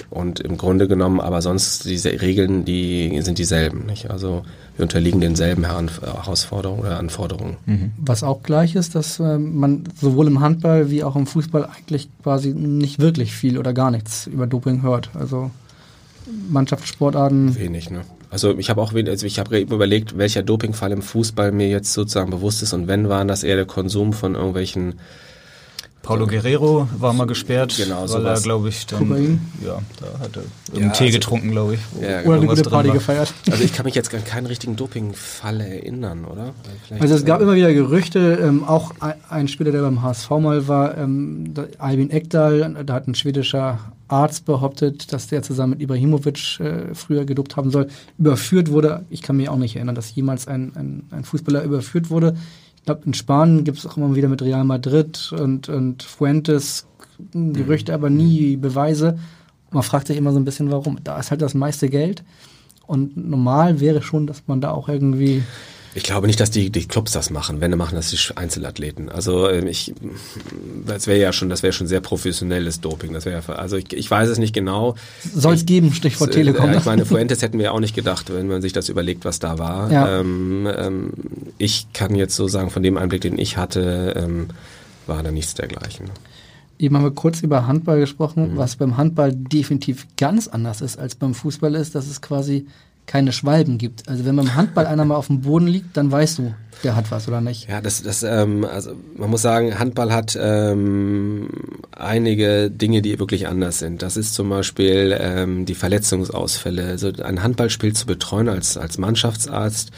[0.10, 3.88] und im Grunde genommen, aber sonst diese Regeln, die sind dieselben.
[3.88, 4.10] Nicht?
[4.10, 4.44] Also
[4.78, 7.58] wir unterliegen denselben Herausforderungen oder Anforderungen.
[7.98, 12.08] Was auch gleich ist, dass äh, man sowohl im Handball wie auch im Fußball eigentlich
[12.24, 15.10] quasi nicht wirklich viel oder gar nichts über Doping hört.
[15.14, 15.52] Also
[16.50, 17.58] Mannschaftssportarten.
[17.58, 18.02] Wenig, ne?
[18.32, 21.94] Also ich habe auch also ich habe eben überlegt, welcher Dopingfall im Fußball mir jetzt
[21.94, 24.96] sozusagen bewusst ist und wenn waren das eher der Konsum von irgendwelchen
[26.04, 28.40] Paulo Guerrero war mal gesperrt, Genau, weil sowas.
[28.40, 29.40] er, glaube ich, dann, Kokain?
[29.64, 31.80] ja, da hat er Ja, Tee also- getrunken, glaube ich.
[31.92, 32.96] wo Ja, Oder eine gute Party war.
[32.96, 33.32] gefeiert.
[33.52, 36.54] Also ich kann mich jetzt an keinen richtigen Dopingfall erinnern, oder?
[36.88, 38.94] Vielleicht, Also es gab äh, immer wieder Gerüchte, ähm, auch
[39.30, 43.78] ein, Spieler, der beim HSV mal war, ähm, Albin Ekdal, da hat ein schwedischer
[44.12, 47.88] Arzt behauptet, dass der zusammen mit Ibrahimovic äh, früher gedopt haben soll,
[48.18, 49.06] überführt wurde.
[49.10, 52.36] Ich kann mich auch nicht erinnern, dass jemals ein, ein, ein Fußballer überführt wurde.
[52.78, 56.88] Ich glaube, in Spanien gibt es auch immer wieder mit Real Madrid und, und Fuentes
[57.34, 59.20] Gerüchte, aber nie Beweise.
[59.70, 60.98] Man fragt sich immer so ein bisschen, warum.
[61.04, 62.24] Da ist halt das meiste Geld.
[62.88, 65.44] Und normal wäre schon, dass man da auch irgendwie
[65.94, 67.60] Ich glaube nicht, dass die, die Clubs das machen.
[67.60, 69.10] Wenn, dann machen das die Einzelathleten.
[69.10, 69.94] Also ähm, ich,
[70.88, 73.12] das wäre ja schon, das wäre schon sehr professionelles Doping.
[73.14, 74.96] Das wäre, ja- also ich, ich weiß es nicht genau.
[75.34, 76.72] soll es geben, Stichwort Telekom.
[76.72, 79.40] Ja, ich meine, Fuentes hätten wir auch nicht gedacht, wenn man sich das überlegt, was
[79.40, 79.92] da war.
[79.92, 80.20] Ja.
[80.20, 81.10] Ähm, ähm,
[81.58, 84.48] ich kann jetzt so sagen, von dem Einblick, den ich hatte, ähm,
[85.08, 86.10] war da nichts dergleichen.
[86.80, 88.02] Eben haben wir kurz über Handball Mhm.
[88.02, 88.52] gesprochen.
[88.56, 92.66] Was beim Handball definitiv ganz anders ist als beim Fußball ist, dass es quasi
[93.06, 94.08] keine Schwalben gibt.
[94.08, 97.12] Also wenn beim Handball einer mal auf dem Boden liegt, dann weißt du, der hat
[97.12, 97.70] was oder nicht.
[97.70, 101.50] Ja, das, das, ähm, also man muss sagen, Handball hat ähm,
[101.92, 104.02] einige Dinge, die wirklich anders sind.
[104.02, 106.86] Das ist zum Beispiel ähm, die Verletzungsausfälle.
[106.86, 109.92] Also ein Handballspiel zu betreuen als als Mannschaftsarzt.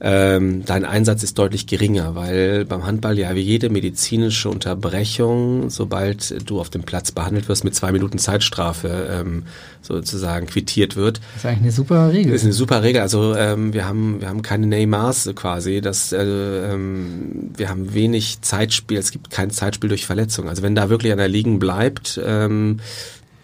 [0.00, 6.48] Ähm, dein Einsatz ist deutlich geringer, weil beim Handball ja wie jede medizinische Unterbrechung, sobald
[6.48, 9.44] du auf dem Platz behandelt wirst, mit zwei Minuten Zeitstrafe ähm,
[9.82, 11.20] sozusagen quittiert wird.
[11.34, 12.32] Das ist eigentlich eine super Regel.
[12.32, 13.02] Das ist eine super Regel.
[13.02, 15.80] Also ähm, wir haben wir haben keine Neymars quasi.
[15.80, 18.98] Das äh, ähm, wir haben wenig Zeitspiel.
[18.98, 20.48] Es gibt kein Zeitspiel durch Verletzung.
[20.48, 22.80] Also wenn da wirklich einer liegen bleibt, ähm,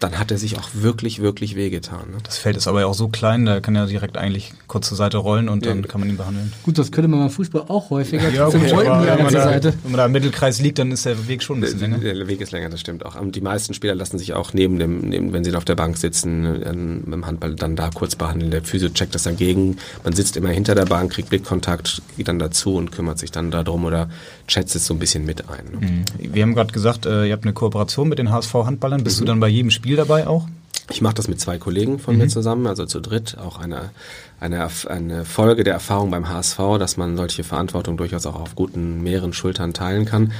[0.01, 2.11] dann hat er sich auch wirklich wirklich wehgetan.
[2.11, 2.17] Ne?
[2.23, 4.97] Das Feld ist aber ja auch so klein, da kann er direkt eigentlich kurz zur
[4.97, 5.87] Seite rollen und dann Ja.
[5.87, 6.51] kann man ihn behandeln.
[6.63, 8.29] Gut, das könnte man beim Fußball auch häufiger.
[8.29, 9.73] Ja, Trotzdem okay, aber wenn man, da, Seite.
[9.83, 11.99] wenn man da im Mittelkreis liegt, dann ist der Weg schon ein bisschen länger.
[11.99, 13.19] Der Weg ist länger, das stimmt auch.
[13.19, 15.97] Und die meisten Spieler lassen sich auch neben dem, neben, wenn sie auf der Bank
[15.97, 18.51] sitzen, im Handball dann da kurz behandeln.
[18.51, 19.77] Der Physio checkt das dagegen.
[20.03, 23.51] Man sitzt immer hinter der Bank, kriegt Blickkontakt, geht dann dazu und kümmert sich dann
[23.51, 24.09] darum oder
[24.47, 25.65] chattet es so ein bisschen mit ein.
[25.79, 25.87] Ne?
[25.87, 26.33] Mhm.
[26.33, 29.03] Wir haben gerade gesagt, äh, ihr habt eine Kooperation mit den HSV-Handballern.
[29.03, 30.47] Bist du dann bei jedem Spiel dabei auch?
[30.89, 32.21] Ich mache das mit zwei Kollegen von Mhm.
[32.21, 33.37] mir zusammen, also zu dritt.
[33.37, 33.91] Auch eine,
[34.39, 39.01] eine, eine Folge der Erfahrung beim HSV, dass man solche Verantwortung durchaus auch auf guten
[39.01, 40.33] mehreren Schultern teilen kann.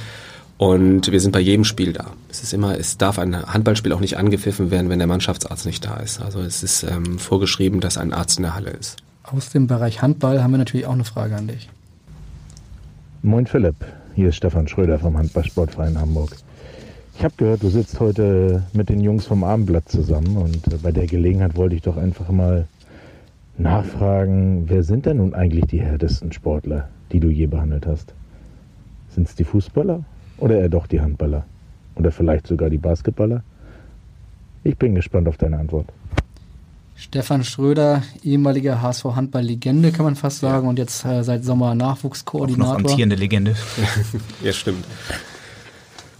[0.58, 2.12] Und wir sind bei jedem Spiel da.
[2.30, 5.84] Es ist immer, es darf ein Handballspiel auch nicht angepfiffen werden, wenn der Mannschaftsarzt nicht
[5.84, 6.20] da ist.
[6.20, 8.98] Also es ist ähm, vorgeschrieben, dass ein Arzt in der Halle ist.
[9.24, 11.68] Aus dem Bereich Handball haben wir natürlich auch eine Frage an dich.
[13.22, 13.76] Moin Philipp,
[14.14, 16.36] hier ist Stefan Schröder vom Handballsportverein Hamburg.
[17.14, 20.92] Ich habe gehört, du sitzt heute mit den Jungs vom Abendblatt zusammen und äh, bei
[20.92, 22.66] der Gelegenheit wollte ich doch einfach mal
[23.58, 28.14] nachfragen, wer sind denn nun eigentlich die härtesten Sportler, die du je behandelt hast?
[29.10, 30.04] Sind es die Fußballer
[30.38, 31.44] oder eher doch die Handballer?
[31.94, 33.42] Oder vielleicht sogar die Basketballer?
[34.64, 35.86] Ich bin gespannt auf deine Antwort.
[36.94, 41.86] Stefan Schröder, ehemaliger HSV-Handball-Legende, kann man fast sagen, und jetzt äh, seit Sommer Auch noch
[41.86, 42.76] Nachwuchskoordinator.
[42.76, 43.54] amtierende Legende.
[44.42, 44.84] ja, stimmt.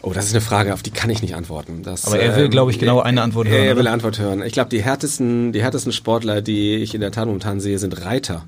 [0.02, 1.82] Oh, das ist eine Frage, auf die kann ich nicht antworten.
[1.84, 3.90] Das, Aber er will, ähm, glaube ich, genau eine Antwort er, hören, Er will oder?
[3.90, 4.42] eine Antwort hören.
[4.42, 8.04] Ich glaube, die härtesten, die härtesten Sportler, die ich in der Tat momentan sehe, sind
[8.04, 8.44] Reiter.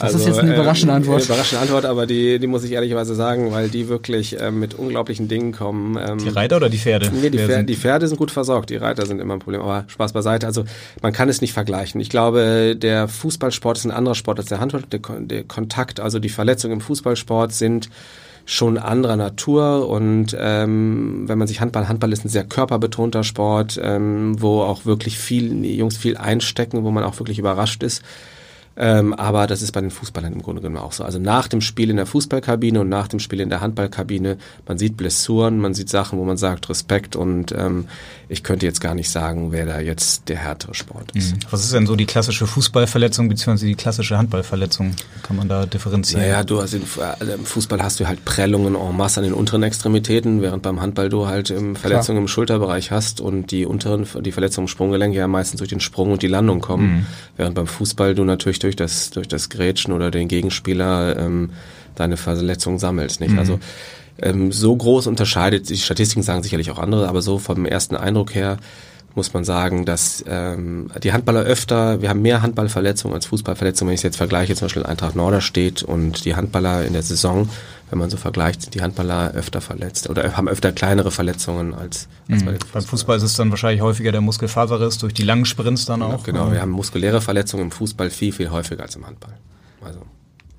[0.00, 1.16] Das ist jetzt eine überraschende Antwort.
[1.16, 4.74] Eine überraschende Antwort, aber die, die muss ich ehrlicherweise sagen, weil die wirklich ähm, mit
[4.74, 5.98] unglaublichen Dingen kommen.
[6.00, 7.10] Ähm, Die Reiter oder die Pferde?
[7.12, 9.60] Nee, die, Pferde, sind- die Pferde sind gut versorgt, die Reiter sind immer ein Problem,
[9.60, 10.46] aber Spaß beiseite.
[10.46, 10.64] Also
[11.02, 12.00] man kann es nicht vergleichen.
[12.00, 14.84] Ich glaube, der Fußballsport ist ein anderer Sport als der Handball.
[14.92, 17.90] Der, der Kontakt, also die Verletzungen im Fußballsport sind
[18.50, 23.78] schon anderer Natur und ähm, wenn man sich Handball, Handball ist ein sehr körperbetonter Sport,
[23.82, 28.02] ähm, wo auch wirklich viel, Jungs viel einstecken, wo man auch wirklich überrascht ist.
[28.74, 31.04] Ähm, aber das ist bei den Fußballern im Grunde genommen auch so.
[31.04, 34.78] Also nach dem Spiel in der Fußballkabine und nach dem Spiel in der Handballkabine, man
[34.78, 37.86] sieht Blessuren, man sieht Sachen, wo man sagt Respekt und ähm,
[38.30, 41.34] ich könnte jetzt gar nicht sagen, wer da jetzt der härtere Sport ist.
[41.34, 41.38] Mhm.
[41.50, 43.64] Was ist denn so die klassische Fußballverletzung bzw.
[43.66, 44.94] die klassische Handballverletzung?
[45.22, 46.22] Kann man da differenzieren?
[46.22, 49.32] Naja, du hast in, äh, im Fußball hast du halt Prellungen en masse an den
[49.32, 54.06] unteren Extremitäten, während beim Handball du halt ähm, Verletzungen im Schulterbereich hast und die unteren,
[54.20, 57.06] die Verletzungen im Sprunggelenk ja meistens durch den Sprung und die Landung kommen, Mhm.
[57.36, 61.50] während beim Fußball du natürlich durch das durch das Grätschen oder den Gegenspieler ähm,
[61.94, 63.32] deine Verletzung sammelst, nicht?
[63.32, 63.38] Mhm.
[63.38, 63.58] Also
[64.22, 68.34] ähm, so groß unterscheidet, die Statistiken sagen sicherlich auch andere, aber so vom ersten Eindruck
[68.34, 68.58] her
[69.14, 73.94] muss man sagen, dass ähm, die Handballer öfter, wir haben mehr Handballverletzungen als Fußballverletzungen, wenn
[73.94, 77.48] ich es jetzt vergleiche, zum Beispiel Eintracht Norderstedt und die Handballer in der Saison,
[77.90, 82.06] wenn man so vergleicht, sind die Handballer öfter verletzt oder haben öfter kleinere Verletzungen als,
[82.30, 82.58] als bei Mhm.
[82.58, 86.02] den Beim Fußball ist es dann wahrscheinlich häufiger der Muskelfaserriss durch die langen Sprints dann
[86.02, 86.22] auch.
[86.22, 89.34] Genau, wir haben muskuläre Verletzungen im Fußball viel, viel häufiger als im Handball.
[89.82, 90.00] Also.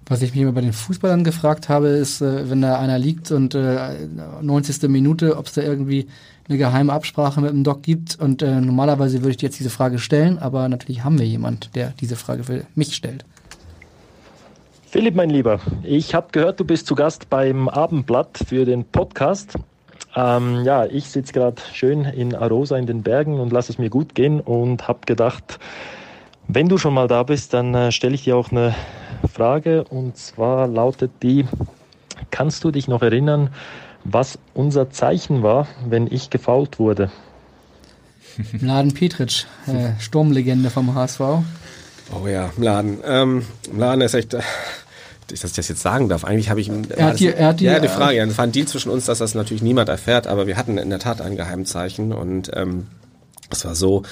[0.10, 3.32] Was ich mich immer bei den Fußballern gefragt habe, ist, äh, wenn da einer liegt
[3.32, 4.07] und äh,
[4.41, 4.89] 90.
[4.89, 6.07] Minute, ob es da irgendwie
[6.49, 8.20] eine geheime Absprache mit dem Doc gibt.
[8.20, 11.76] Und äh, normalerweise würde ich dir jetzt diese Frage stellen, aber natürlich haben wir jemand,
[11.76, 13.24] der diese Frage für mich stellt.
[14.88, 19.53] Philipp, mein Lieber, ich habe gehört, du bist zu Gast beim Abendblatt für den Podcast.
[20.16, 23.91] Ähm, ja, ich sitze gerade schön in Arosa in den Bergen und lasse es mir
[23.91, 25.60] gut gehen und habe gedacht,
[26.47, 28.74] wenn du schon mal da bist, dann äh, stelle ich dir auch eine
[29.30, 31.46] Frage und zwar lautet die,
[32.32, 33.50] kannst du dich noch erinnern,
[34.04, 37.12] was unser Zeichen war, wenn ich gefault wurde?
[38.60, 41.22] Mladen Petric, äh, Sturmlegende vom HSV.
[41.22, 43.00] Oh ja, Mladen.
[43.06, 44.42] Ähm, Mladen ist echt, äh,
[45.28, 46.24] dass ich das jetzt sagen darf.
[46.24, 46.70] Eigentlich habe ich.
[46.70, 48.18] Er hat die, er hat die, ja, die Frage.
[48.18, 50.78] Ja, es war ein Deal zwischen uns, dass das natürlich niemand erfährt, aber wir hatten
[50.78, 52.88] in der Tat ein Geheimzeichen und ähm,
[53.52, 54.04] es war so,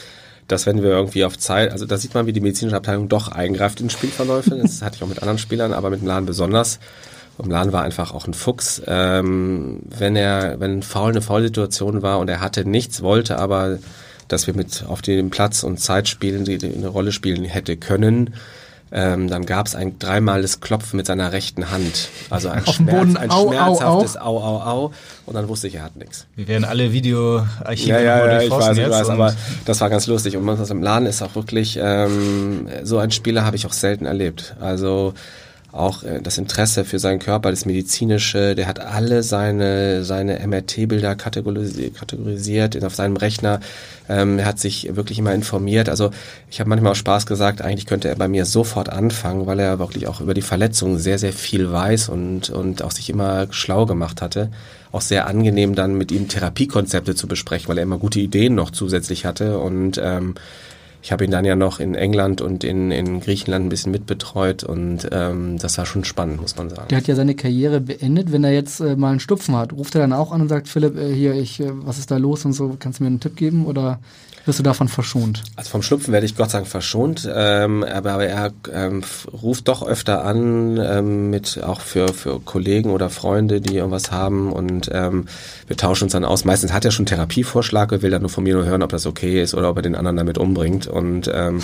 [0.48, 3.30] dass wenn wir irgendwie auf Zeit, also da sieht man, wie die medizinische Abteilung doch
[3.30, 4.56] eingreift in Spielverläufe.
[4.62, 6.80] Das hatte ich auch mit anderen Spielern, aber mit Mladen besonders.
[7.38, 8.82] Und Mladen war einfach auch ein Fuchs.
[8.88, 13.80] Ähm, wenn er, wenn ein Foul eine Foul-Situation war und er hatte nichts, wollte aber,
[14.28, 17.78] dass wir mit auf dem Platz und Zeit spielen, die, die eine Rolle spielen hätte
[17.78, 18.34] können,
[18.92, 22.10] ähm, dann gab es ein dreimaliges Klopfen mit seiner rechten Hand.
[22.30, 24.92] Also ein, Schmerz, ein au, schmerzhaftes au, au, au, au.
[25.26, 26.26] Und dann wusste ich, er hat nichts.
[26.36, 29.36] Wir werden alle Videoarchive ja, ja, ja, ich weiß, ich weiß, aber
[29.66, 30.38] das war ganz lustig.
[30.38, 34.06] Und was im Laden ist auch wirklich, ähm, so ein Spieler habe ich auch selten
[34.06, 34.56] erlebt.
[34.62, 35.14] Also
[35.78, 41.16] auch äh, das Interesse für seinen Körper, das medizinische, der hat alle seine seine MRT-Bilder
[41.16, 43.60] kategorisiert, kategorisiert auf seinem Rechner.
[44.10, 45.90] Ähm, er hat sich wirklich immer informiert.
[45.90, 46.12] Also
[46.50, 49.80] ich habe manchmal auch Spaß gesagt, eigentlich könnte er bei mir sofort anfangen, weil er
[49.80, 53.86] wirklich auch über die Verletzungen sehr sehr viel weiß und und auch sich immer schlau
[53.86, 54.50] gemacht hatte.
[54.92, 58.72] Auch sehr angenehm dann mit ihm Therapiekonzepte zu besprechen, weil er immer gute Ideen noch
[58.72, 60.36] zusätzlich hatte und ähm,
[61.08, 64.66] ich habe ihn dann ja noch in England und in, in Griechenland ein bisschen mitbetreut
[64.66, 66.90] und ähm, das war schon spannend, muss man sagen.
[66.90, 68.34] Der hat ja seine Karriere beendet.
[68.34, 70.68] Wenn er jetzt äh, mal einen Stupfen hat, ruft er dann auch an und sagt,
[70.68, 73.22] Philipp, äh, hier, ich, äh, was ist da los und so, kannst du mir einen
[73.22, 74.02] Tipp geben oder
[74.48, 75.44] wirst du davon verschont?
[75.56, 79.68] Also vom Schlupfen werde ich Gott sei Dank verschont, ähm, aber, aber er ähm, ruft
[79.68, 84.90] doch öfter an, ähm, mit auch für, für Kollegen oder Freunde, die irgendwas haben und
[84.94, 85.26] ähm,
[85.68, 86.46] wir tauschen uns dann aus.
[86.46, 89.42] Meistens hat er schon Therapievorschläge, will dann nur von mir nur hören, ob das okay
[89.42, 91.62] ist oder ob er den anderen damit umbringt und ähm,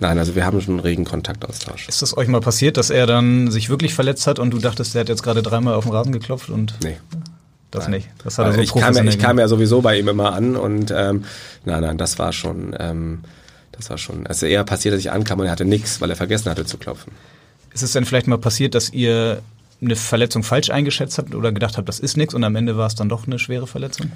[0.00, 1.88] nein, also wir haben schon einen regen Kontaktaustausch.
[1.88, 4.94] Ist das euch mal passiert, dass er dann sich wirklich verletzt hat und du dachtest,
[4.94, 6.74] der hat jetzt gerade dreimal auf den Rasen geklopft und...
[6.82, 6.96] Nee.
[7.76, 7.98] Das nein.
[7.98, 8.08] nicht.
[8.24, 10.56] Das hat er so ich, kam ja, ich kam ja sowieso bei ihm immer an
[10.56, 11.24] und ähm,
[11.64, 13.20] nein, nein, das war schon, ähm,
[13.72, 16.16] das war schon, also eher passiert, dass ich ankam und er hatte nichts, weil er
[16.16, 17.12] vergessen hatte zu klopfen.
[17.72, 19.42] Ist es denn vielleicht mal passiert, dass ihr
[19.82, 22.86] eine Verletzung falsch eingeschätzt habt oder gedacht habt, das ist nichts und am Ende war
[22.86, 24.10] es dann doch eine schwere Verletzung?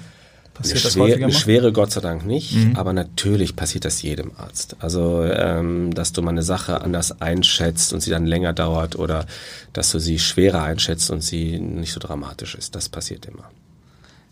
[0.53, 2.75] Passiert eine, das schwer, eine schwere Gott sei Dank nicht, mhm.
[2.75, 4.75] aber natürlich passiert das jedem Arzt.
[4.79, 9.25] Also, ähm, dass du mal eine Sache anders einschätzt und sie dann länger dauert oder
[9.71, 13.49] dass du sie schwerer einschätzt und sie nicht so dramatisch ist, das passiert immer.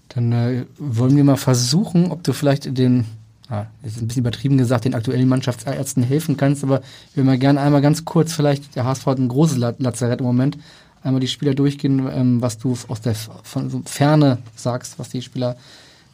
[0.10, 3.06] Dann äh, wollen wir mal versuchen, ob du vielleicht den,
[3.48, 7.24] ah, das ist ein bisschen übertrieben gesagt, den aktuellen Mannschaftsärzten helfen kannst, aber ich will
[7.24, 10.58] mal gerne einmal ganz kurz, vielleicht, der HSV hat ein großes Lazarett im Moment,
[11.02, 15.22] einmal die Spieler durchgehen, ähm, was du aus der von so Ferne sagst, was die
[15.22, 15.56] Spieler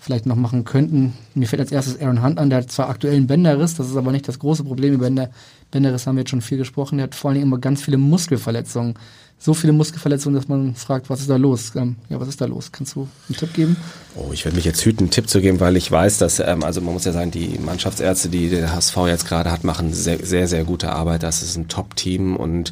[0.05, 1.13] vielleicht noch machen könnten.
[1.33, 3.97] Mir fällt als erstes Aaron Hunt an, der hat zwar aktuell einen Bänderriss, das ist
[3.97, 4.93] aber nicht das große Problem.
[4.93, 5.27] Über den
[5.71, 6.97] Bänderriss haben wir jetzt schon viel gesprochen.
[6.97, 8.93] Der hat vor Dingen immer ganz viele Muskelverletzungen.
[9.39, 11.71] So viele Muskelverletzungen, dass man fragt, was ist da los?
[11.75, 12.71] Ähm, ja, was ist da los?
[12.71, 13.75] Kannst du einen Tipp geben?
[14.15, 16.63] Oh, ich würde mich jetzt hüten, einen Tipp zu geben, weil ich weiß, dass, ähm,
[16.63, 20.23] also man muss ja sagen, die Mannschaftsärzte, die der HSV jetzt gerade hat, machen sehr,
[20.23, 21.23] sehr, sehr gute Arbeit.
[21.23, 22.71] Das ist ein Top-Team und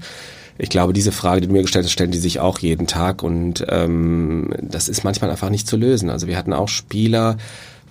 [0.58, 3.24] ich glaube, diese Frage, die du mir gestellt hast, stellen die sich auch jeden Tag
[3.24, 6.10] und ähm, das ist manchmal einfach nicht zu lösen.
[6.10, 7.38] Also wir hatten auch Spieler,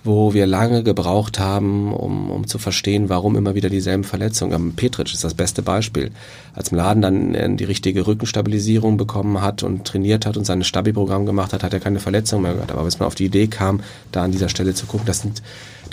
[0.03, 4.73] wo wir lange gebraucht haben, um, um zu verstehen, warum immer wieder dieselben Verletzungen.
[4.75, 6.11] Petric ist das beste Beispiel.
[6.53, 11.25] Als Mladen dann äh, die richtige Rückenstabilisierung bekommen hat und trainiert hat und sein Stabi-Programm
[11.25, 12.71] gemacht hat, hat er keine Verletzung mehr gehabt.
[12.71, 13.79] Aber bis man auf die Idee kam,
[14.11, 15.41] da an dieser Stelle zu gucken, das sind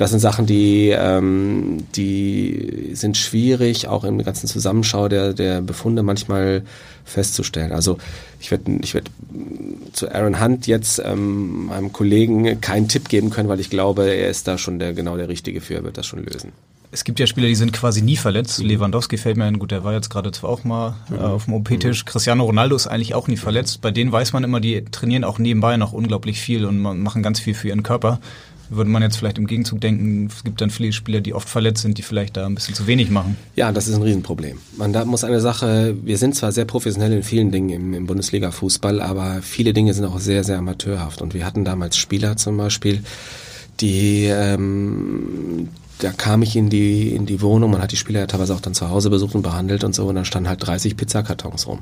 [0.00, 6.02] das sind Sachen, die, ähm, die sind schwierig, auch im ganzen Zusammenschau der, der Befunde
[6.02, 6.62] manchmal
[7.04, 7.70] festzustellen.
[7.70, 7.98] Also
[8.40, 9.10] ich werde ich werd
[9.92, 14.30] zu Aaron Hunt jetzt ähm, meinem Kollegen keinen Tipp geben können, weil ich glaube, er
[14.30, 16.52] ist da schon der genau der Richtige für, er wird das schon lösen.
[16.92, 18.58] Es gibt ja Spieler, die sind quasi nie verletzt.
[18.58, 18.68] Mhm.
[18.68, 21.16] Lewandowski fällt mir ein, gut, der war jetzt gerade zwar auch mal mhm.
[21.16, 22.04] äh, auf dem OP-Tisch.
[22.04, 22.08] Mhm.
[22.08, 23.82] Cristiano Ronaldo ist eigentlich auch nie verletzt.
[23.82, 27.38] Bei denen weiß man immer, die trainieren auch nebenbei noch unglaublich viel und machen ganz
[27.38, 28.18] viel für ihren Körper
[28.70, 31.82] würde man jetzt vielleicht im Gegenzug denken, es gibt dann viele Spieler, die oft verletzt
[31.82, 33.36] sind, die vielleicht da ein bisschen zu wenig machen.
[33.56, 34.58] Ja, das ist ein Riesenproblem.
[34.76, 38.06] Man da muss eine Sache, wir sind zwar sehr professionell in vielen Dingen im, im
[38.06, 41.20] Bundesliga-Fußball, aber viele Dinge sind auch sehr, sehr amateurhaft.
[41.20, 43.02] Und wir hatten damals Spieler zum Beispiel,
[43.80, 45.68] die ähm,
[45.98, 48.60] da kam ich in die, in die Wohnung, man hat die Spieler ja teilweise auch
[48.60, 51.80] dann zu Hause besucht und behandelt und so, und dann standen halt 30 Pizzakartons rum.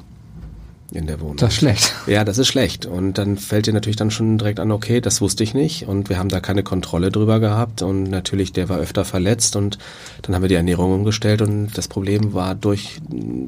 [0.93, 1.37] In der Wohnung.
[1.37, 1.95] Das ist schlecht.
[2.07, 2.87] Ja, das ist schlecht.
[2.87, 6.09] Und dann fällt dir natürlich dann schon direkt an, okay, das wusste ich nicht und
[6.09, 9.79] wir haben da keine Kontrolle drüber gehabt und natürlich der war öfter verletzt und
[10.23, 13.01] dann haben wir die Ernährung umgestellt und das Problem war durch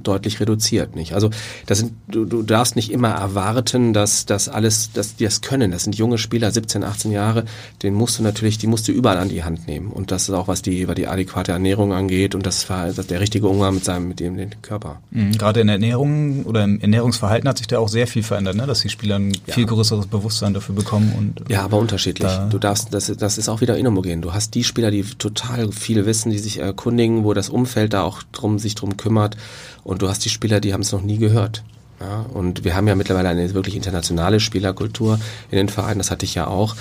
[0.03, 1.15] deutlich reduziert, nicht?
[1.15, 1.31] Also
[1.65, 5.71] das sind, du, du darfst nicht immer erwarten, dass das alles, dass die das können.
[5.71, 7.45] Das sind junge Spieler, 17, 18 Jahre,
[7.83, 10.35] den musst du natürlich, die musst du überall an die Hand nehmen und das ist
[10.35, 13.75] auch was die, was die adäquate Ernährung angeht und das war das der richtige Umgang
[13.75, 15.01] mit seinem, mit dem, dem Körper.
[15.11, 18.25] Mhm, gerade in der Ernährung oder im Ernährungsverhalten Verhalten hat sich da auch sehr viel
[18.25, 18.67] verändert, ne?
[18.67, 19.55] dass die Spieler ein ja.
[19.55, 21.15] viel größeres Bewusstsein dafür bekommen.
[21.17, 22.27] Und, ja, aber unterschiedlich.
[22.27, 24.21] Da du darfst, das, das ist auch wieder inhomogen.
[24.21, 28.03] Du hast die Spieler, die total viel wissen, die sich erkundigen, wo das Umfeld da
[28.03, 29.37] auch drum, sich drum kümmert.
[29.85, 31.63] Und du hast die Spieler, die haben es noch nie gehört.
[32.01, 35.21] Ja, und wir haben ja mittlerweile eine wirklich internationale Spielerkultur
[35.53, 36.75] in den Vereinen, das hatte ich ja auch.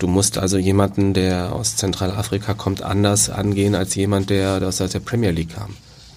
[0.00, 4.98] Du musst also jemanden, der aus Zentralafrika kommt, anders angehen als jemand, der aus der
[4.98, 5.76] Premier League kam.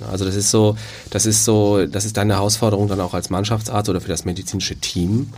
[0.10, 0.78] Also das ist so,
[1.10, 4.76] das ist so, das ist deine Herausforderung dann auch als Mannschaftsarzt oder für das medizinische
[4.76, 5.30] Team,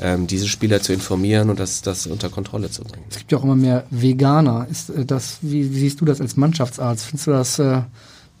[0.00, 3.04] ähm, diese Spieler zu informieren und das, das unter Kontrolle zu bringen.
[3.10, 4.66] Es gibt ja auch immer mehr Veganer.
[4.70, 7.06] Ist äh, das, wie, wie siehst du das als Mannschaftsarzt?
[7.06, 7.82] Findest du das äh,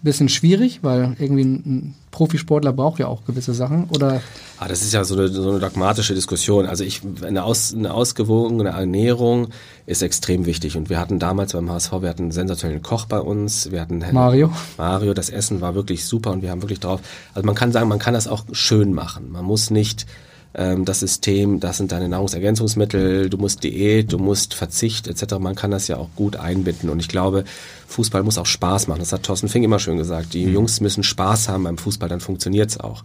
[0.02, 4.22] bisschen schwierig, weil irgendwie ein Profisportler braucht ja auch gewisse Sachen oder?
[4.58, 6.66] Ah, das ist ja so eine, so eine dogmatische Diskussion.
[6.66, 9.48] Also ich, eine, aus, eine ausgewogene Ernährung
[9.84, 10.76] ist extrem wichtig.
[10.76, 14.02] Und wir hatten damals beim HSV, wir hatten einen sensationellen Koch bei uns, wir hatten
[14.12, 14.50] Mario.
[14.78, 17.00] Mario, das Essen war wirklich super und wir haben wirklich drauf.
[17.34, 19.30] Also man kann sagen, man kann das auch schön machen.
[19.30, 20.06] Man muss nicht
[20.54, 25.38] ähm, das System, das sind deine Nahrungsergänzungsmittel, du musst Diät, du musst Verzicht etc.
[25.38, 27.44] Man kann das ja auch gut einbinden und ich glaube,
[27.88, 29.00] Fußball muss auch Spaß machen.
[29.00, 30.34] Das hat Thorsten Fink immer schön gesagt.
[30.34, 30.54] Die mhm.
[30.54, 33.04] Jungs müssen Spaß haben beim Fußball, dann funktioniert's auch.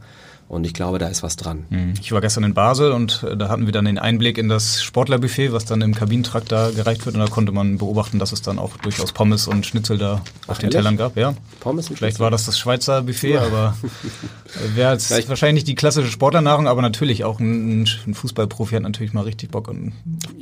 [0.51, 1.65] Und ich glaube, da ist was dran.
[1.69, 1.93] Mhm.
[2.01, 4.83] Ich war gestern in Basel und äh, da hatten wir dann den Einblick in das
[4.83, 7.15] Sportlerbuffet, was dann im Kabinentrakt da gereicht wird.
[7.15, 10.49] Und da konnte man beobachten, dass es dann auch durchaus Pommes und Schnitzel da Ach,
[10.49, 10.75] auf den ehrlich?
[10.75, 11.15] Tellern gab.
[11.15, 11.35] Ja.
[11.61, 12.23] Pommes und Vielleicht Schnitzel.
[12.23, 13.43] war das das Schweizer Buffet, ja.
[13.43, 13.77] aber
[14.73, 19.13] äh, wäre jetzt wahrscheinlich die klassische Sportlernahrung, aber natürlich auch ein, ein Fußballprofi hat natürlich
[19.13, 19.93] mal richtig Bock an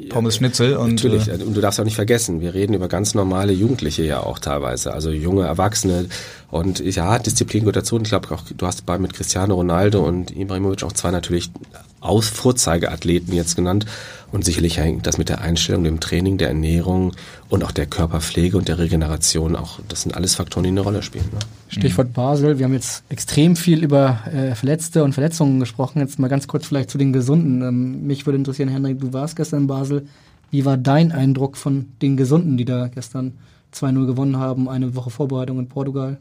[0.09, 0.75] Pommes, Schnitzel.
[0.75, 1.27] Und, natürlich.
[1.27, 4.39] Äh, und du darfst auch nicht vergessen, wir reden über ganz normale Jugendliche ja auch
[4.39, 4.91] teilweise.
[4.91, 6.07] Also junge Erwachsene,
[6.51, 7.95] und ja, Disziplin gehört dazu.
[7.95, 11.51] Und ich glaube auch, du hast bei mit Cristiano Ronaldo und Ibrahimovic auch zwei natürlich
[11.99, 13.85] aus Vorzeigeathleten jetzt genannt.
[14.31, 17.13] Und sicherlich hängt das mit der Einstellung, dem Training, der Ernährung
[17.49, 21.01] und auch der Körperpflege und der Regeneration auch, das sind alles Faktoren, die eine Rolle
[21.01, 21.25] spielen.
[21.31, 21.39] Ne?
[21.67, 22.57] Stichwort Basel.
[22.57, 25.99] Wir haben jetzt extrem viel über äh, Verletzte und Verletzungen gesprochen.
[25.99, 27.61] Jetzt mal ganz kurz vielleicht zu den Gesunden.
[27.61, 30.07] Ähm, mich würde interessieren, Henrik, du warst gestern in Basel.
[30.51, 33.33] Wie war dein Eindruck von den Gesunden, die da gestern
[33.73, 36.17] 2-0 gewonnen haben, eine Woche Vorbereitung in Portugal?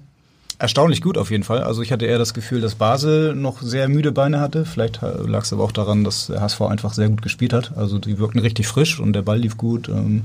[0.60, 1.62] Erstaunlich gut auf jeden Fall.
[1.62, 4.64] Also ich hatte eher das Gefühl, dass Basel noch sehr müde Beine hatte.
[4.64, 7.76] Vielleicht lag es aber auch daran, dass der HSV einfach sehr gut gespielt hat.
[7.76, 9.88] Also die wirkten richtig frisch und der Ball lief gut.
[9.88, 10.24] Ähm,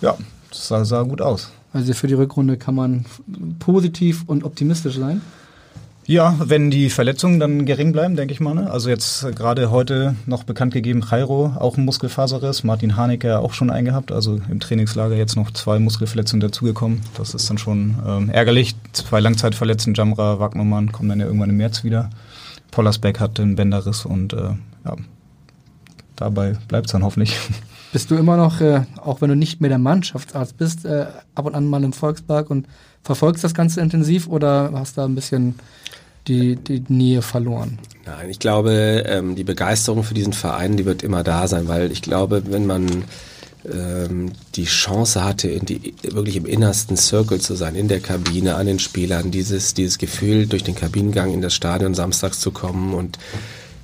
[0.00, 0.16] ja,
[0.48, 1.52] das sah, sah gut aus.
[1.74, 3.04] Also für die Rückrunde kann man
[3.58, 5.20] positiv und optimistisch sein?
[6.10, 8.52] Ja, wenn die Verletzungen dann gering bleiben, denke ich mal.
[8.52, 8.68] Ne?
[8.68, 13.70] Also jetzt gerade heute noch bekannt gegeben, Jairo, auch ein Muskelfaserriss, Martin Haneke auch schon
[13.70, 17.00] eingehabt, also im Trainingslager jetzt noch zwei Muskelverletzungen dazugekommen.
[17.16, 18.74] Das ist dann schon ähm, ärgerlich.
[18.92, 22.10] Zwei Langzeitverletzten, Jamra, Wagnermann kommen dann ja irgendwann im März wieder.
[22.72, 24.54] Pollersbeck hat den Bänderriss und äh,
[24.84, 24.96] ja,
[26.16, 27.38] dabei bleibt es dann hoffentlich.
[27.92, 31.06] Bist du immer noch, äh, auch wenn du nicht mehr der Mannschaftsarzt bist, äh,
[31.36, 32.66] ab und an mal im Volkspark und
[33.04, 35.54] verfolgst das Ganze intensiv oder hast da ein bisschen
[36.28, 37.78] die, die Nähe verloren?
[38.06, 41.92] Nein, ich glaube, ähm, die Begeisterung für diesen Verein, die wird immer da sein, weil
[41.92, 43.04] ich glaube, wenn man
[43.70, 48.54] ähm, die Chance hatte, in die, wirklich im innersten Circle zu sein, in der Kabine,
[48.54, 52.94] an den Spielern, dieses, dieses Gefühl, durch den Kabinengang in das Stadion samstags zu kommen
[52.94, 53.18] und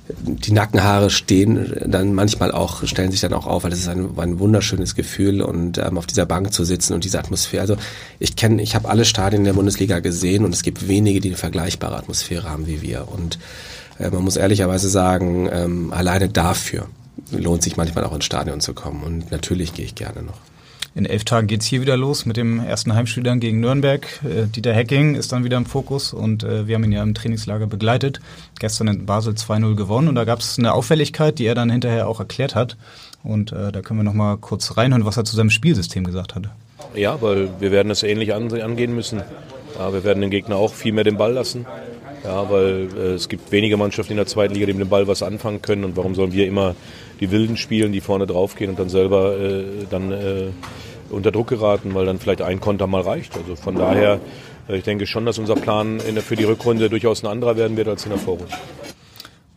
[0.09, 4.17] die Nackenhaare stehen dann manchmal auch, stellen sich dann auch auf, weil das ist ein,
[4.17, 7.61] ein wunderschönes Gefühl und ähm, auf dieser Bank zu sitzen und diese Atmosphäre.
[7.61, 7.77] Also
[8.19, 11.37] ich kenne, ich habe alle Stadien der Bundesliga gesehen und es gibt wenige, die eine
[11.37, 13.07] vergleichbare Atmosphäre haben wie wir.
[13.09, 13.37] Und
[13.99, 16.87] äh, man muss ehrlicherweise sagen, ähm, alleine dafür
[17.31, 19.03] lohnt sich manchmal auch ins Stadion zu kommen.
[19.03, 20.39] Und natürlich gehe ich gerne noch.
[20.97, 24.07] In elf Tagen geht es hier wieder los mit dem ersten Heimspiel dann gegen Nürnberg.
[24.23, 27.13] Äh, Dieter Hecking ist dann wieder im Fokus und äh, wir haben ihn ja im
[27.13, 28.19] Trainingslager begleitet.
[28.57, 32.07] Gestern in Basel 2-0 gewonnen und da gab es eine Auffälligkeit, die er dann hinterher
[32.07, 32.77] auch erklärt hat.
[33.23, 36.33] Und äh, da können wir noch mal kurz reinhören, was er zu seinem Spielsystem gesagt
[36.33, 36.49] hatte.
[36.95, 39.21] Ja, weil wir werden es ähnlich angehen müssen.
[39.77, 41.67] Ja, wir werden den Gegner auch viel mehr den Ball lassen.
[42.23, 45.07] Ja, weil äh, es gibt wenige Mannschaften in der zweiten Liga, die mit dem Ball
[45.07, 45.83] was anfangen können.
[45.83, 46.75] Und warum sollen wir immer
[47.19, 50.47] die Wilden spielen, die vorne draufgehen und dann selber äh, dann äh,
[51.09, 53.35] unter Druck geraten, weil dann vielleicht ein Konter mal reicht.
[53.37, 54.19] Also von daher,
[54.69, 57.87] äh, ich denke schon, dass unser Plan für die Rückrunde durchaus ein anderer werden wird
[57.87, 58.53] als in der Vorrunde.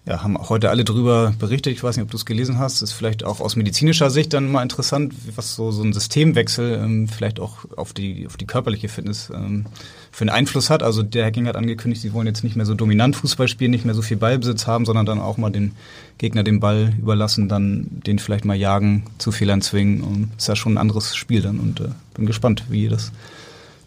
[0.07, 1.75] Ja, haben auch heute alle drüber berichtet.
[1.75, 2.81] Ich weiß nicht, ob du es gelesen hast.
[2.81, 7.07] Ist vielleicht auch aus medizinischer Sicht dann mal interessant, was so, so ein Systemwechsel ähm,
[7.07, 9.67] vielleicht auch auf die, auf die körperliche Fitness ähm,
[10.11, 10.83] für einen Einfluss hat.
[10.83, 13.71] Also der Herr Ging hat angekündigt, sie wollen jetzt nicht mehr so dominant Fußball spielen,
[13.73, 15.73] nicht mehr so viel Ballbesitz haben, sondern dann auch mal den
[16.17, 20.01] Gegner den Ball überlassen, dann den vielleicht mal jagen, zu Fehlern zwingen.
[20.01, 21.61] Und ist ja schon ein anderes Spiel dann.
[21.61, 23.13] Und äh, bin gespannt, wie das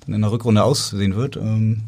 [0.06, 1.38] dann in der Rückrunde aussehen wird.
[1.38, 1.82] Ähm,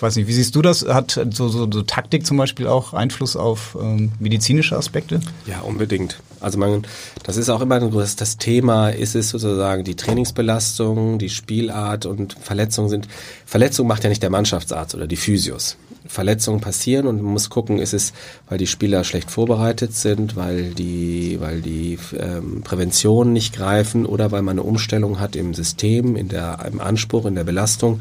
[0.00, 0.86] ich weiß nicht, wie siehst du das?
[0.88, 5.20] Hat so, so, so Taktik zum Beispiel auch Einfluss auf ähm, medizinische Aspekte?
[5.44, 6.20] Ja, unbedingt.
[6.40, 6.86] Also man,
[7.22, 12.34] das ist auch immer das, das Thema, ist es sozusagen die Trainingsbelastung, die Spielart und
[12.40, 13.08] Verletzungen sind,
[13.44, 15.76] Verletzung macht ja nicht der Mannschaftsarzt oder die Physios.
[16.06, 18.14] Verletzungen passieren und man muss gucken, ist es,
[18.48, 24.32] weil die Spieler schlecht vorbereitet sind, weil die, weil die ähm, Präventionen nicht greifen oder
[24.32, 28.00] weil man eine Umstellung hat im System, in der, im Anspruch, in der Belastung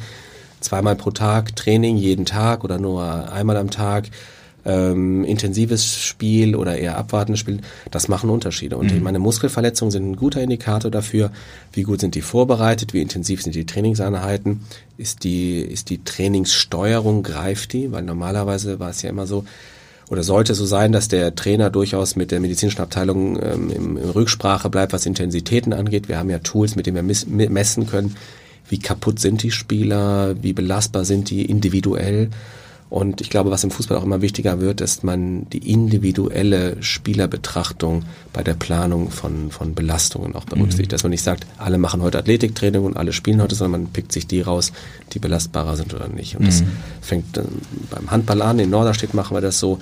[0.61, 4.10] zweimal pro Tag Training jeden Tag oder nur einmal am Tag
[4.65, 7.60] ähm, intensives Spiel oder eher abwartendes Spiel,
[7.91, 8.77] das machen Unterschiede.
[8.77, 9.03] Und mhm.
[9.03, 11.31] meine Muskelverletzungen sind ein guter Indikator dafür,
[11.73, 14.61] wie gut sind die vorbereitet, wie intensiv sind die Trainingseinheiten,
[14.98, 19.45] ist die, ist die Trainingssteuerung, greift die, weil normalerweise war es ja immer so,
[20.10, 24.10] oder sollte so sein, dass der Trainer durchaus mit der medizinischen Abteilung ähm, in, in
[24.10, 26.10] Rücksprache bleibt, was Intensitäten angeht.
[26.10, 28.15] Wir haben ja Tools, mit denen wir messen können,
[28.70, 32.30] wie kaputt sind die Spieler, wie belastbar sind die individuell.
[32.90, 38.04] Und ich glaube, was im Fußball auch immer wichtiger wird, ist man die individuelle Spielerbetrachtung
[38.34, 40.91] bei der Planung von, von Belastungen auch berücksichtigt.
[40.91, 40.94] Mhm.
[40.94, 44.12] Dass man nicht sagt, alle machen heute Athletiktraining und alle spielen heute, sondern man pickt
[44.12, 44.72] sich die raus,
[45.14, 46.36] die belastbarer sind oder nicht.
[46.36, 46.46] Und mhm.
[46.48, 46.64] das
[47.02, 47.40] fängt
[47.91, 48.58] beim Handball an.
[48.58, 49.80] In Norderstedt machen wir das so,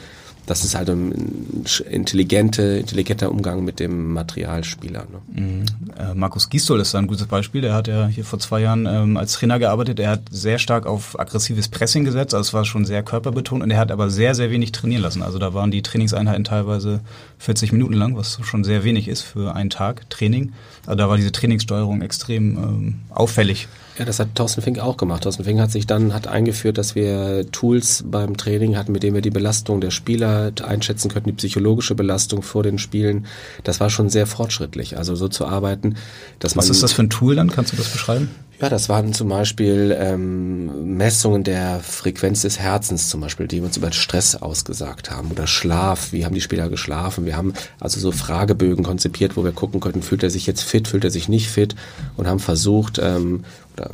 [0.48, 5.06] das ist halt ein intelligente, intelligenter Umgang mit dem Materialspieler.
[5.12, 5.42] Ne?
[5.42, 5.66] Mhm.
[5.98, 7.60] Äh, Markus Gisdol ist da ein gutes Beispiel.
[7.60, 10.00] Der hat ja hier vor zwei Jahren ähm, als Trainer gearbeitet.
[10.00, 12.34] Er hat sehr stark auf aggressives Pressing gesetzt.
[12.34, 15.22] Also es war schon sehr körperbetont und er hat aber sehr, sehr wenig trainieren lassen.
[15.22, 17.02] Also da waren die Trainingseinheiten teilweise
[17.40, 20.54] 40 Minuten lang, was schon sehr wenig ist für einen Tag Training.
[20.86, 23.68] Also da war diese Trainingssteuerung extrem ähm, auffällig.
[23.98, 25.24] Ja, das hat Thorsten Fink auch gemacht.
[25.24, 29.16] Thorsten Fink hat sich dann hat eingeführt, dass wir Tools beim Training hatten, mit denen
[29.16, 33.26] wir die Belastung der Spieler einschätzen könnten, die psychologische Belastung vor den Spielen.
[33.64, 34.98] Das war schon sehr fortschrittlich.
[34.98, 35.96] Also so zu arbeiten,
[36.38, 37.50] dass Was man, ist das für ein Tool dann?
[37.50, 38.30] Kannst du das beschreiben?
[38.60, 43.78] Ja, das waren zum Beispiel ähm, Messungen der Frequenz des Herzens zum Beispiel, die uns
[43.78, 46.12] über Stress ausgesagt haben oder Schlaf.
[46.12, 47.28] Wie haben die Spieler geschlafen?
[47.28, 50.88] Wir haben also so Fragebögen konzipiert, wo wir gucken könnten, fühlt er sich jetzt fit,
[50.88, 51.76] fühlt er sich nicht fit
[52.16, 53.92] und haben versucht, ähm, oder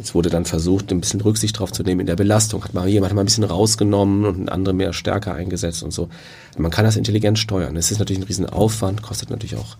[0.00, 2.64] es wurde dann versucht, ein bisschen Rücksicht drauf zu nehmen in der Belastung.
[2.64, 6.08] Hat mal jemand mal ein bisschen rausgenommen und andere mehr stärker eingesetzt und so.
[6.56, 7.76] Man kann das intelligent steuern.
[7.76, 9.76] Es ist natürlich ein Riesenaufwand, kostet natürlich auch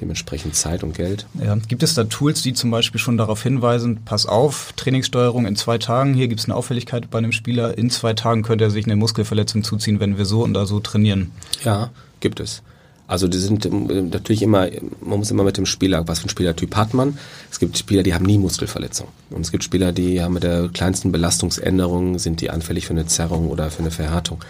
[0.00, 1.26] dementsprechend Zeit und Geld.
[1.42, 1.56] Ja.
[1.56, 5.78] Gibt es da Tools, die zum Beispiel schon darauf hinweisen, pass auf, Trainingssteuerung in zwei
[5.78, 8.84] Tagen, hier gibt es eine Auffälligkeit bei einem Spieler, in zwei Tagen könnte er sich
[8.84, 11.30] eine Muskelverletzung zuziehen, wenn wir so und da so trainieren?
[11.64, 11.90] Ja,
[12.20, 12.62] gibt es.
[13.08, 14.68] Also die sind ähm, natürlich immer,
[15.00, 17.18] man muss immer mit dem Spieler, was für ein Spielertyp hat man.
[17.50, 19.08] Es gibt Spieler, die haben nie Muskelverletzung.
[19.30, 23.06] Und es gibt Spieler, die haben mit der kleinsten Belastungsänderung, sind die anfällig für eine
[23.06, 24.44] Zerrung oder für eine Verhärtung.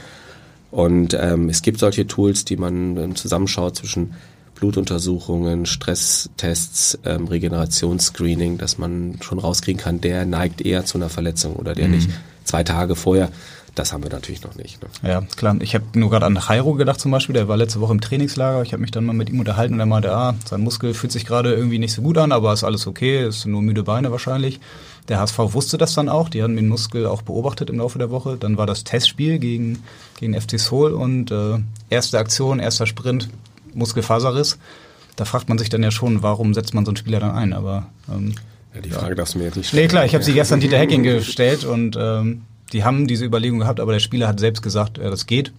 [0.72, 4.14] Und ähm, es gibt solche Tools, die man ähm, zusammenschaut zwischen
[4.58, 11.56] Blutuntersuchungen, Stresstests, ähm, Regenerationsscreening, dass man schon rauskriegen kann, der neigt eher zu einer Verletzung
[11.56, 11.94] oder der mhm.
[11.94, 12.10] nicht.
[12.44, 13.30] Zwei Tage vorher
[13.78, 14.82] das haben wir natürlich noch nicht.
[14.82, 14.88] Ne?
[15.08, 15.56] Ja, klar.
[15.60, 17.34] Ich habe nur gerade an Jairo gedacht zum Beispiel.
[17.34, 18.62] Der war letzte Woche im Trainingslager.
[18.62, 21.12] Ich habe mich dann mal mit ihm unterhalten und er meinte, ah, sein Muskel fühlt
[21.12, 23.26] sich gerade irgendwie nicht so gut an, aber ist alles okay.
[23.26, 24.58] Ist nur müde Beine wahrscheinlich.
[25.08, 26.28] Der HSV wusste das dann auch.
[26.28, 28.36] Die haben den Muskel auch beobachtet im Laufe der Woche.
[28.36, 29.82] Dann war das Testspiel gegen,
[30.18, 31.58] gegen FC Seoul und äh,
[31.88, 33.28] erste Aktion, erster Sprint,
[33.74, 34.58] Muskelfaserriss.
[35.16, 37.52] Da fragt man sich dann ja schon, warum setzt man so einen Spieler dann ein?
[37.52, 38.34] Aber ähm,
[38.74, 39.84] ja, die Frage darfst du mir jetzt nicht stellen.
[39.84, 42.42] Nee, klar, ich habe sie gestern Dieter Hacking gestellt und ähm,
[42.72, 45.52] die haben diese Überlegung gehabt, aber der Spieler hat selbst gesagt, ja, das geht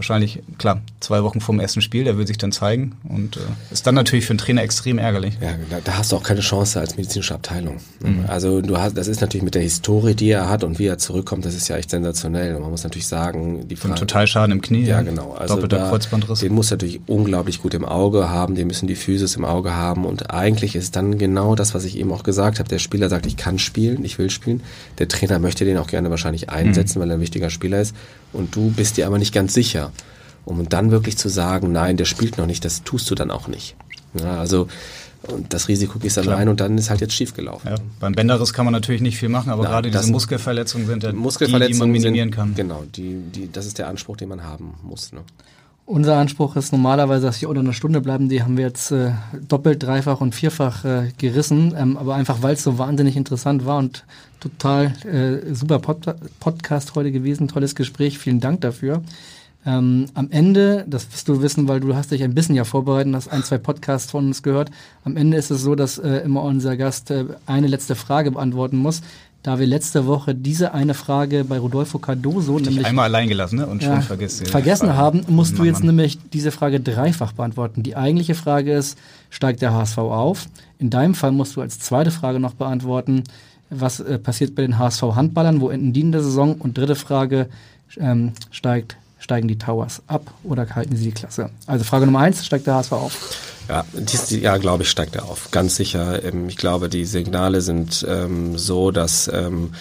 [0.00, 3.40] wahrscheinlich, klar, zwei Wochen vorm ersten Spiel, der will sich dann zeigen und äh,
[3.70, 5.34] ist dann natürlich für einen Trainer extrem ärgerlich.
[5.42, 7.76] Ja, da, da hast du auch keine Chance als medizinische Abteilung.
[8.02, 8.24] Mhm.
[8.26, 10.96] Also du hast, das ist natürlich mit der Historie, die er hat und wie er
[10.96, 12.54] zurückkommt, das ist ja echt sensationell.
[12.56, 14.84] Und man muss natürlich sagen, die Frage, total Schaden im Knie.
[14.84, 15.32] Ja, genau.
[15.32, 16.40] Also Doppelter da, Kreuzbandriss.
[16.40, 19.74] Den muss er natürlich unglaublich gut im Auge haben, den müssen die Physis im Auge
[19.74, 22.68] haben und eigentlich ist dann genau das, was ich eben auch gesagt habe.
[22.70, 24.62] Der Spieler sagt, ich kann spielen, ich will spielen.
[24.98, 27.02] Der Trainer möchte den auch gerne wahrscheinlich einsetzen, mhm.
[27.02, 27.94] weil er ein wichtiger Spieler ist
[28.32, 29.92] und du bist dir aber nicht ganz sicher
[30.44, 33.48] um dann wirklich zu sagen, nein, der spielt noch nicht, das tust du dann auch
[33.48, 33.76] nicht.
[34.14, 34.68] Ja, also
[35.22, 36.38] und das Risiko gehst dann Klar.
[36.38, 37.68] rein und dann ist halt jetzt schief gelaufen.
[37.68, 41.02] Ja, beim Bänderriss kann man natürlich nicht viel machen, aber Nein, gerade diese Muskelverletzungen sind
[41.02, 42.54] ja Muskelverletzungen die, die man minimieren sind, kann.
[42.54, 45.12] Genau, die, die, das ist der Anspruch, den man haben muss.
[45.12, 45.20] Ne?
[45.90, 48.28] Unser Anspruch ist normalerweise, dass wir unter einer Stunde bleiben.
[48.28, 49.10] Die haben wir jetzt äh,
[49.48, 51.74] doppelt, dreifach und vierfach äh, gerissen.
[51.76, 54.04] Ähm, aber einfach, weil es so wahnsinnig interessant war und
[54.38, 57.48] total äh, super Pod Podcast heute gewesen.
[57.48, 58.20] Tolles Gespräch.
[58.20, 59.02] Vielen Dank dafür.
[59.66, 63.12] Ähm, am Ende, das wirst du wissen, weil du hast dich ein bisschen ja vorbereitet,
[63.12, 64.70] hast ein, zwei Podcasts von uns gehört.
[65.04, 68.76] Am Ende ist es so, dass äh, immer unser Gast äh, eine letzte Frage beantworten
[68.76, 69.02] muss.
[69.42, 73.56] Da wir letzte Woche diese eine Frage bei Rodolfo Cardoso Dich nämlich einmal allein gelassen
[73.56, 73.66] ne?
[73.66, 74.44] und ja, schon vergessen.
[74.46, 75.96] vergessen haben, musst du jetzt Mann.
[75.96, 77.82] nämlich diese Frage dreifach beantworten.
[77.82, 78.98] Die eigentliche Frage ist,
[79.30, 80.46] steigt der HSV auf?
[80.78, 83.24] In deinem Fall musst du als zweite Frage noch beantworten,
[83.70, 86.56] was äh, passiert bei den HSV-Handballern, wo enden die in der Saison?
[86.56, 87.48] Und dritte Frage,
[87.98, 91.48] ähm, steigt, steigen die Towers ab oder halten sie die Klasse?
[91.66, 93.36] Also Frage Nummer eins, steigt der HSV auf?
[93.70, 95.52] Ja, dies Jahr, glaube ich, steigt er auf.
[95.52, 96.24] Ganz sicher.
[96.24, 99.74] Ähm, Ich glaube, die Signale sind ähm, so, dass ähm,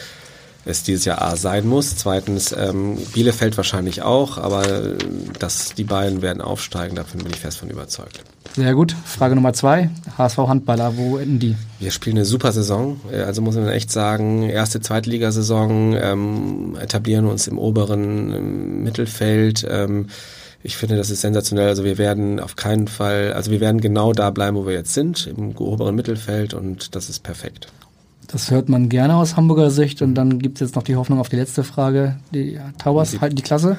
[0.63, 1.95] es dieses Jahr A sein muss.
[1.95, 4.97] Zweitens, ähm, Bielefeld wahrscheinlich auch, aber äh,
[5.39, 8.21] dass die beiden werden aufsteigen, davon bin ich fest von überzeugt.
[8.55, 8.95] Sehr gut.
[9.05, 9.89] Frage Nummer zwei,
[10.19, 11.55] HSV-Handballer, wo enden die?
[11.79, 17.25] Wir spielen eine super Saison, äh, also muss man echt sagen, erste Zweitligasaison, ähm, etablieren
[17.25, 19.65] uns im oberen ähm, Mittelfeld.
[19.67, 20.09] Ähm,
[20.63, 21.67] ich finde, das ist sensationell.
[21.69, 24.93] Also wir werden auf keinen Fall, also wir werden genau da bleiben, wo wir jetzt
[24.93, 27.67] sind, im oberen Mittelfeld und das ist perfekt.
[28.27, 30.01] Das hört man gerne aus Hamburger Sicht.
[30.03, 32.17] Und dann gibt es jetzt noch die Hoffnung auf die letzte Frage.
[32.33, 33.77] Die Towers Die- halten die Klasse?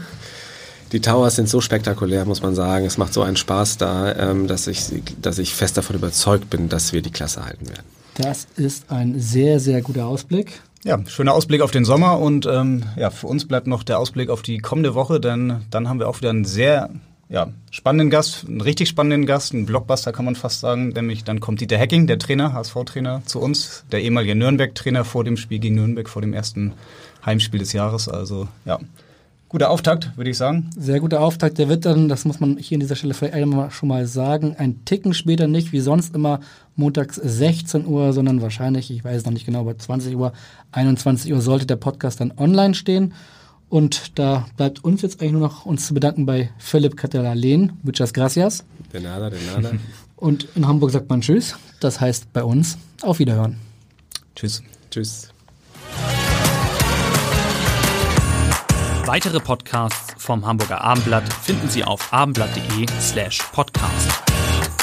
[0.91, 2.85] Die Towers sind so spektakulär, muss man sagen.
[2.85, 4.87] Es macht so einen Spaß da, ähm, dass ich,
[5.23, 7.85] dass ich fest davon überzeugt bin, dass wir die Klasse halten werden.
[8.17, 10.61] Das ist ein sehr, sehr guter Ausblick.
[10.83, 14.31] Ja, schöner Ausblick auf den Sommer und ähm, ja, für uns bleibt noch der Ausblick
[14.31, 16.89] auf die kommende Woche, denn dann haben wir auch wieder einen sehr
[17.29, 21.39] ja, spannenden Gast, einen richtig spannenden Gast, einen Blockbuster kann man fast sagen, nämlich dann
[21.39, 25.75] kommt Dieter Hecking, der Trainer, HSV-Trainer, zu uns, der ehemalige Nürnberg-Trainer vor dem Spiel gegen
[25.75, 26.73] Nürnberg, vor dem ersten
[27.27, 28.09] Heimspiel des Jahres.
[28.09, 28.79] Also ja,
[29.51, 30.71] guter Auftakt, würde ich sagen.
[30.79, 31.59] Sehr guter Auftakt.
[31.59, 34.57] Der wird dann, das muss man hier an dieser Stelle vielleicht einmal schon mal sagen,
[34.57, 36.41] ein Ticken später nicht wie sonst immer
[36.81, 40.33] montags 16 Uhr, sondern wahrscheinlich, ich weiß es noch nicht genau, aber 20 Uhr,
[40.73, 43.15] 21 Uhr sollte der Podcast dann online stehen.
[43.69, 47.75] Und da bleibt uns jetzt eigentlich nur noch uns zu bedanken bei Philipp Catalalen.
[47.85, 48.65] Muchas gracias.
[48.93, 49.71] De nada, de nada.
[50.17, 51.55] Und in Hamburg sagt man Tschüss.
[51.79, 53.57] Das heißt bei uns auf Wiederhören.
[54.35, 54.63] Tschüss.
[54.91, 55.29] Tschüss.
[59.07, 64.80] Weitere Podcasts vom Hamburger Abendblatt finden Sie auf abendblatt.de slash podcast.